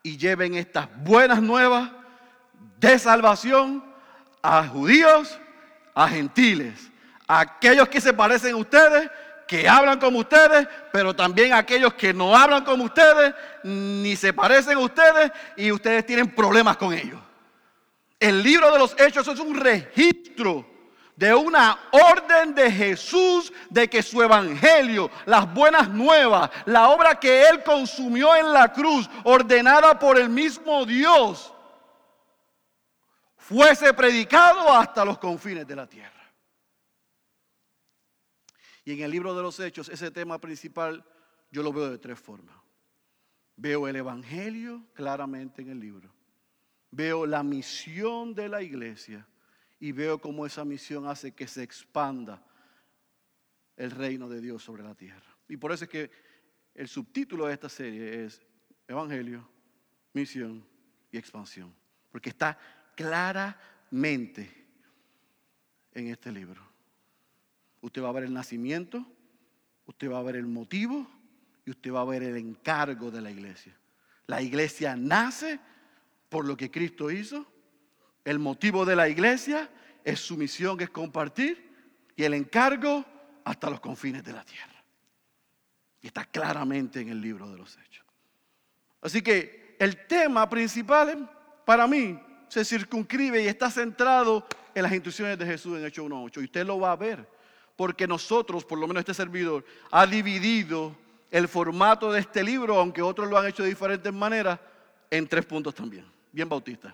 y 0.03 0.17
lleven 0.17 0.55
estas 0.55 0.87
buenas 1.03 1.41
nuevas 1.41 1.91
de 2.79 2.97
salvación 2.97 3.83
a 4.41 4.65
judíos, 4.67 5.37
a 5.93 6.07
gentiles, 6.07 6.89
a 7.27 7.41
aquellos 7.41 7.89
que 7.89 7.99
se 7.99 8.13
parecen 8.13 8.53
a 8.53 8.57
ustedes, 8.57 9.09
que 9.47 9.67
hablan 9.67 9.99
como 9.99 10.19
ustedes, 10.19 10.67
pero 10.91 11.15
también 11.15 11.53
a 11.53 11.59
aquellos 11.59 11.93
que 11.93 12.13
no 12.13 12.35
hablan 12.35 12.63
como 12.63 12.85
ustedes, 12.85 13.33
ni 13.63 14.15
se 14.15 14.33
parecen 14.33 14.77
a 14.77 14.81
ustedes 14.81 15.31
y 15.55 15.71
ustedes 15.71 16.05
tienen 16.05 16.33
problemas 16.33 16.77
con 16.77 16.93
ellos. 16.93 17.19
El 18.19 18.41
libro 18.41 18.71
de 18.71 18.79
los 18.79 18.95
hechos 18.99 19.27
es 19.27 19.39
un 19.39 19.55
registro 19.55 20.76
de 21.17 21.33
una 21.33 21.79
orden 21.91 22.53
de 22.53 22.71
Jesús 22.71 23.51
de 23.71 23.89
que 23.89 24.03
su 24.03 24.21
evangelio, 24.21 25.09
las 25.25 25.51
buenas 25.51 25.89
nuevas, 25.89 26.51
la 26.65 26.89
obra 26.89 27.19
que 27.19 27.49
él 27.49 27.63
consumió 27.63 28.35
en 28.35 28.53
la 28.53 28.71
cruz, 28.71 29.09
ordenada 29.23 29.97
por 29.97 30.19
el 30.19 30.29
mismo 30.29 30.85
Dios, 30.85 31.51
fuese 33.35 33.95
predicado 33.95 34.71
hasta 34.71 35.03
los 35.03 35.17
confines 35.17 35.65
de 35.65 35.75
la 35.75 35.87
tierra. 35.87 36.13
Y 38.85 38.93
en 38.93 39.01
el 39.01 39.09
libro 39.09 39.35
de 39.35 39.41
los 39.41 39.59
Hechos, 39.59 39.89
ese 39.89 40.11
tema 40.11 40.39
principal 40.39 41.03
yo 41.49 41.63
lo 41.63 41.73
veo 41.73 41.89
de 41.89 41.97
tres 41.97 42.19
formas. 42.19 42.55
Veo 43.55 43.87
el 43.87 43.95
Evangelio 43.95 44.83
claramente 44.93 45.63
en 45.63 45.71
el 45.71 45.79
libro. 45.79 46.13
Veo 46.91 47.25
la 47.25 47.41
misión 47.41 48.35
de 48.35 48.49
la 48.49 48.61
iglesia 48.61 49.27
y 49.79 49.91
veo 49.91 50.19
cómo 50.19 50.45
esa 50.45 50.65
misión 50.65 51.07
hace 51.07 51.33
que 51.33 51.47
se 51.47 51.63
expanda 51.63 52.43
el 53.75 53.91
reino 53.91 54.27
de 54.27 54.41
Dios 54.41 54.63
sobre 54.63 54.83
la 54.83 54.95
tierra. 54.95 55.37
Y 55.47 55.57
por 55.57 55.71
eso 55.71 55.83
es 55.85 55.89
que 55.89 56.11
el 56.73 56.87
subtítulo 56.87 57.45
de 57.45 57.53
esta 57.53 57.69
serie 57.69 58.25
es 58.25 58.41
Evangelio, 58.87 59.47
Misión 60.13 60.65
y 61.11 61.17
Expansión. 61.17 61.73
Porque 62.11 62.29
está 62.29 62.57
claramente 62.95 64.67
en 65.93 66.07
este 66.07 66.31
libro. 66.31 66.61
Usted 67.81 68.01
va 68.01 68.09
a 68.09 68.13
ver 68.13 68.23
el 68.23 68.33
nacimiento, 68.33 69.05
usted 69.85 70.09
va 70.09 70.19
a 70.19 70.23
ver 70.23 70.35
el 70.35 70.47
motivo 70.47 71.07
y 71.65 71.71
usted 71.71 71.91
va 71.91 72.01
a 72.01 72.05
ver 72.05 72.23
el 72.23 72.37
encargo 72.37 73.11
de 73.11 73.21
la 73.21 73.29
iglesia. 73.29 73.77
La 74.25 74.41
iglesia 74.41 74.95
nace 74.95 75.59
por 76.29 76.45
lo 76.45 76.57
que 76.57 76.71
Cristo 76.71 77.11
hizo 77.11 77.45
el 78.27 78.39
motivo 78.39 78.83
de 78.83 78.93
la 78.93 79.07
iglesia 79.07 79.69
es 80.03 80.19
su 80.19 80.35
misión, 80.35 80.81
es 80.81 80.89
compartir, 80.89 81.65
y 82.13 82.25
el 82.25 82.33
encargo 82.33 83.05
hasta 83.45 83.69
los 83.69 83.79
confines 83.79 84.21
de 84.21 84.33
la 84.33 84.43
tierra. 84.43 84.83
Y 86.01 86.07
está 86.07 86.25
claramente 86.25 86.99
en 86.99 87.07
el 87.07 87.21
libro 87.21 87.49
de 87.49 87.57
los 87.57 87.77
Hechos. 87.77 88.05
Así 89.01 89.21
que 89.21 89.77
el 89.79 90.05
tema 90.07 90.49
principal 90.49 91.31
para 91.63 91.87
mí 91.87 92.19
se 92.49 92.65
circunscribe 92.65 93.43
y 93.43 93.47
está 93.47 93.71
centrado 93.71 94.45
en 94.75 94.83
las 94.83 94.91
instrucciones 94.91 95.39
de 95.39 95.45
Jesús 95.45 95.77
en 95.77 95.85
Hechos 95.85 96.05
1.8. 96.05 96.41
Y 96.41 96.43
usted 96.43 96.65
lo 96.65 96.81
va 96.81 96.91
a 96.91 96.97
ver, 96.97 97.25
porque 97.77 98.07
nosotros, 98.07 98.65
por 98.65 98.77
lo 98.77 98.89
menos 98.89 98.99
este 98.99 99.13
servidor, 99.13 99.63
ha 99.89 100.05
dividido 100.05 100.93
el 101.31 101.47
formato 101.47 102.11
de 102.11 102.19
este 102.19 102.43
libro, 102.43 102.77
aunque 102.77 103.01
otros 103.01 103.29
lo 103.29 103.37
han 103.37 103.47
hecho 103.47 103.63
de 103.63 103.69
diferentes 103.69 104.11
maneras, 104.11 104.59
en 105.09 105.25
tres 105.29 105.45
puntos 105.45 105.73
también. 105.73 106.05
Bien 106.33 106.49
bautista. 106.49 106.93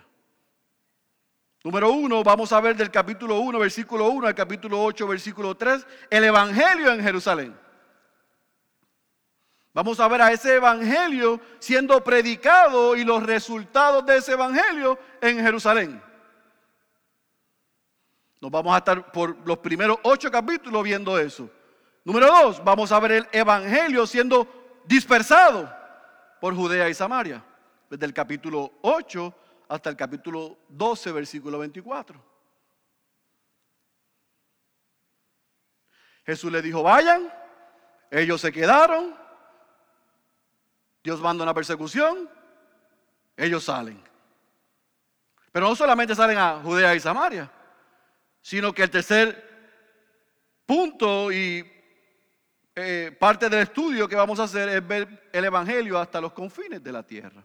Número 1.64 1.90
uno, 1.90 2.22
vamos 2.22 2.52
a 2.52 2.60
ver 2.60 2.76
del 2.76 2.90
capítulo 2.90 3.40
1, 3.40 3.58
versículo 3.58 4.10
1 4.10 4.26
al 4.26 4.34
capítulo 4.34 4.84
8, 4.84 5.08
versículo 5.08 5.54
3, 5.54 5.86
el 6.10 6.24
Evangelio 6.24 6.92
en 6.92 7.02
Jerusalén. 7.02 7.58
Vamos 9.72 9.98
a 9.98 10.06
ver 10.06 10.20
a 10.20 10.30
ese 10.30 10.56
Evangelio 10.56 11.40
siendo 11.58 12.04
predicado 12.04 12.94
y 12.94 13.02
los 13.02 13.22
resultados 13.22 14.04
de 14.04 14.18
ese 14.18 14.32
Evangelio 14.32 14.98
en 15.22 15.40
Jerusalén. 15.40 16.02
Nos 18.42 18.50
vamos 18.50 18.74
a 18.74 18.78
estar 18.78 19.10
por 19.10 19.34
los 19.48 19.56
primeros 19.56 19.96
ocho 20.02 20.30
capítulos 20.30 20.84
viendo 20.84 21.18
eso. 21.18 21.48
Número 22.04 22.26
dos, 22.26 22.62
vamos 22.62 22.92
a 22.92 23.00
ver 23.00 23.12
el 23.12 23.28
Evangelio 23.32 24.06
siendo 24.06 24.82
dispersado 24.84 25.74
por 26.42 26.54
Judea 26.54 26.90
y 26.90 26.94
Samaria. 26.94 27.42
Desde 27.88 28.04
el 28.04 28.12
capítulo 28.12 28.70
8 28.82 29.34
hasta 29.68 29.90
el 29.90 29.96
capítulo 29.96 30.58
12, 30.68 31.12
versículo 31.12 31.58
24. 31.58 32.34
Jesús 36.26 36.50
le 36.50 36.62
dijo, 36.62 36.82
vayan, 36.82 37.32
ellos 38.10 38.40
se 38.40 38.50
quedaron, 38.50 39.14
Dios 41.02 41.20
manda 41.20 41.44
una 41.44 41.52
persecución, 41.52 42.30
ellos 43.36 43.64
salen. 43.64 44.02
Pero 45.52 45.68
no 45.68 45.76
solamente 45.76 46.14
salen 46.14 46.38
a 46.38 46.60
Judea 46.62 46.94
y 46.94 47.00
Samaria, 47.00 47.50
sino 48.40 48.72
que 48.72 48.84
el 48.84 48.90
tercer 48.90 49.54
punto 50.66 51.30
y 51.30 51.70
eh, 52.74 53.16
parte 53.20 53.48
del 53.48 53.60
estudio 53.60 54.08
que 54.08 54.16
vamos 54.16 54.40
a 54.40 54.44
hacer 54.44 54.68
es 54.68 54.86
ver 54.86 55.28
el 55.32 55.44
Evangelio 55.44 55.98
hasta 55.98 56.20
los 56.20 56.32
confines 56.32 56.82
de 56.82 56.92
la 56.92 57.02
tierra. 57.02 57.44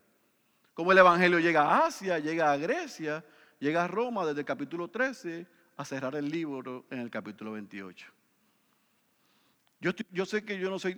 Como 0.80 0.94
el 0.94 0.98
Evangelio 0.98 1.40
llega 1.40 1.64
a 1.64 1.88
Asia, 1.88 2.20
llega 2.20 2.54
a 2.54 2.56
Grecia, 2.56 3.22
llega 3.60 3.84
a 3.84 3.88
Roma 3.90 4.26
desde 4.26 4.40
el 4.40 4.46
capítulo 4.46 4.88
13 4.88 5.46
a 5.76 5.84
cerrar 5.84 6.16
el 6.16 6.30
libro 6.30 6.86
en 6.90 7.00
el 7.00 7.10
capítulo 7.10 7.52
28. 7.52 8.08
Yo, 9.82 9.92
yo 10.10 10.26
sé 10.26 10.46
que 10.46 10.58
yo 10.58 10.70
no 10.70 10.80
soy 10.80 10.98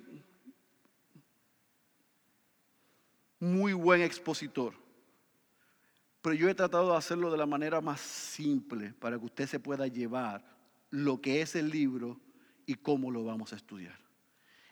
muy 3.40 3.74
buen 3.74 4.04
expositor, 4.04 4.76
pero 6.22 6.36
yo 6.36 6.48
he 6.48 6.54
tratado 6.54 6.92
de 6.92 6.98
hacerlo 6.98 7.32
de 7.32 7.40
la 7.40 7.48
manera 7.48 7.82
más 7.82 8.02
simple 8.02 8.94
para 9.00 9.18
que 9.18 9.26
usted 9.26 9.48
se 9.48 9.60
pueda 9.60 9.88
llevar 9.88 10.46
lo 10.92 11.20
que 11.20 11.42
es 11.42 11.56
el 11.56 11.72
libro 11.72 12.20
y 12.68 12.76
cómo 12.76 13.10
lo 13.10 13.26
vamos 13.26 13.52
a 13.52 13.56
estudiar. 13.56 13.98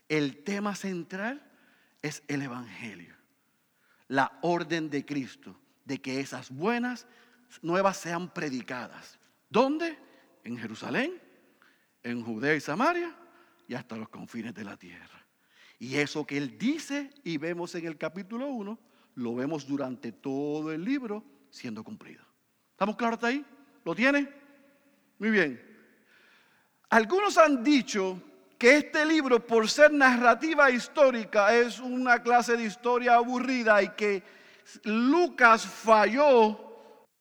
El 0.08 0.44
tema 0.44 0.76
central 0.76 1.42
es 2.04 2.22
el 2.28 2.44
Evangelio 2.44 3.19
la 4.10 4.38
orden 4.42 4.90
de 4.90 5.06
Cristo, 5.06 5.56
de 5.86 6.02
que 6.02 6.20
esas 6.20 6.52
buenas 6.52 7.08
nuevas 7.62 7.98
sean 7.98 8.34
predicadas. 8.34 9.18
¿Dónde? 9.50 9.98
En 10.44 10.58
Jerusalén, 10.58 11.14
en 12.04 12.24
Judea 12.24 12.56
y 12.56 12.60
Samaria 12.60 13.16
y 13.68 13.76
hasta 13.76 13.96
los 13.96 14.10
confines 14.10 14.54
de 14.54 14.64
la 14.64 14.78
tierra. 14.78 15.26
Y 15.78 15.96
eso 15.96 16.26
que 16.26 16.38
él 16.38 16.58
dice 16.58 17.12
y 17.24 17.38
vemos 17.38 17.74
en 17.76 17.86
el 17.86 17.98
capítulo 17.98 18.48
1, 18.48 18.80
lo 19.16 19.36
vemos 19.36 19.68
durante 19.68 20.12
todo 20.12 20.72
el 20.72 20.84
libro 20.84 21.24
siendo 21.50 21.84
cumplido. 21.84 22.24
¿Estamos 22.72 22.96
claros 22.96 23.18
hasta 23.18 23.28
ahí? 23.28 23.46
¿Lo 23.86 23.96
tiene? 23.96 24.30
Muy 25.20 25.30
bien. 25.30 25.62
Algunos 26.90 27.38
han 27.38 27.64
dicho 27.64 28.22
que 28.60 28.76
este 28.76 29.06
libro, 29.06 29.40
por 29.40 29.70
ser 29.70 29.92
narrativa 29.94 30.70
histórica, 30.70 31.56
es 31.56 31.80
una 31.80 32.22
clase 32.22 32.58
de 32.58 32.66
historia 32.66 33.16
aburrida 33.16 33.82
y 33.82 33.90
que 33.92 34.22
Lucas 34.84 35.66
falló 35.66 36.60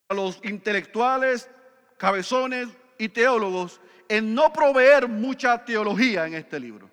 a 0.09 0.13
los 0.13 0.41
intelectuales, 0.43 1.49
cabezones 1.97 2.67
y 2.97 3.07
teólogos 3.07 3.79
en 4.09 4.35
no 4.35 4.51
proveer 4.51 5.07
mucha 5.07 5.63
teología 5.63 6.27
en 6.27 6.33
este 6.33 6.59
libro. 6.59 6.89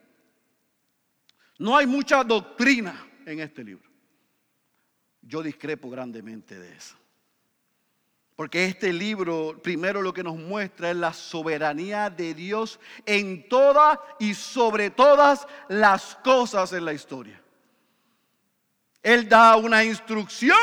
No 1.58 1.76
hay 1.76 1.86
mucha 1.86 2.22
doctrina 2.22 3.04
en 3.24 3.40
este 3.40 3.64
libro. 3.64 3.90
Yo 5.22 5.42
discrepo 5.42 5.90
grandemente 5.90 6.56
de 6.56 6.72
eso. 6.72 6.96
Porque 8.36 8.66
este 8.66 8.92
libro 8.92 9.58
primero 9.62 10.02
lo 10.02 10.12
que 10.12 10.22
nos 10.22 10.36
muestra 10.36 10.90
es 10.90 10.96
la 10.96 11.14
soberanía 11.14 12.10
de 12.10 12.34
Dios 12.34 12.78
en 13.06 13.48
todas 13.48 13.98
y 14.18 14.34
sobre 14.34 14.90
todas 14.90 15.48
las 15.68 16.16
cosas 16.16 16.74
en 16.74 16.84
la 16.84 16.92
historia. 16.92 17.42
Él 19.02 19.26
da 19.26 19.56
una 19.56 19.82
instrucción 19.84 20.58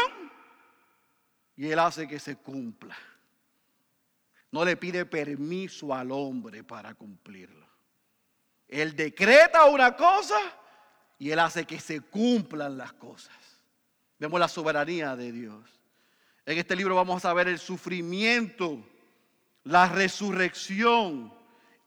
y 1.56 1.72
Él 1.72 1.80
hace 1.80 2.08
que 2.08 2.20
se 2.20 2.36
cumpla. 2.36 2.96
No 4.52 4.64
le 4.64 4.78
pide 4.78 5.08
permiso 5.08 5.96
al 5.96 6.12
hombre 6.12 6.64
para 6.64 6.94
cumplirlo. 6.94 7.68
Él 8.68 8.96
decreta 8.96 9.66
una 9.66 9.96
cosa 9.96 10.38
y 11.18 11.32
Él 11.32 11.40
hace 11.40 11.66
que 11.66 11.80
se 11.80 12.02
cumplan 12.02 12.78
las 12.78 12.94
cosas. 12.94 13.36
Vemos 14.20 14.40
la 14.40 14.48
soberanía 14.48 15.16
de 15.16 15.32
Dios. 15.32 15.83
En 16.46 16.58
este 16.58 16.76
libro 16.76 16.96
vamos 16.96 17.24
a 17.26 17.34
ver 17.34 17.48
el 17.48 17.60
sufrimiento, 17.60 18.84
la 19.64 19.88
resurrección 19.88 21.34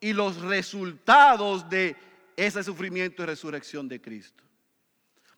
y 0.00 0.12
los 0.12 0.40
resultados 0.40 1.68
de 1.68 1.96
ese 2.36 2.62
sufrimiento 2.64 3.22
y 3.22 3.26
resurrección 3.26 3.88
de 3.88 4.00
Cristo. 4.00 4.42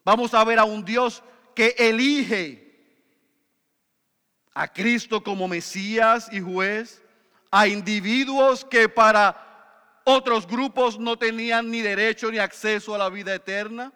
Vamos 0.04 0.34
a 0.34 0.44
ver 0.44 0.58
a 0.58 0.64
un 0.64 0.84
Dios 0.84 1.22
que 1.54 1.74
elige 1.78 2.68
a 4.54 4.72
Cristo 4.72 5.22
como 5.22 5.48
Mesías 5.48 6.28
y 6.32 6.40
juez, 6.40 7.02
a 7.50 7.66
individuos 7.66 8.64
que 8.64 8.88
para 8.88 10.00
otros 10.04 10.46
grupos 10.46 10.98
no 10.98 11.18
tenían 11.18 11.70
ni 11.70 11.80
derecho 11.80 12.30
ni 12.30 12.38
acceso 12.38 12.94
a 12.94 12.98
la 12.98 13.08
vida 13.08 13.34
eterna. 13.34 13.92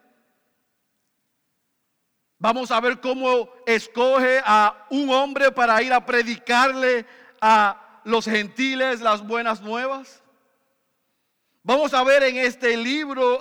Vamos 2.43 2.73
a 2.73 2.81
ver 2.81 3.01
cómo 3.01 3.49
escoge 3.65 4.43
a 4.45 4.89
un 4.91 5.09
hombre 5.11 5.53
para 5.53 5.81
ir 5.81 5.93
a 5.93 6.05
predicarle 6.05 7.07
a 7.41 8.01
los 8.03 8.25
gentiles 8.25 9.01
las 9.01 9.25
buenas 9.25 9.61
nuevas. 9.61 10.25
Vamos 11.63 11.95
a 11.95 12.03
ver 12.03 12.25
en 12.25 12.39
este 12.39 12.77
libro 12.77 13.41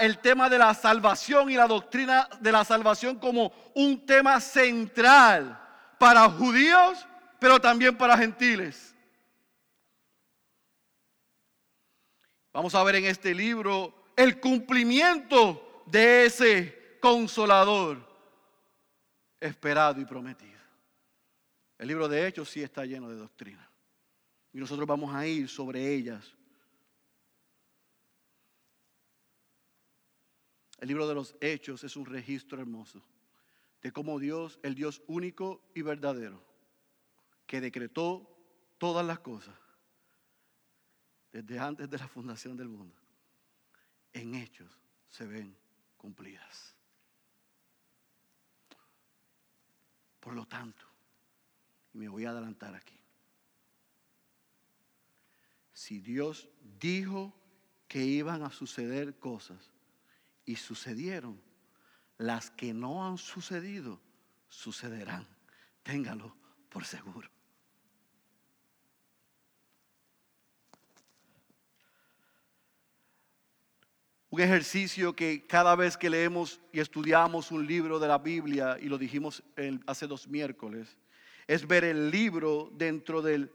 el 0.00 0.18
tema 0.18 0.50
de 0.50 0.58
la 0.58 0.74
salvación 0.74 1.50
y 1.50 1.54
la 1.54 1.66
doctrina 1.66 2.28
de 2.40 2.52
la 2.52 2.62
salvación 2.62 3.18
como 3.18 3.54
un 3.74 4.04
tema 4.04 4.38
central 4.38 5.58
para 5.98 6.28
judíos, 6.28 7.06
pero 7.38 7.58
también 7.58 7.96
para 7.96 8.18
gentiles. 8.18 8.94
Vamos 12.52 12.74
a 12.74 12.84
ver 12.84 12.96
en 12.96 13.06
este 13.06 13.34
libro 13.34 14.12
el 14.14 14.38
cumplimiento 14.40 15.82
de 15.86 16.26
ese 16.26 16.98
consolador 17.00 18.09
esperado 19.40 20.00
y 20.00 20.04
prometido. 20.04 20.60
El 21.78 21.88
libro 21.88 22.08
de 22.08 22.26
Hechos 22.26 22.50
sí 22.50 22.62
está 22.62 22.84
lleno 22.84 23.08
de 23.08 23.16
doctrina. 23.16 23.68
Y 24.52 24.58
nosotros 24.58 24.86
vamos 24.86 25.14
a 25.14 25.26
ir 25.26 25.48
sobre 25.48 25.94
ellas. 25.94 26.34
El 30.78 30.88
libro 30.88 31.08
de 31.08 31.14
los 31.14 31.34
Hechos 31.40 31.84
es 31.84 31.96
un 31.96 32.06
registro 32.06 32.60
hermoso 32.60 33.02
de 33.82 33.92
cómo 33.92 34.18
Dios, 34.18 34.58
el 34.62 34.74
Dios 34.74 35.02
único 35.06 35.62
y 35.74 35.82
verdadero, 35.82 36.44
que 37.46 37.60
decretó 37.60 38.26
todas 38.78 39.06
las 39.06 39.20
cosas 39.20 39.54
desde 41.32 41.58
antes 41.58 41.88
de 41.88 41.98
la 41.98 42.08
fundación 42.08 42.56
del 42.56 42.68
mundo, 42.68 42.96
en 44.12 44.34
hechos 44.34 44.70
se 45.08 45.26
ven 45.26 45.56
cumplidas. 45.96 46.69
Por 50.20 50.34
lo 50.34 50.46
tanto, 50.46 50.84
y 51.92 51.98
me 51.98 52.08
voy 52.08 52.26
a 52.26 52.30
adelantar 52.30 52.74
aquí, 52.74 52.98
si 55.72 55.98
Dios 55.98 56.48
dijo 56.78 57.34
que 57.88 58.04
iban 58.04 58.42
a 58.42 58.50
suceder 58.50 59.18
cosas 59.18 59.70
y 60.44 60.56
sucedieron, 60.56 61.40
las 62.18 62.50
que 62.50 62.74
no 62.74 63.06
han 63.06 63.16
sucedido 63.16 63.98
sucederán. 64.48 65.26
Téngalo 65.82 66.36
por 66.68 66.84
seguro. 66.84 67.30
Un 74.30 74.40
ejercicio 74.40 75.14
que 75.14 75.44
cada 75.44 75.74
vez 75.74 75.96
que 75.96 76.08
leemos 76.08 76.60
y 76.72 76.78
estudiamos 76.78 77.50
un 77.50 77.66
libro 77.66 77.98
de 77.98 78.06
la 78.06 78.18
Biblia, 78.18 78.76
y 78.80 78.86
lo 78.86 78.96
dijimos 78.96 79.42
hace 79.86 80.06
dos 80.06 80.28
miércoles, 80.28 80.96
es 81.48 81.66
ver 81.66 81.82
el 81.82 82.12
libro 82.12 82.70
dentro 82.72 83.22
del 83.22 83.50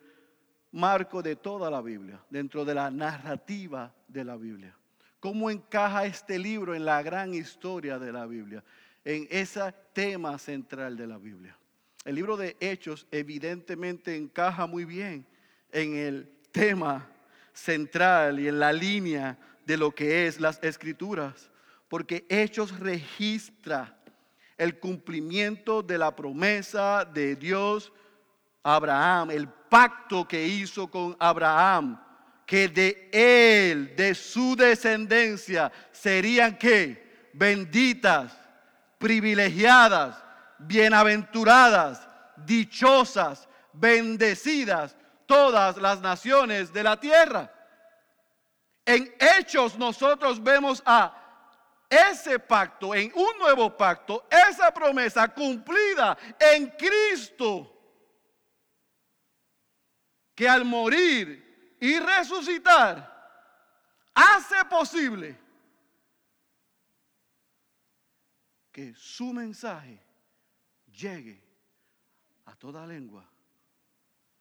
marco 0.74 1.22
de 1.24 1.38
toda 1.38 1.72
la 1.72 1.82
Biblia, 1.82 2.22
dentro 2.30 2.66
de 2.66 2.76
la 2.76 2.92
narrativa 2.92 3.96
de 4.10 4.26
la 4.26 4.36
Biblia. 4.36 4.76
¿Cómo 5.22 5.50
encaja 5.50 6.06
este 6.06 6.38
libro 6.38 6.76
en 6.76 6.84
la 6.84 7.02
gran 7.02 7.34
historia 7.34 7.98
de 7.98 8.12
la 8.12 8.26
Biblia? 8.26 8.62
En 9.06 9.28
ese 9.32 9.74
tema 9.94 10.38
central 10.38 10.98
de 10.98 11.08
la 11.08 11.18
Biblia. 11.18 11.58
El 12.04 12.16
libro 12.16 12.36
de 12.36 12.58
Hechos 12.60 13.08
evidentemente 13.12 14.16
encaja 14.18 14.68
muy 14.68 14.84
bien 14.84 15.26
en 15.72 15.96
el 15.96 16.30
tema 16.52 17.10
central 17.54 18.42
y 18.42 18.50
en 18.50 18.60
la 18.60 18.74
línea 18.74 19.38
de 19.66 19.78
lo 19.78 19.92
que 19.94 20.28
es 20.28 20.40
las 20.40 20.62
escrituras, 20.64 21.50
porque 21.88 22.26
Hechos 22.30 22.80
registra 22.80 23.98
el 24.58 24.80
cumplimiento 24.80 25.82
de 25.82 25.98
la 25.98 26.16
promesa 26.16 27.06
de 27.06 27.36
Dios 27.36 27.92
a 28.64 28.76
Abraham, 28.76 29.32
el 29.32 29.48
pacto 29.48 30.28
que 30.28 30.48
hizo 30.48 30.88
con 30.88 31.16
Abraham, 31.20 32.02
que 32.46 32.68
de 32.68 33.10
él, 33.12 33.96
de 33.96 34.16
su 34.16 34.56
descendencia, 34.56 35.72
serían 35.92 36.58
que 36.58 37.30
benditas, 37.34 38.38
privilegiadas, 38.98 40.24
bienaventuradas, 40.60 42.08
dichosas, 42.46 43.48
bendecidas 43.74 44.96
todas 45.26 45.78
las 45.78 46.02
naciones 46.02 46.72
de 46.72 46.84
la 46.84 47.00
tierra. 47.00 47.52
En 48.86 49.16
hechos 49.20 49.78
nosotros 49.78 50.42
vemos 50.42 50.82
a 50.86 51.26
ese 51.90 52.40
pacto, 52.40 52.94
en 52.94 53.12
un 53.16 53.38
nuevo 53.40 53.76
pacto, 53.76 54.28
esa 54.50 54.72
promesa 54.72 55.28
cumplida 55.34 56.18
en 56.40 56.70
Cristo, 56.72 57.72
que 60.36 60.48
al 60.48 60.66
morir 60.66 61.78
y 61.80 62.00
resucitar, 62.00 63.14
hace 64.14 64.66
posible 64.66 65.40
que 68.72 68.94
su 68.94 69.32
mensaje 69.32 70.00
llegue 70.88 71.42
a 72.46 72.56
toda 72.56 72.86
lengua, 72.86 73.26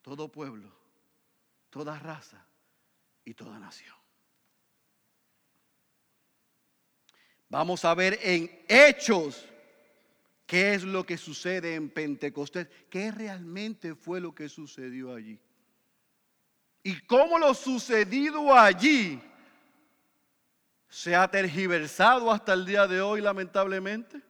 todo 0.02 0.30
pueblo, 0.30 0.70
toda 1.70 1.98
raza 1.98 2.44
y 3.24 3.33
toda 3.35 3.59
nación. 3.59 4.04
Vamos 7.55 7.85
a 7.85 7.95
ver 7.95 8.19
en 8.21 8.51
hechos 8.67 9.49
qué 10.45 10.75
es 10.75 10.83
lo 10.83 11.07
que 11.07 11.17
sucede 11.17 11.77
en 11.77 11.88
Pentecostés, 11.88 12.67
qué 12.90 13.12
realmente 13.12 13.95
fue 13.95 14.21
lo 14.21 14.35
que 14.35 14.49
sucedió 14.49 15.14
allí. 15.14 15.38
Y 16.83 16.99
cómo 17.03 17.38
lo 17.38 17.55
sucedido 17.55 18.53
allí 18.53 19.23
se 20.88 21.14
ha 21.14 21.31
tergiversado 21.31 22.33
hasta 22.33 22.55
el 22.55 22.67
día 22.67 22.88
de 22.88 23.01
hoy, 23.01 23.21
lamentablemente, 23.21 24.21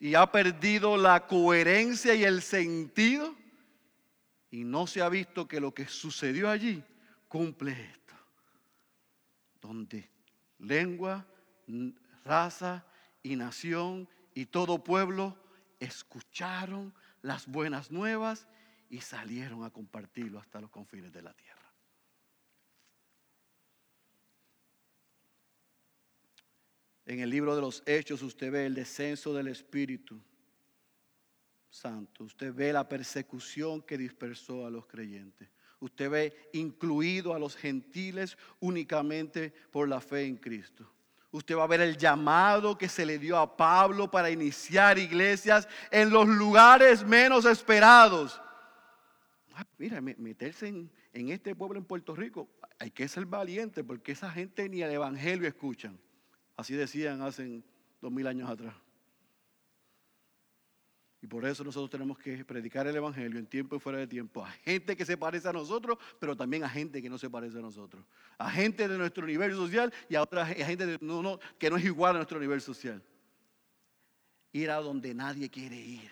y 0.00 0.16
ha 0.16 0.26
perdido 0.26 0.96
la 0.96 1.28
coherencia 1.28 2.16
y 2.16 2.24
el 2.24 2.42
sentido, 2.42 3.32
y 4.50 4.64
no 4.64 4.88
se 4.88 5.02
ha 5.02 5.08
visto 5.08 5.46
que 5.46 5.60
lo 5.60 5.72
que 5.72 5.86
sucedió 5.86 6.50
allí 6.50 6.82
cumple 7.28 7.70
esto, 7.70 8.14
donde 9.60 10.10
lengua, 10.58 11.24
raza 12.24 12.84
y 13.22 13.36
nación 13.36 14.08
y 14.34 14.46
todo 14.46 14.82
pueblo 14.82 15.36
escucharon 15.80 16.94
las 17.22 17.46
buenas 17.46 17.90
nuevas 17.90 18.46
y 18.88 19.00
salieron 19.00 19.64
a 19.64 19.70
compartirlo 19.70 20.38
hasta 20.38 20.60
los 20.60 20.70
confines 20.70 21.12
de 21.12 21.22
la 21.22 21.32
tierra. 21.34 21.52
En 27.06 27.20
el 27.20 27.30
libro 27.30 27.54
de 27.54 27.60
los 27.60 27.82
Hechos 27.84 28.22
usted 28.22 28.52
ve 28.52 28.66
el 28.66 28.74
descenso 28.74 29.34
del 29.34 29.48
Espíritu 29.48 30.20
Santo. 31.68 32.24
Usted 32.24 32.54
ve 32.54 32.72
la 32.72 32.88
persecución 32.88 33.82
que 33.82 33.98
dispersó 33.98 34.66
a 34.66 34.70
los 34.70 34.86
creyentes. 34.86 35.50
Usted 35.80 36.10
ve 36.10 36.50
incluido 36.52 37.34
a 37.34 37.40
los 37.40 37.56
gentiles 37.56 38.38
únicamente 38.60 39.52
por 39.72 39.88
la 39.88 40.00
fe 40.00 40.26
en 40.26 40.36
Cristo. 40.36 40.88
Usted 41.32 41.56
va 41.56 41.64
a 41.64 41.66
ver 41.66 41.80
el 41.80 41.96
llamado 41.96 42.76
que 42.76 42.90
se 42.90 43.06
le 43.06 43.18
dio 43.18 43.38
a 43.38 43.56
Pablo 43.56 44.10
para 44.10 44.30
iniciar 44.30 44.98
iglesias 44.98 45.66
en 45.90 46.10
los 46.10 46.28
lugares 46.28 47.04
menos 47.04 47.46
esperados. 47.46 48.40
Ah, 49.54 49.66
mira, 49.78 50.00
meterse 50.02 50.68
en, 50.68 50.90
este 51.12 51.54
pueblo 51.54 51.78
en 51.78 51.86
Puerto 51.86 52.14
Rico, 52.14 52.50
hay 52.78 52.90
que 52.90 53.08
ser 53.08 53.24
valiente 53.24 53.82
porque 53.82 54.12
esa 54.12 54.30
gente 54.30 54.68
ni 54.68 54.82
el 54.82 54.90
evangelio 54.90 55.48
escuchan. 55.48 55.98
Así 56.54 56.74
decían 56.74 57.22
hace 57.22 57.62
dos 58.02 58.12
mil 58.12 58.26
años 58.26 58.50
atrás. 58.50 58.74
Y 61.22 61.28
por 61.28 61.46
eso 61.46 61.62
nosotros 61.62 61.88
tenemos 61.88 62.18
que 62.18 62.44
predicar 62.44 62.84
el 62.88 62.96
Evangelio 62.96 63.38
en 63.38 63.46
tiempo 63.46 63.76
y 63.76 63.78
fuera 63.78 63.98
de 63.98 64.08
tiempo 64.08 64.44
a 64.44 64.50
gente 64.50 64.96
que 64.96 65.04
se 65.04 65.16
parece 65.16 65.48
a 65.48 65.52
nosotros, 65.52 65.96
pero 66.18 66.36
también 66.36 66.64
a 66.64 66.68
gente 66.68 67.00
que 67.00 67.08
no 67.08 67.16
se 67.16 67.30
parece 67.30 67.58
a 67.58 67.62
nosotros. 67.62 68.04
A 68.38 68.50
gente 68.50 68.88
de 68.88 68.98
nuestro 68.98 69.24
nivel 69.24 69.54
social 69.54 69.94
y 70.08 70.16
a 70.16 70.22
otra 70.22 70.44
gente 70.44 70.98
que 71.58 71.70
no 71.70 71.76
es 71.76 71.84
igual 71.84 72.16
a 72.16 72.18
nuestro 72.18 72.40
nivel 72.40 72.60
social. 72.60 73.00
Ir 74.50 74.70
a 74.70 74.76
donde 74.80 75.14
nadie 75.14 75.48
quiere 75.48 75.76
ir. 75.76 76.10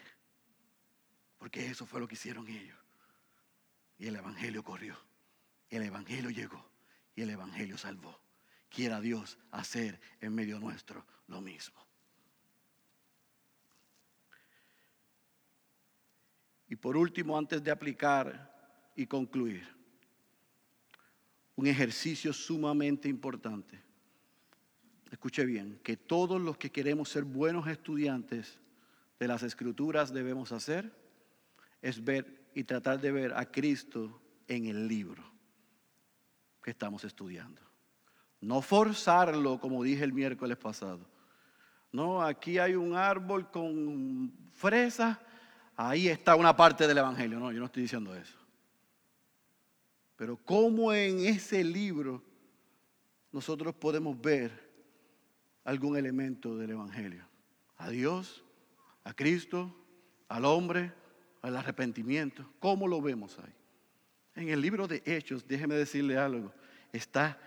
Porque 1.39 1.67
eso 1.67 1.87
fue 1.87 1.99
lo 1.99 2.07
que 2.07 2.15
hicieron 2.15 2.47
ellos. 2.47 2.79
Y 3.99 4.07
el 4.07 4.15
Evangelio 4.15 4.63
corrió. 4.63 4.97
El 5.71 5.83
Evangelio 5.83 6.31
llegó. 6.31 6.65
Y 7.17 7.23
el 7.23 7.31
Evangelio 7.31 7.77
salvó. 7.77 8.17
Quiera 8.69 9.01
Dios 9.01 9.39
hacer 9.51 10.01
en 10.21 10.37
medio 10.37 10.61
nuestro 10.61 11.05
lo 11.27 11.41
mismo. 11.41 11.90
Y 16.71 16.77
por 16.77 16.97
último, 16.97 17.37
antes 17.37 17.63
de 17.65 17.73
aplicar 17.73 18.49
y 18.95 19.05
concluir, 19.05 19.67
un 21.57 21.67
ejercicio 21.67 22.33
sumamente 22.33 23.09
importante. 23.09 23.83
Escuche 25.11 25.45
bien, 25.45 25.81
que 25.83 25.97
todos 25.97 26.41
los 26.41 26.57
que 26.57 26.71
queremos 26.71 27.09
ser 27.09 27.25
buenos 27.25 27.67
estudiantes 27.67 28.61
de 29.19 29.27
las 29.27 29.43
escrituras 29.43 30.13
debemos 30.15 30.53
hacer 30.53 30.95
es 31.83 32.03
ver 32.05 32.49
y 32.55 32.63
tratar 32.63 33.01
de 33.01 33.11
ver 33.11 33.35
a 33.35 33.51
Cristo 33.51 34.23
en 34.47 34.67
el 34.67 34.87
libro 34.87 35.25
que 36.63 36.71
estamos 36.71 37.03
estudiando. 37.03 37.61
No 38.41 38.63
forzarlo, 38.63 39.59
como 39.59 39.83
dije 39.83 40.05
el 40.05 40.13
miércoles 40.13 40.57
pasado. 40.57 41.05
No, 41.91 42.23
aquí 42.23 42.59
hay 42.59 42.77
un 42.77 42.95
árbol 42.95 43.51
con 43.51 44.33
fresas 44.53 45.19
Ahí 45.83 46.09
está 46.09 46.37
una 46.37 46.55
parte 46.55 46.87
del 46.87 46.99
Evangelio. 46.99 47.39
No, 47.39 47.51
yo 47.51 47.59
no 47.59 47.65
estoy 47.65 47.85
diciendo 47.85 48.15
eso. 48.15 48.37
Pero 50.15 50.37
cómo 50.37 50.93
en 50.93 51.21
ese 51.21 51.65
libro 51.65 52.23
nosotros 53.33 53.75
podemos 53.75 54.21
ver 54.21 54.51
algún 55.65 55.97
elemento 55.97 56.55
del 56.59 56.73
Evangelio. 56.73 57.25
A 57.79 57.89
Dios, 57.89 58.45
a 59.05 59.15
Cristo, 59.15 59.75
al 60.29 60.45
hombre, 60.45 60.93
al 61.41 61.57
arrepentimiento. 61.57 62.45
¿Cómo 62.59 62.87
lo 62.87 63.01
vemos 63.01 63.39
ahí? 63.39 63.55
En 64.35 64.51
el 64.51 64.61
libro 64.61 64.87
de 64.87 65.03
Hechos, 65.07 65.49
déjeme 65.49 65.77
decirle 65.77 66.19
algo, 66.19 66.53
está 66.93 67.39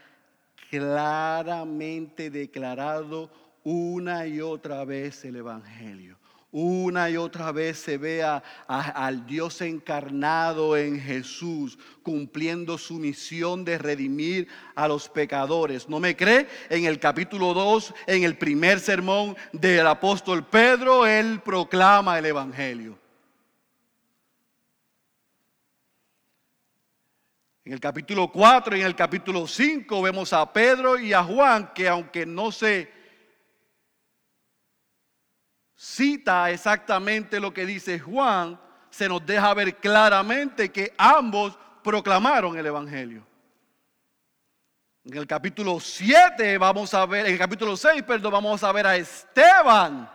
claramente 0.72 2.32
declarado 2.32 3.32
una 3.64 4.26
y 4.26 4.42
otra 4.42 4.84
vez 4.86 5.24
el 5.24 5.36
Evangelio. 5.36 6.18
Una 6.56 7.10
y 7.10 7.18
otra 7.18 7.52
vez 7.52 7.80
se 7.80 7.98
ve 7.98 8.24
al 8.68 9.26
Dios 9.26 9.60
encarnado 9.62 10.78
en 10.78 11.02
Jesús 11.02 11.80
cumpliendo 12.04 12.78
su 12.78 13.00
misión 13.00 13.66
de 13.66 13.80
redimir 13.80 14.48
a 14.76 14.88
los 14.88 15.10
pecadores. 15.10 15.90
¿No 15.90 16.00
me 16.00 16.16
cree? 16.16 16.48
En 16.70 16.86
el 16.86 17.00
capítulo 17.00 17.56
2, 17.56 17.96
en 18.06 18.24
el 18.24 18.38
primer 18.38 18.80
sermón 18.80 19.36
del 19.52 19.88
apóstol 19.88 20.46
Pedro, 20.46 21.08
él 21.08 21.42
proclama 21.44 22.20
el 22.20 22.28
Evangelio. 22.28 23.00
En 27.66 27.74
el 27.74 27.80
capítulo 27.80 28.32
4 28.32 28.78
y 28.78 28.82
en 28.82 28.86
el 28.86 28.96
capítulo 28.96 29.48
5 29.48 30.04
vemos 30.04 30.32
a 30.34 30.54
Pedro 30.54 31.00
y 31.00 31.14
a 31.14 31.24
Juan 31.24 31.72
que 31.74 31.90
aunque 31.90 32.28
no 32.28 32.52
se 32.52 33.03
cita 35.76 36.52
exactamente 36.52 37.40
lo 37.40 37.54
que 37.54 37.66
dice 37.66 38.00
Juan, 38.00 38.60
se 38.90 39.10
nos 39.10 39.26
deja 39.26 39.54
ver 39.54 39.78
claramente 39.78 40.72
que 40.72 40.94
ambos 40.98 41.58
proclamaron 41.84 42.58
el 42.58 42.66
Evangelio. 42.66 43.26
En 45.06 45.18
el 45.18 45.28
capítulo 45.28 45.80
7 45.80 46.58
vamos 46.58 46.94
a 46.94 47.06
ver, 47.06 47.26
en 47.26 47.34
el 47.34 47.40
capítulo 47.40 47.76
6, 47.76 48.04
perdón, 48.04 48.32
vamos 48.32 48.64
a 48.64 48.72
ver 48.72 48.88
a 48.88 48.96
Esteban. 48.96 50.10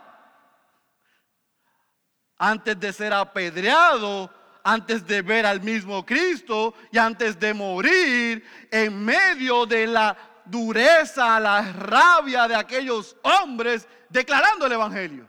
Antes 2.37 2.79
de 2.79 2.93
ser 2.93 3.13
apedreado, 3.13 4.31
antes 4.63 5.05
de 5.05 5.21
ver 5.21 5.45
al 5.45 5.61
mismo 5.61 6.05
Cristo 6.05 6.73
y 6.91 6.97
antes 6.97 7.39
de 7.39 7.53
morir, 7.53 8.43
en 8.71 9.03
medio 9.03 9.65
de 9.65 9.87
la 9.87 10.17
dureza, 10.45 11.39
la 11.39 11.61
rabia 11.73 12.47
de 12.47 12.55
aquellos 12.55 13.15
hombres, 13.21 13.87
declarando 14.09 14.65
el 14.65 14.71
Evangelio. 14.71 15.27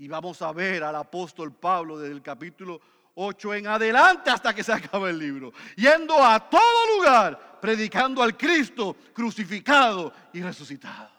Y 0.00 0.08
vamos 0.08 0.40
a 0.40 0.50
ver 0.50 0.82
al 0.82 0.96
apóstol 0.96 1.52
Pablo 1.52 1.98
desde 1.98 2.14
el 2.14 2.22
capítulo 2.22 2.80
8 3.16 3.54
en 3.56 3.66
adelante 3.66 4.30
hasta 4.30 4.54
que 4.54 4.64
se 4.64 4.72
acabe 4.72 5.10
el 5.10 5.18
libro. 5.18 5.52
Yendo 5.76 6.24
a 6.24 6.48
todo 6.48 6.96
lugar, 6.96 7.60
predicando 7.60 8.22
al 8.22 8.34
Cristo 8.34 8.96
crucificado 9.12 10.10
y 10.32 10.40
resucitado. 10.40 11.10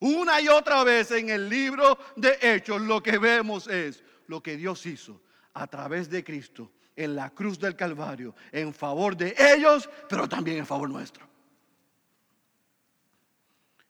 Una 0.00 0.38
y 0.38 0.48
otra 0.48 0.84
vez 0.84 1.10
en 1.12 1.30
el 1.30 1.48
libro 1.48 1.98
de 2.14 2.36
Hechos 2.42 2.82
lo 2.82 3.02
que 3.02 3.16
vemos 3.16 3.68
es 3.68 4.04
lo 4.26 4.42
que 4.42 4.58
Dios 4.58 4.84
hizo 4.84 5.22
a 5.54 5.66
través 5.66 6.10
de 6.10 6.22
Cristo 6.22 6.70
en 6.94 7.16
la 7.16 7.30
cruz 7.30 7.58
del 7.58 7.74
Calvario 7.74 8.34
en 8.52 8.74
favor 8.74 9.16
de 9.16 9.34
ellos, 9.38 9.88
pero 10.10 10.28
también 10.28 10.58
en 10.58 10.66
favor 10.66 10.90
nuestro. 10.90 11.26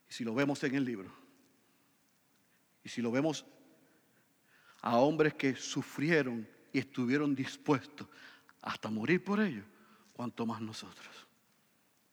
Y 0.08 0.12
si 0.12 0.22
lo 0.22 0.36
vemos 0.36 0.62
en 0.62 0.76
el 0.76 0.84
libro, 0.84 1.10
y 2.84 2.88
si 2.88 3.02
lo 3.02 3.10
vemos 3.10 3.44
a 4.86 4.98
hombres 4.98 5.34
que 5.34 5.56
sufrieron 5.56 6.46
y 6.72 6.78
estuvieron 6.78 7.34
dispuestos 7.34 8.06
hasta 8.62 8.88
morir 8.88 9.24
por 9.24 9.40
ellos, 9.40 9.64
cuanto 10.12 10.46
más 10.46 10.60
nosotros. 10.60 11.26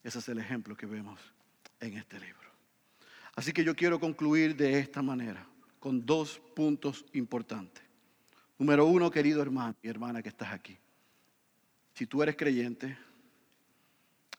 Ese 0.03 0.17
es 0.17 0.27
el 0.29 0.39
ejemplo 0.39 0.75
que 0.75 0.87
vemos 0.87 1.19
en 1.79 1.97
este 1.97 2.19
libro. 2.19 2.49
Así 3.35 3.53
que 3.53 3.63
yo 3.63 3.75
quiero 3.75 3.99
concluir 3.99 4.55
de 4.55 4.79
esta 4.79 5.03
manera, 5.03 5.45
con 5.79 6.03
dos 6.03 6.41
puntos 6.55 7.05
importantes. 7.13 7.83
Número 8.57 8.87
uno, 8.87 9.11
querido 9.11 9.43
hermano 9.43 9.75
y 9.83 9.87
hermana 9.87 10.23
que 10.23 10.29
estás 10.29 10.51
aquí. 10.51 10.75
Si 11.93 12.07
tú 12.07 12.23
eres 12.23 12.35
creyente, 12.35 12.97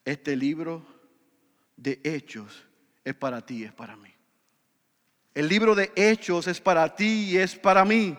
este 0.04 0.34
libro 0.34 0.84
de 1.76 2.00
hechos 2.02 2.64
es 3.04 3.14
para 3.14 3.46
ti, 3.46 3.62
es 3.62 3.72
para 3.72 3.94
mí. 3.94 4.10
El 5.34 5.48
libro 5.48 5.74
de 5.74 5.92
Hechos 5.96 6.46
es 6.46 6.60
para 6.60 6.94
ti 6.94 7.30
y 7.30 7.38
es 7.38 7.56
para 7.56 7.84
mí. 7.84 8.16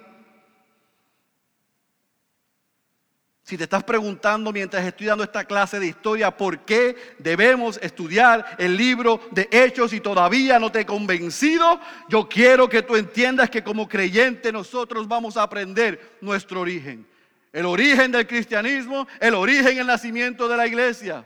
Si 3.45 3.57
te 3.57 3.66
estás 3.66 3.84
preguntando 3.84 4.51
mientras 4.51 4.84
estoy 4.84 5.05
dando 5.05 5.24
esta 5.24 5.45
clase 5.45 5.80
de 5.80 5.86
historia 5.86 6.36
por 6.36 6.66
qué 6.66 7.16
debemos 7.20 7.80
estudiar 7.82 8.55
el 8.57 8.76
libro 8.76 9.22
de 9.30 9.47
Hechos 9.51 9.93
y 9.93 9.99
todavía 9.99 10.57
no 10.57 10.72
te 10.72 10.80
he 10.80 10.86
convencido, 10.86 11.80
yo 12.09 12.28
quiero 12.28 12.68
que 12.68 12.82
tú 12.82 12.95
entiendas 12.95 13.51
que 13.51 13.63
como 13.63 13.88
creyente 13.88 14.51
nosotros 14.51 15.07
vamos 15.07 15.38
a 15.38 15.43
aprender 15.43 16.18
nuestro 16.22 16.61
origen. 16.61 17.07
El 17.53 17.68
origen 17.68 18.11
del 18.11 18.26
cristianismo, 18.26 19.07
el 19.20 19.36
origen 19.36 19.76
del 19.76 19.88
nacimiento 19.88 20.47
de 20.47 20.57
la 20.57 20.66
iglesia. 20.66 21.24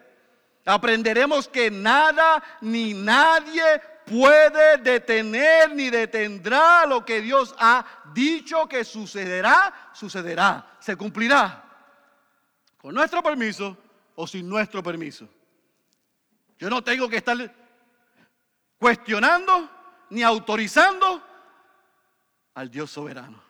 Aprenderemos 0.65 1.47
que 1.47 1.71
nada 1.71 2.43
ni 2.59 2.93
nadie 2.93 3.63
puede 4.09 4.77
detener 4.77 5.73
ni 5.75 5.89
detendrá 5.89 6.85
lo 6.85 7.05
que 7.05 7.21
Dios 7.21 7.53
ha 7.59 7.85
dicho 8.13 8.67
que 8.67 8.83
sucederá, 8.83 9.91
sucederá, 9.93 10.77
se 10.79 10.95
cumplirá. 10.95 11.63
Con 12.77 12.95
nuestro 12.95 13.21
permiso 13.21 13.77
o 14.15 14.25
sin 14.25 14.49
nuestro 14.49 14.81
permiso. 14.81 15.29
Yo 16.57 16.69
no 16.69 16.83
tengo 16.83 17.07
que 17.07 17.17
estar 17.17 17.37
cuestionando 18.77 19.69
ni 20.09 20.23
autorizando 20.23 21.23
al 22.55 22.69
Dios 22.69 22.89
soberano. 22.89 23.41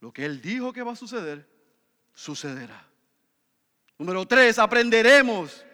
Lo 0.00 0.12
que 0.12 0.24
Él 0.24 0.40
dijo 0.40 0.72
que 0.72 0.82
va 0.82 0.92
a 0.92 0.96
suceder, 0.96 1.46
sucederá. 2.14 2.86
Número 3.98 4.26
tres, 4.26 4.58
aprenderemos 4.58 5.64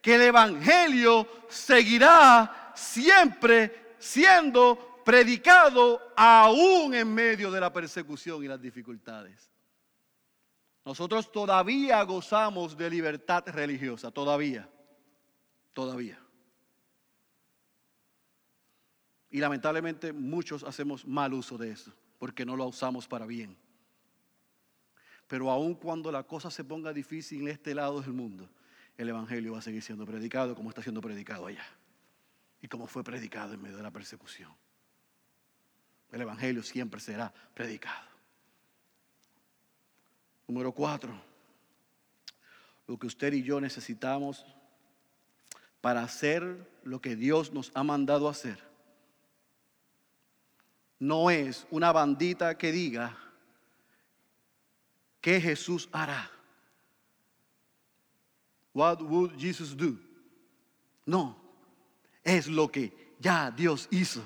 que 0.00 0.14
el 0.14 0.22
Evangelio 0.22 1.26
seguirá 1.48 2.63
siempre 2.74 3.94
siendo 3.98 4.94
predicado 5.04 6.00
aún 6.16 6.94
en 6.94 7.12
medio 7.12 7.50
de 7.50 7.60
la 7.60 7.72
persecución 7.72 8.42
y 8.42 8.48
las 8.48 8.60
dificultades. 8.60 9.50
Nosotros 10.84 11.30
todavía 11.30 12.02
gozamos 12.02 12.76
de 12.76 12.90
libertad 12.90 13.44
religiosa, 13.46 14.10
todavía, 14.10 14.68
todavía. 15.72 16.18
Y 19.30 19.38
lamentablemente 19.38 20.12
muchos 20.12 20.62
hacemos 20.62 21.06
mal 21.06 21.32
uso 21.32 21.56
de 21.56 21.70
eso, 21.70 21.92
porque 22.18 22.44
no 22.44 22.56
lo 22.56 22.66
usamos 22.66 23.08
para 23.08 23.26
bien. 23.26 23.56
Pero 25.26 25.50
aun 25.50 25.74
cuando 25.74 26.12
la 26.12 26.22
cosa 26.22 26.50
se 26.50 26.64
ponga 26.64 26.92
difícil 26.92 27.42
en 27.42 27.48
este 27.48 27.74
lado 27.74 28.02
del 28.02 28.12
mundo, 28.12 28.48
el 28.96 29.08
Evangelio 29.08 29.52
va 29.52 29.58
a 29.58 29.62
seguir 29.62 29.82
siendo 29.82 30.04
predicado 30.04 30.54
como 30.54 30.68
está 30.68 30.82
siendo 30.82 31.00
predicado 31.00 31.46
allá 31.46 31.64
y 32.64 32.68
como 32.68 32.86
fue 32.86 33.04
predicado 33.04 33.52
en 33.52 33.60
medio 33.60 33.76
de 33.76 33.82
la 33.82 33.90
persecución. 33.90 34.50
el 36.10 36.22
Evangelio 36.22 36.62
siempre 36.62 36.98
será 36.98 37.30
predicado. 37.52 38.08
Número 40.48 40.72
cuatro, 40.72 41.12
lo 42.86 42.98
que 42.98 43.06
usted 43.06 43.34
y 43.34 43.42
yo 43.42 43.60
necesitamos 43.60 44.46
para 45.82 46.02
hacer 46.02 46.66
lo 46.84 47.02
que 47.02 47.16
Dios 47.16 47.52
nos 47.52 47.70
ha 47.74 47.82
mandado 47.82 48.30
hacer 48.30 48.58
no 50.98 51.28
es 51.28 51.66
una 51.70 51.92
bandita 51.92 52.56
que 52.56 52.72
diga 52.72 53.14
que 55.20 55.38
Jesús 55.38 55.86
hará. 55.92 56.30
What 58.72 59.02
would 59.02 59.36
Jesus 59.36 59.76
do? 59.76 59.98
No, 61.04 61.43
es 62.24 62.46
lo 62.46 62.70
que 62.70 63.14
ya 63.20 63.50
Dios 63.50 63.86
hizo 63.90 64.22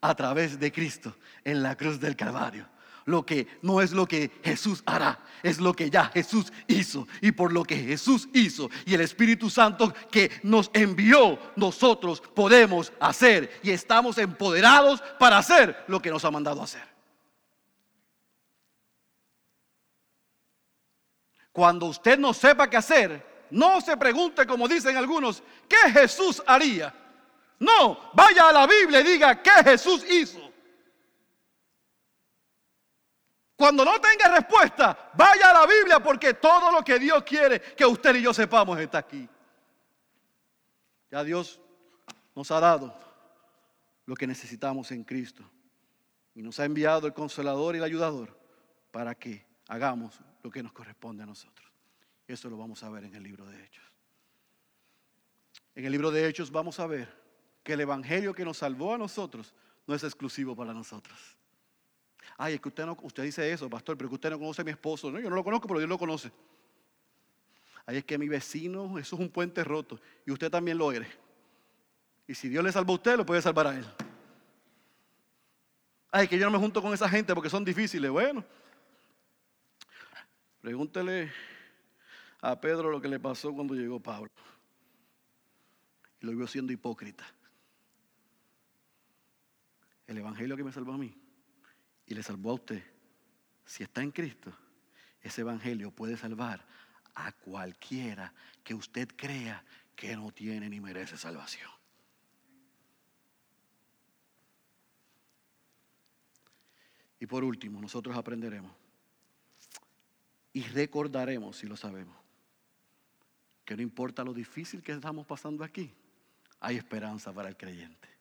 a 0.00 0.14
través 0.14 0.58
de 0.58 0.72
Cristo 0.72 1.14
en 1.44 1.62
la 1.62 1.76
cruz 1.76 2.00
del 2.00 2.16
Calvario. 2.16 2.66
Lo 3.04 3.26
que 3.26 3.46
no 3.62 3.80
es 3.80 3.92
lo 3.92 4.06
que 4.06 4.30
Jesús 4.44 4.82
hará, 4.86 5.18
es 5.42 5.58
lo 5.58 5.74
que 5.74 5.90
ya 5.90 6.04
Jesús 6.06 6.52
hizo. 6.68 7.08
Y 7.20 7.32
por 7.32 7.52
lo 7.52 7.64
que 7.64 7.76
Jesús 7.76 8.28
hizo 8.32 8.70
y 8.86 8.94
el 8.94 9.00
Espíritu 9.00 9.50
Santo 9.50 9.92
que 10.10 10.30
nos 10.44 10.70
envió, 10.72 11.38
nosotros 11.56 12.20
podemos 12.20 12.92
hacer 13.00 13.60
y 13.62 13.70
estamos 13.70 14.18
empoderados 14.18 15.02
para 15.18 15.38
hacer 15.38 15.84
lo 15.88 16.00
que 16.00 16.10
nos 16.10 16.24
ha 16.24 16.30
mandado 16.30 16.62
hacer. 16.62 16.92
Cuando 21.52 21.86
usted 21.86 22.18
no 22.18 22.32
sepa 22.32 22.70
qué 22.70 22.76
hacer, 22.76 23.46
no 23.50 23.80
se 23.80 23.96
pregunte 23.96 24.46
como 24.46 24.66
dicen 24.66 24.96
algunos, 24.96 25.42
¿qué 25.68 25.90
Jesús 25.92 26.42
haría? 26.46 26.94
No, 27.62 28.10
vaya 28.12 28.48
a 28.48 28.52
la 28.52 28.66
Biblia 28.66 29.00
y 29.00 29.04
diga, 29.04 29.40
¿qué 29.40 29.62
Jesús 29.62 30.04
hizo? 30.10 30.40
Cuando 33.54 33.84
no 33.84 34.00
tenga 34.00 34.34
respuesta, 34.34 35.12
vaya 35.14 35.50
a 35.50 35.60
la 35.60 35.66
Biblia 35.66 36.00
porque 36.00 36.34
todo 36.34 36.72
lo 36.72 36.82
que 36.82 36.98
Dios 36.98 37.22
quiere 37.22 37.60
que 37.60 37.86
usted 37.86 38.16
y 38.16 38.22
yo 38.22 38.34
sepamos 38.34 38.80
está 38.80 38.98
aquí. 38.98 39.28
Ya 41.08 41.22
Dios 41.22 41.60
nos 42.34 42.50
ha 42.50 42.58
dado 42.58 42.98
lo 44.06 44.16
que 44.16 44.26
necesitamos 44.26 44.90
en 44.90 45.04
Cristo 45.04 45.48
y 46.34 46.42
nos 46.42 46.58
ha 46.58 46.64
enviado 46.64 47.06
el 47.06 47.14
consolador 47.14 47.76
y 47.76 47.78
el 47.78 47.84
ayudador 47.84 48.36
para 48.90 49.14
que 49.14 49.46
hagamos 49.68 50.18
lo 50.42 50.50
que 50.50 50.64
nos 50.64 50.72
corresponde 50.72 51.22
a 51.22 51.26
nosotros. 51.26 51.70
Eso 52.26 52.50
lo 52.50 52.56
vamos 52.56 52.82
a 52.82 52.88
ver 52.88 53.04
en 53.04 53.14
el 53.14 53.22
libro 53.22 53.46
de 53.46 53.64
Hechos. 53.64 53.84
En 55.76 55.84
el 55.84 55.92
libro 55.92 56.10
de 56.10 56.26
Hechos 56.26 56.50
vamos 56.50 56.80
a 56.80 56.88
ver 56.88 57.21
que 57.62 57.74
el 57.74 57.80
Evangelio 57.80 58.34
que 58.34 58.44
nos 58.44 58.58
salvó 58.58 58.94
a 58.94 58.98
nosotros 58.98 59.54
no 59.86 59.94
es 59.94 60.04
exclusivo 60.04 60.54
para 60.56 60.72
nosotros. 60.72 61.18
Ay, 62.36 62.54
es 62.54 62.60
que 62.60 62.68
usted, 62.68 62.86
no, 62.86 62.96
usted 63.02 63.22
dice 63.22 63.52
eso, 63.52 63.68
pastor, 63.68 63.96
pero 63.96 64.08
que 64.08 64.14
usted 64.14 64.30
no 64.30 64.38
conoce 64.38 64.62
a 64.62 64.64
mi 64.64 64.70
esposo. 64.70 65.10
No, 65.10 65.20
yo 65.20 65.28
no 65.28 65.36
lo 65.36 65.44
conozco, 65.44 65.68
pero 65.68 65.78
Dios 65.78 65.88
lo 65.88 65.98
conoce. 65.98 66.32
Ay, 67.86 67.98
es 67.98 68.04
que 68.04 68.18
mi 68.18 68.28
vecino, 68.28 68.98
eso 68.98 69.16
es 69.16 69.20
un 69.20 69.28
puente 69.28 69.62
roto. 69.64 70.00
Y 70.26 70.30
usted 70.30 70.50
también 70.50 70.78
lo 70.78 70.90
eres. 70.92 71.08
Y 72.26 72.34
si 72.34 72.48
Dios 72.48 72.64
le 72.64 72.72
salvó 72.72 72.92
a 72.92 72.96
usted, 72.96 73.16
lo 73.16 73.26
puede 73.26 73.42
salvar 73.42 73.66
a 73.66 73.76
él. 73.76 73.84
Ay, 76.10 76.28
que 76.28 76.38
yo 76.38 76.44
no 76.46 76.52
me 76.52 76.58
junto 76.58 76.80
con 76.80 76.92
esa 76.92 77.08
gente 77.08 77.34
porque 77.34 77.50
son 77.50 77.64
difíciles. 77.64 78.10
Bueno, 78.10 78.44
pregúntele 80.60 81.32
a 82.40 82.60
Pedro 82.60 82.90
lo 82.90 83.00
que 83.00 83.08
le 83.08 83.18
pasó 83.18 83.52
cuando 83.52 83.74
llegó 83.74 83.98
Pablo. 84.00 84.30
Y 86.20 86.26
lo 86.26 86.32
vio 86.32 86.46
siendo 86.46 86.72
hipócrita. 86.72 87.24
El 90.06 90.18
evangelio 90.18 90.56
que 90.56 90.64
me 90.64 90.72
salvó 90.72 90.92
a 90.92 90.98
mí 90.98 91.14
y 92.06 92.14
le 92.14 92.22
salvó 92.22 92.50
a 92.50 92.54
usted, 92.54 92.82
si 93.64 93.82
está 93.82 94.02
en 94.02 94.10
Cristo, 94.10 94.52
ese 95.20 95.42
evangelio 95.42 95.90
puede 95.90 96.16
salvar 96.16 96.66
a 97.14 97.32
cualquiera 97.32 98.32
que 98.64 98.74
usted 98.74 99.08
crea 99.16 99.64
que 99.94 100.16
no 100.16 100.32
tiene 100.32 100.68
ni 100.68 100.80
merece 100.80 101.16
salvación. 101.16 101.70
Y 107.20 107.26
por 107.26 107.44
último, 107.44 107.80
nosotros 107.80 108.16
aprenderemos 108.16 108.72
y 110.52 110.62
recordaremos, 110.62 111.56
si 111.56 111.66
lo 111.66 111.76
sabemos, 111.76 112.16
que 113.64 113.76
no 113.76 113.82
importa 113.82 114.24
lo 114.24 114.34
difícil 114.34 114.82
que 114.82 114.92
estamos 114.92 115.24
pasando 115.26 115.62
aquí, 115.62 115.94
hay 116.60 116.76
esperanza 116.76 117.32
para 117.32 117.48
el 117.48 117.56
creyente. 117.56 118.11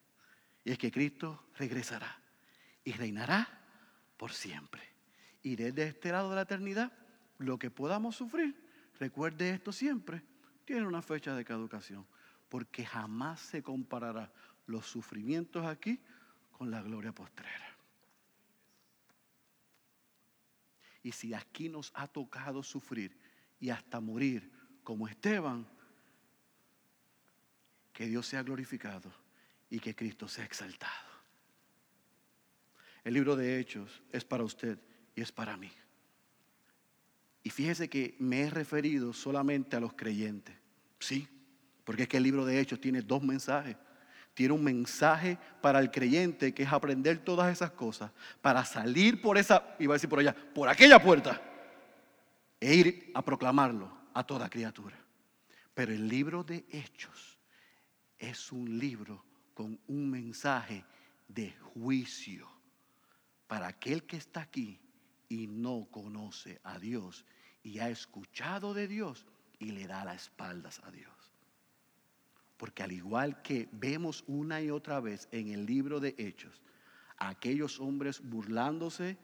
Y 0.64 0.72
es 0.72 0.78
que 0.78 0.92
Cristo 0.92 1.48
regresará 1.58 2.22
y 2.84 2.92
reinará 2.94 3.48
por 4.18 4.32
siempre. 4.32 4.82
Y 5.42 5.56
desde 5.56 5.88
este 5.88 6.12
lado 6.12 6.30
de 6.30 6.36
la 6.36 6.44
eternidad, 6.44 6.92
lo 7.40 7.58
que 7.58 7.72
podamos 7.72 8.16
sufrir, 8.16 8.56
recuerde 9.00 9.50
esto 9.50 9.72
siempre, 9.72 10.22
tiene 10.66 10.86
una 10.86 11.02
fecha 11.02 11.36
de 11.36 11.44
caducación, 11.44 12.06
porque 12.50 12.86
jamás 12.86 13.40
se 13.40 13.64
comparará 13.64 14.32
los 14.68 14.86
sufrimientos 14.86 15.66
aquí 15.66 16.00
con 16.52 16.70
la 16.70 16.82
gloria 16.82 17.12
postrera. 17.12 17.76
Y 21.04 21.12
si 21.14 21.34
aquí 21.34 21.68
nos 21.68 21.92
ha 21.96 22.08
tocado 22.08 22.62
sufrir 22.62 23.18
y 23.60 23.72
hasta 23.72 24.00
morir 24.00 24.52
como 24.84 25.08
Esteban, 25.08 25.68
que 27.92 28.06
Dios 28.06 28.28
sea 28.28 28.44
glorificado 28.44 29.12
y 29.72 29.80
que 29.80 29.96
Cristo 29.96 30.28
sea 30.28 30.46
exaltado. 30.46 31.10
El 33.04 33.16
libro 33.16 33.36
de 33.36 33.60
Hechos 33.60 34.04
es 34.12 34.24
para 34.24 34.44
usted 34.44 34.78
y 35.16 35.22
es 35.22 35.32
para 35.32 35.58
mí. 35.58 35.72
Y 37.42 37.50
fíjese 37.50 37.90
que 37.90 38.16
me 38.20 38.42
he 38.42 38.50
referido 38.52 39.14
solamente 39.14 39.76
a 39.76 39.80
los 39.80 39.94
creyentes. 39.94 40.56
Sí, 41.00 41.28
porque 41.84 42.04
es 42.04 42.10
que 42.10 42.18
el 42.18 42.24
libro 42.24 42.46
de 42.46 42.60
Hechos 42.60 42.80
tiene 42.80 43.02
dos 43.02 43.24
mensajes. 43.24 43.78
Tiene 44.34 44.54
un 44.54 44.64
mensaje 44.64 45.38
para 45.62 45.80
el 45.80 45.90
creyente 45.90 46.54
que 46.54 46.64
es 46.64 46.72
aprender 46.72 47.20
todas 47.20 47.52
esas 47.52 47.72
cosas, 47.72 48.12
para 48.42 48.64
salir 48.64 49.22
por 49.22 49.38
esa, 49.38 49.76
iba 49.80 49.94
a 49.94 49.96
decir 49.96 50.10
por 50.10 50.20
allá, 50.20 50.36
por 50.54 50.70
aquella 50.70 51.02
puerta, 51.02 51.42
e 52.60 52.76
ir 52.76 53.12
a 53.14 53.24
proclamarlo 53.24 53.92
a 54.14 54.24
toda 54.26 54.50
criatura. 54.50 54.98
Pero 55.74 55.92
el 55.92 56.08
libro 56.08 56.44
de 56.44 56.66
Hechos 56.70 57.40
es 58.20 58.52
un 58.52 58.78
libro 58.78 59.31
con 59.62 59.80
un 59.90 60.10
mensaje 60.10 60.84
de 61.28 61.52
juicio 61.76 62.48
para 63.46 63.68
aquel 63.68 64.08
que 64.08 64.18
está 64.18 64.42
aquí 64.42 64.80
y 65.30 65.46
no 65.46 65.88
conoce 65.92 66.60
a 66.64 66.80
Dios 66.80 67.28
y 67.62 67.78
ha 67.78 67.88
escuchado 67.88 68.74
de 68.74 68.88
Dios 68.88 69.28
y 69.60 69.66
le 69.66 69.86
da 69.86 70.04
las 70.04 70.24
espaldas 70.24 70.82
a 70.84 70.90
Dios. 70.90 71.14
Porque 72.58 72.82
al 72.82 72.92
igual 72.92 73.44
que 73.44 73.70
vemos 73.72 74.24
una 74.26 74.60
y 74.64 74.72
otra 74.72 75.00
vez 75.00 75.28
en 75.32 75.50
el 75.50 75.68
libro 75.68 76.00
de 76.00 76.16
Hechos, 76.18 76.60
aquellos 77.18 77.80
hombres 77.80 78.20
burlándose 78.20 79.16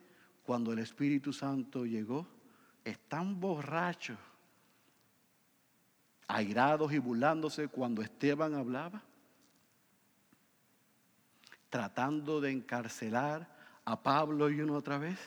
cuando 0.43 0.71
el 0.71 0.77
Espíritu 0.77 1.33
Santo 1.33 1.83
llegó, 1.83 2.27
están 2.85 3.39
borrachos, 3.39 4.19
airados 6.27 6.93
y 6.93 6.99
burlándose 6.99 7.69
cuando 7.69 8.03
Esteban 8.03 8.53
hablaba, 8.53 9.01
tratando 11.77 12.41
de 12.41 12.49
encarcelar 12.49 13.47
a 13.85 14.01
Pablo 14.01 14.49
y 14.49 14.59
uno 14.61 14.73
otra 14.73 14.97
vez? 14.97 15.19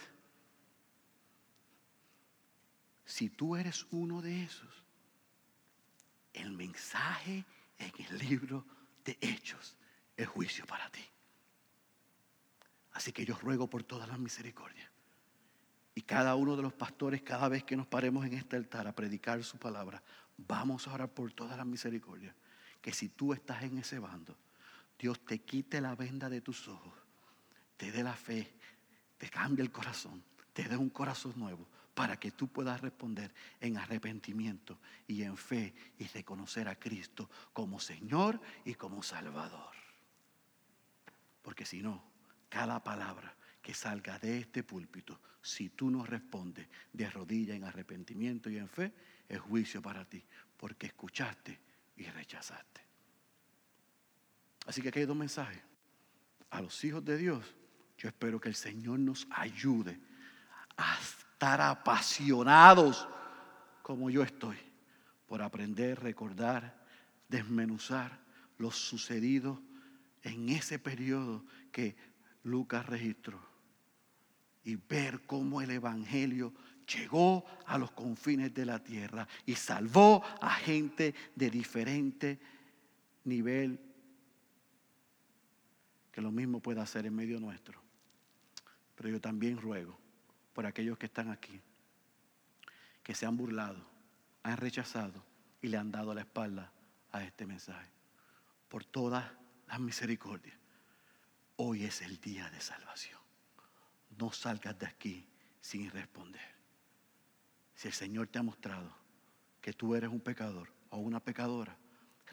Si 3.04 3.30
tú 3.30 3.54
eres 3.54 3.86
uno 3.92 4.20
de 4.20 4.42
esos, 4.42 4.84
el 6.32 6.50
mensaje 6.50 7.44
en 7.78 7.92
el 8.04 8.18
libro 8.18 8.66
de 9.04 9.16
Hechos 9.20 9.76
es 10.16 10.26
juicio 10.26 10.66
para 10.66 10.90
ti. 10.90 11.04
Así 12.94 13.12
que 13.12 13.24
yo 13.24 13.36
ruego 13.36 13.70
por 13.70 13.84
todas 13.84 14.08
las 14.08 14.18
misericordias. 14.18 14.90
Y 15.94 16.02
cada 16.02 16.34
uno 16.34 16.56
de 16.56 16.62
los 16.62 16.72
pastores, 16.72 17.22
cada 17.22 17.48
vez 17.48 17.62
que 17.62 17.76
nos 17.76 17.86
paremos 17.86 18.26
en 18.26 18.32
este 18.32 18.56
altar 18.56 18.88
a 18.88 18.92
predicar 18.92 19.40
su 19.44 19.56
palabra, 19.56 20.02
vamos 20.36 20.88
a 20.88 20.94
orar 20.94 21.10
por 21.10 21.30
todas 21.30 21.56
las 21.56 21.66
misericordias. 21.66 22.34
Que 22.80 22.92
si 22.92 23.08
tú 23.08 23.32
estás 23.32 23.62
en 23.62 23.78
ese 23.78 24.00
bando, 24.00 24.36
Dios 25.00 25.24
te 25.24 25.40
quite 25.40 25.80
la 25.80 25.96
venda 25.96 26.28
de 26.28 26.40
tus 26.40 26.68
ojos 26.68 27.00
te 27.80 27.90
dé 27.90 28.02
la 28.02 28.14
fe, 28.14 28.46
te 29.16 29.30
cambie 29.30 29.64
el 29.64 29.72
corazón, 29.72 30.22
te 30.52 30.68
dé 30.68 30.76
un 30.76 30.90
corazón 30.90 31.32
nuevo 31.34 31.66
para 31.94 32.20
que 32.20 32.30
tú 32.30 32.48
puedas 32.48 32.78
responder 32.82 33.32
en 33.58 33.78
arrepentimiento 33.78 34.78
y 35.06 35.22
en 35.22 35.34
fe 35.34 35.74
y 35.96 36.06
reconocer 36.08 36.68
a 36.68 36.78
Cristo 36.78 37.30
como 37.54 37.80
Señor 37.80 38.38
y 38.66 38.74
como 38.74 39.02
Salvador. 39.02 39.74
Porque 41.40 41.64
si 41.64 41.80
no, 41.80 42.04
cada 42.50 42.84
palabra 42.84 43.34
que 43.62 43.72
salga 43.72 44.18
de 44.18 44.40
este 44.40 44.62
púlpito, 44.62 45.18
si 45.40 45.70
tú 45.70 45.90
no 45.90 46.04
respondes 46.04 46.68
de 46.92 47.08
rodilla 47.08 47.54
en 47.54 47.64
arrepentimiento 47.64 48.50
y 48.50 48.58
en 48.58 48.68
fe, 48.68 48.92
es 49.26 49.40
juicio 49.40 49.80
para 49.80 50.04
ti, 50.04 50.22
porque 50.58 50.88
escuchaste 50.88 51.58
y 51.96 52.04
rechazaste. 52.04 52.89
Así 54.70 54.82
que 54.82 54.90
aquí 54.90 55.00
hay 55.00 55.04
dos 55.04 55.16
mensajes. 55.16 55.60
A 56.48 56.62
los 56.62 56.84
hijos 56.84 57.04
de 57.04 57.16
Dios 57.16 57.44
Yo 57.98 58.08
espero 58.08 58.40
que 58.40 58.48
el 58.48 58.54
Señor 58.54 59.00
nos 59.00 59.26
ayude 59.30 59.98
a 60.76 60.96
estar 61.00 61.60
apasionados 61.60 63.08
como 63.82 64.10
yo 64.10 64.22
estoy 64.22 64.56
por 65.26 65.42
aprender, 65.42 66.00
recordar, 66.00 66.86
desmenuzar 67.28 68.20
lo 68.58 68.70
sucedido 68.70 69.60
en 70.22 70.48
ese 70.50 70.78
periodo 70.78 71.44
que 71.72 71.96
Lucas 72.44 72.86
registró 72.86 73.40
y 74.62 74.76
ver 74.76 75.22
cómo 75.26 75.60
el 75.60 75.72
Evangelio 75.72 76.54
llegó 76.86 77.44
a 77.66 77.76
los 77.76 77.90
confines 77.90 78.54
de 78.54 78.66
la 78.66 78.78
tierra 78.78 79.26
y 79.46 79.56
salvó 79.56 80.22
a 80.40 80.54
gente 80.54 81.12
de 81.34 81.50
diferente 81.50 82.38
nivel 83.24 83.89
lo 86.20 86.30
mismo 86.30 86.60
pueda 86.60 86.82
hacer 86.82 87.06
en 87.06 87.14
medio 87.14 87.40
nuestro. 87.40 87.80
Pero 88.94 89.08
yo 89.08 89.20
también 89.20 89.58
ruego 89.58 89.98
por 90.52 90.66
aquellos 90.66 90.98
que 90.98 91.06
están 91.06 91.30
aquí, 91.30 91.60
que 93.02 93.14
se 93.14 93.26
han 93.26 93.36
burlado, 93.36 93.84
han 94.42 94.56
rechazado 94.56 95.24
y 95.62 95.68
le 95.68 95.76
han 95.76 95.90
dado 95.90 96.14
la 96.14 96.22
espalda 96.22 96.72
a 97.12 97.24
este 97.24 97.46
mensaje. 97.46 97.90
Por 98.68 98.84
todas 98.84 99.30
las 99.68 99.80
misericordias. 99.80 100.56
Hoy 101.56 101.84
es 101.84 102.02
el 102.02 102.20
día 102.20 102.48
de 102.50 102.60
salvación. 102.60 103.18
No 104.18 104.32
salgas 104.32 104.78
de 104.78 104.86
aquí 104.86 105.26
sin 105.60 105.90
responder. 105.90 106.54
Si 107.74 107.88
el 107.88 107.94
Señor 107.94 108.28
te 108.28 108.38
ha 108.38 108.42
mostrado 108.42 108.94
que 109.60 109.72
tú 109.72 109.94
eres 109.94 110.10
un 110.10 110.20
pecador 110.20 110.72
o 110.90 110.98
una 110.98 111.20
pecadora, 111.20 111.76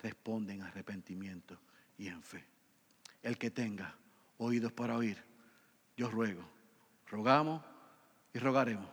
responde 0.01 0.53
en 0.53 0.61
arrepentimiento 0.61 1.59
y 1.97 2.07
en 2.07 2.21
fe. 2.23 2.57
El 3.28 3.38
que 3.38 3.51
tenga 3.51 3.93
oídos 4.38 4.71
para 4.71 4.95
oír, 4.95 5.21
yo 5.97 6.09
ruego, 6.09 6.49
rogamos 7.07 7.61
y 8.34 8.39
rogaremos 8.39 8.88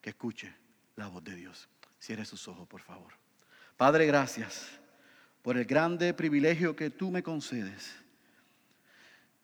que 0.00 0.08
escuche 0.08 0.50
la 0.96 1.08
voz 1.08 1.22
de 1.22 1.36
Dios. 1.36 1.68
Cierre 2.00 2.24
sus 2.24 2.48
ojos, 2.48 2.66
por 2.66 2.80
favor. 2.80 3.12
Padre, 3.76 4.06
gracias 4.06 4.70
por 5.42 5.58
el 5.58 5.66
grande 5.66 6.14
privilegio 6.14 6.74
que 6.74 6.88
tú 6.88 7.10
me 7.10 7.22
concedes 7.22 7.94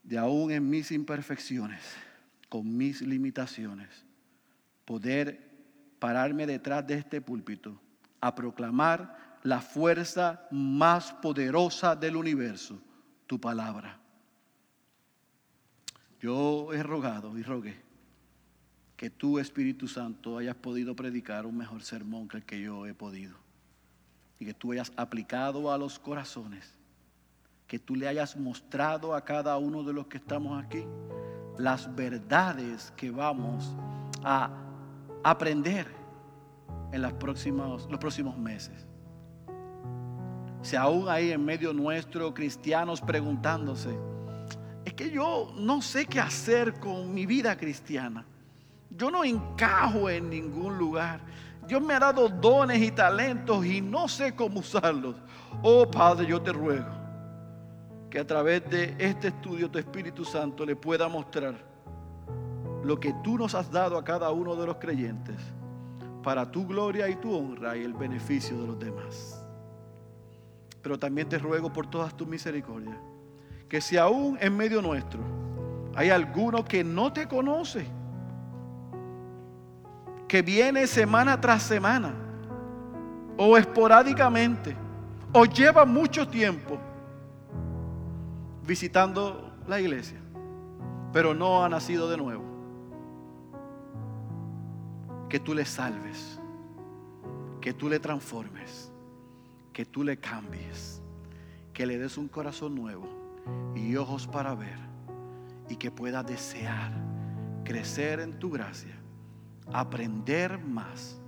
de 0.02 0.16
aún 0.16 0.52
en 0.52 0.70
mis 0.70 0.90
imperfecciones, 0.90 1.82
con 2.48 2.78
mis 2.78 3.02
limitaciones, 3.02 4.06
poder 4.86 5.38
pararme 5.98 6.46
detrás 6.46 6.86
de 6.86 6.94
este 6.94 7.20
púlpito 7.20 7.78
a 8.22 8.34
proclamar 8.34 9.38
la 9.42 9.61
fuerza 9.61 10.48
más 10.50 11.12
poderosa 11.12 11.94
del 11.94 12.16
universo, 12.16 12.80
tu 13.28 13.40
palabra. 13.40 14.00
Yo 16.20 16.72
he 16.72 16.82
rogado 16.82 17.38
y 17.38 17.44
rogué 17.44 17.76
que 18.96 19.10
tú, 19.10 19.38
Espíritu 19.38 19.86
Santo, 19.86 20.38
hayas 20.38 20.56
podido 20.56 20.96
predicar 20.96 21.46
un 21.46 21.56
mejor 21.56 21.82
sermón 21.82 22.26
que 22.26 22.38
el 22.38 22.44
que 22.44 22.60
yo 22.60 22.84
he 22.86 22.94
podido. 22.94 23.36
Y 24.40 24.44
que 24.44 24.54
tú 24.54 24.72
hayas 24.72 24.92
aplicado 24.96 25.70
a 25.70 25.78
los 25.78 26.00
corazones, 26.00 26.74
que 27.68 27.78
tú 27.78 27.94
le 27.94 28.08
hayas 28.08 28.36
mostrado 28.36 29.14
a 29.14 29.24
cada 29.24 29.56
uno 29.58 29.84
de 29.84 29.92
los 29.92 30.08
que 30.08 30.16
estamos 30.16 30.60
aquí 30.64 30.84
las 31.58 31.94
verdades 31.94 32.92
que 32.96 33.12
vamos 33.12 33.76
a 34.24 34.50
aprender 35.22 35.86
en 36.92 37.02
los 37.02 37.12
próximos, 37.12 37.88
los 37.88 38.00
próximos 38.00 38.36
meses. 38.36 38.88
Si 40.62 40.76
aún 40.76 41.09
hay 41.09 41.30
en 41.30 41.44
medio 41.44 41.72
nuestro 41.72 42.34
cristianos 42.34 43.00
preguntándose, 43.00 43.96
es 44.84 44.94
que 44.94 45.11
yo 45.11 45.52
no 45.56 45.80
sé 45.82 46.06
qué 46.06 46.20
hacer 46.20 46.80
con 46.80 47.12
mi 47.12 47.26
vida 47.26 47.56
cristiana. 47.56 48.24
Yo 48.90 49.11
no 49.11 49.24
encajo 49.24 50.11
en 50.11 50.30
ningún 50.30 50.78
lugar. 50.78 51.20
Dios 51.66 51.82
me 51.82 51.94
ha 51.94 52.00
dado 52.00 52.28
dones 52.28 52.80
y 52.80 52.90
talentos 52.90 53.64
y 53.66 53.80
no 53.80 54.09
sé 54.09 54.34
cómo 54.34 54.61
usarlos. 54.61 55.16
Oh 55.62 55.88
Padre, 55.90 56.26
yo 56.26 56.40
te 56.40 56.52
ruego 56.52 56.86
que 58.11 58.18
a 58.18 58.26
través 58.26 58.68
de 58.70 58.96
este 58.98 59.28
estudio 59.28 59.70
tu 59.70 59.78
Espíritu 59.78 60.24
Santo 60.24 60.64
le 60.64 60.74
pueda 60.74 61.09
mostrar 61.09 61.54
lo 62.82 62.98
que 62.98 63.14
tú 63.22 63.36
nos 63.36 63.54
has 63.54 63.70
dado 63.70 63.98
a 63.98 64.04
cada 64.04 64.30
uno 64.30 64.56
de 64.56 64.66
los 64.66 64.76
creyentes 64.76 65.36
para 66.22 66.50
tu 66.50 66.66
gloria 66.66 67.09
y 67.09 67.16
tu 67.16 67.34
honra 67.34 67.76
y 67.76 67.84
el 67.84 67.92
beneficio 67.92 68.59
de 68.61 68.66
los 68.66 68.78
demás. 68.78 69.44
Pero 70.82 70.98
también 70.98 71.28
te 71.28 71.38
ruego 71.38 71.72
por 71.72 71.86
todas 71.86 72.16
tus 72.16 72.26
misericordias, 72.26 72.96
que 73.68 73.80
si 73.80 73.96
aún 73.96 74.38
en 74.40 74.56
medio 74.56 74.80
nuestro 74.80 75.20
hay 75.94 76.10
alguno 76.10 76.64
que 76.64 76.84
no 76.84 77.12
te 77.12 77.26
conoce, 77.26 77.86
que 80.28 80.42
viene 80.42 80.86
semana 80.86 81.40
tras 81.40 81.62
semana 81.62 82.14
o 83.36 83.56
esporádicamente 83.56 84.76
o 85.32 85.44
lleva 85.44 85.84
mucho 85.84 86.28
tiempo 86.28 86.78
visitando 88.66 89.52
la 89.66 89.80
iglesia, 89.80 90.18
pero 91.12 91.34
no 91.34 91.64
ha 91.64 91.68
nacido 91.68 92.08
de 92.08 92.16
nuevo. 92.16 92.44
Que 95.28 95.40
tú 95.40 95.54
le 95.54 95.64
salves, 95.64 96.38
que 97.60 97.72
tú 97.72 97.88
le 97.88 97.98
transformes, 97.98 98.88
que 99.78 99.86
tú 99.86 100.02
le 100.02 100.16
cambies, 100.16 101.00
que 101.72 101.86
le 101.86 101.98
des 101.98 102.18
un 102.18 102.26
corazón 102.26 102.74
nuevo 102.74 103.06
y 103.76 103.94
ojos 103.94 104.26
para 104.26 104.52
ver 104.56 104.76
y 105.68 105.76
que 105.76 105.92
pueda 105.92 106.24
desear 106.24 106.90
crecer 107.62 108.18
en 108.18 108.40
tu 108.40 108.50
gracia 108.50 108.96
aprender 109.72 110.58
más, 110.58 111.20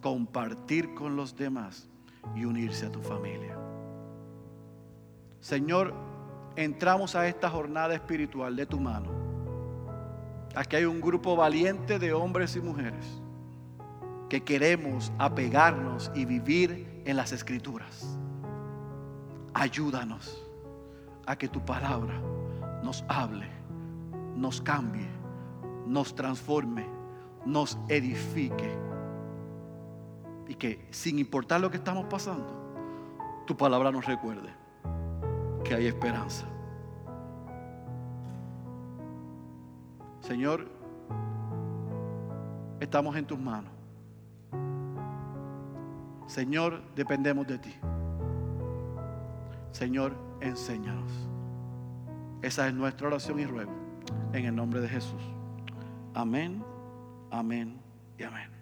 compartir 0.00 0.94
con 0.94 1.16
los 1.16 1.34
demás 1.34 1.88
y 2.36 2.44
unirse 2.44 2.86
a 2.86 2.92
tu 2.92 3.02
familia. 3.02 3.58
Señor, 5.40 5.92
entramos 6.54 7.16
a 7.16 7.26
esta 7.26 7.50
jornada 7.50 7.92
espiritual 7.92 8.54
de 8.54 8.66
tu 8.66 8.78
mano. 8.78 9.10
Aquí 10.54 10.76
hay 10.76 10.84
un 10.84 11.00
grupo 11.00 11.34
valiente 11.34 11.98
de 11.98 12.12
hombres 12.12 12.54
y 12.54 12.60
mujeres 12.60 13.20
que 14.28 14.44
queremos 14.44 15.10
apegarnos 15.18 16.12
y 16.14 16.24
vivir 16.24 16.95
en 17.06 17.16
las 17.16 17.32
escrituras. 17.32 18.18
Ayúdanos 19.54 20.46
a 21.24 21.36
que 21.36 21.48
tu 21.48 21.64
palabra 21.64 22.20
nos 22.82 23.02
hable, 23.08 23.48
nos 24.36 24.60
cambie, 24.60 25.08
nos 25.86 26.14
transforme 26.14 26.96
nos 27.46 27.78
edifique. 27.88 28.76
Y 30.48 30.54
que 30.54 30.86
sin 30.90 31.18
importar 31.18 31.60
lo 31.60 31.70
que 31.70 31.78
estamos 31.78 32.06
pasando, 32.06 32.52
tu 33.46 33.56
palabra 33.56 33.90
nos 33.90 34.04
recuerde 34.04 34.50
que 35.64 35.74
hay 35.74 35.86
esperanza. 35.86 36.44
Señor, 40.20 40.68
estamos 42.80 43.16
en 43.16 43.26
tus 43.26 43.38
manos. 43.38 43.72
Señor, 46.26 46.82
dependemos 46.94 47.46
de 47.46 47.58
ti. 47.58 47.74
Señor, 49.70 50.16
enséñanos. 50.40 51.12
Esa 52.42 52.68
es 52.68 52.74
nuestra 52.74 53.08
oración 53.08 53.38
y 53.40 53.46
ruego. 53.46 53.72
En 54.32 54.44
el 54.44 54.54
nombre 54.54 54.80
de 54.80 54.88
Jesús. 54.88 55.22
Amén. 56.14 56.62
Amén 57.30 57.78
y 58.18 58.22
amén. 58.22 58.55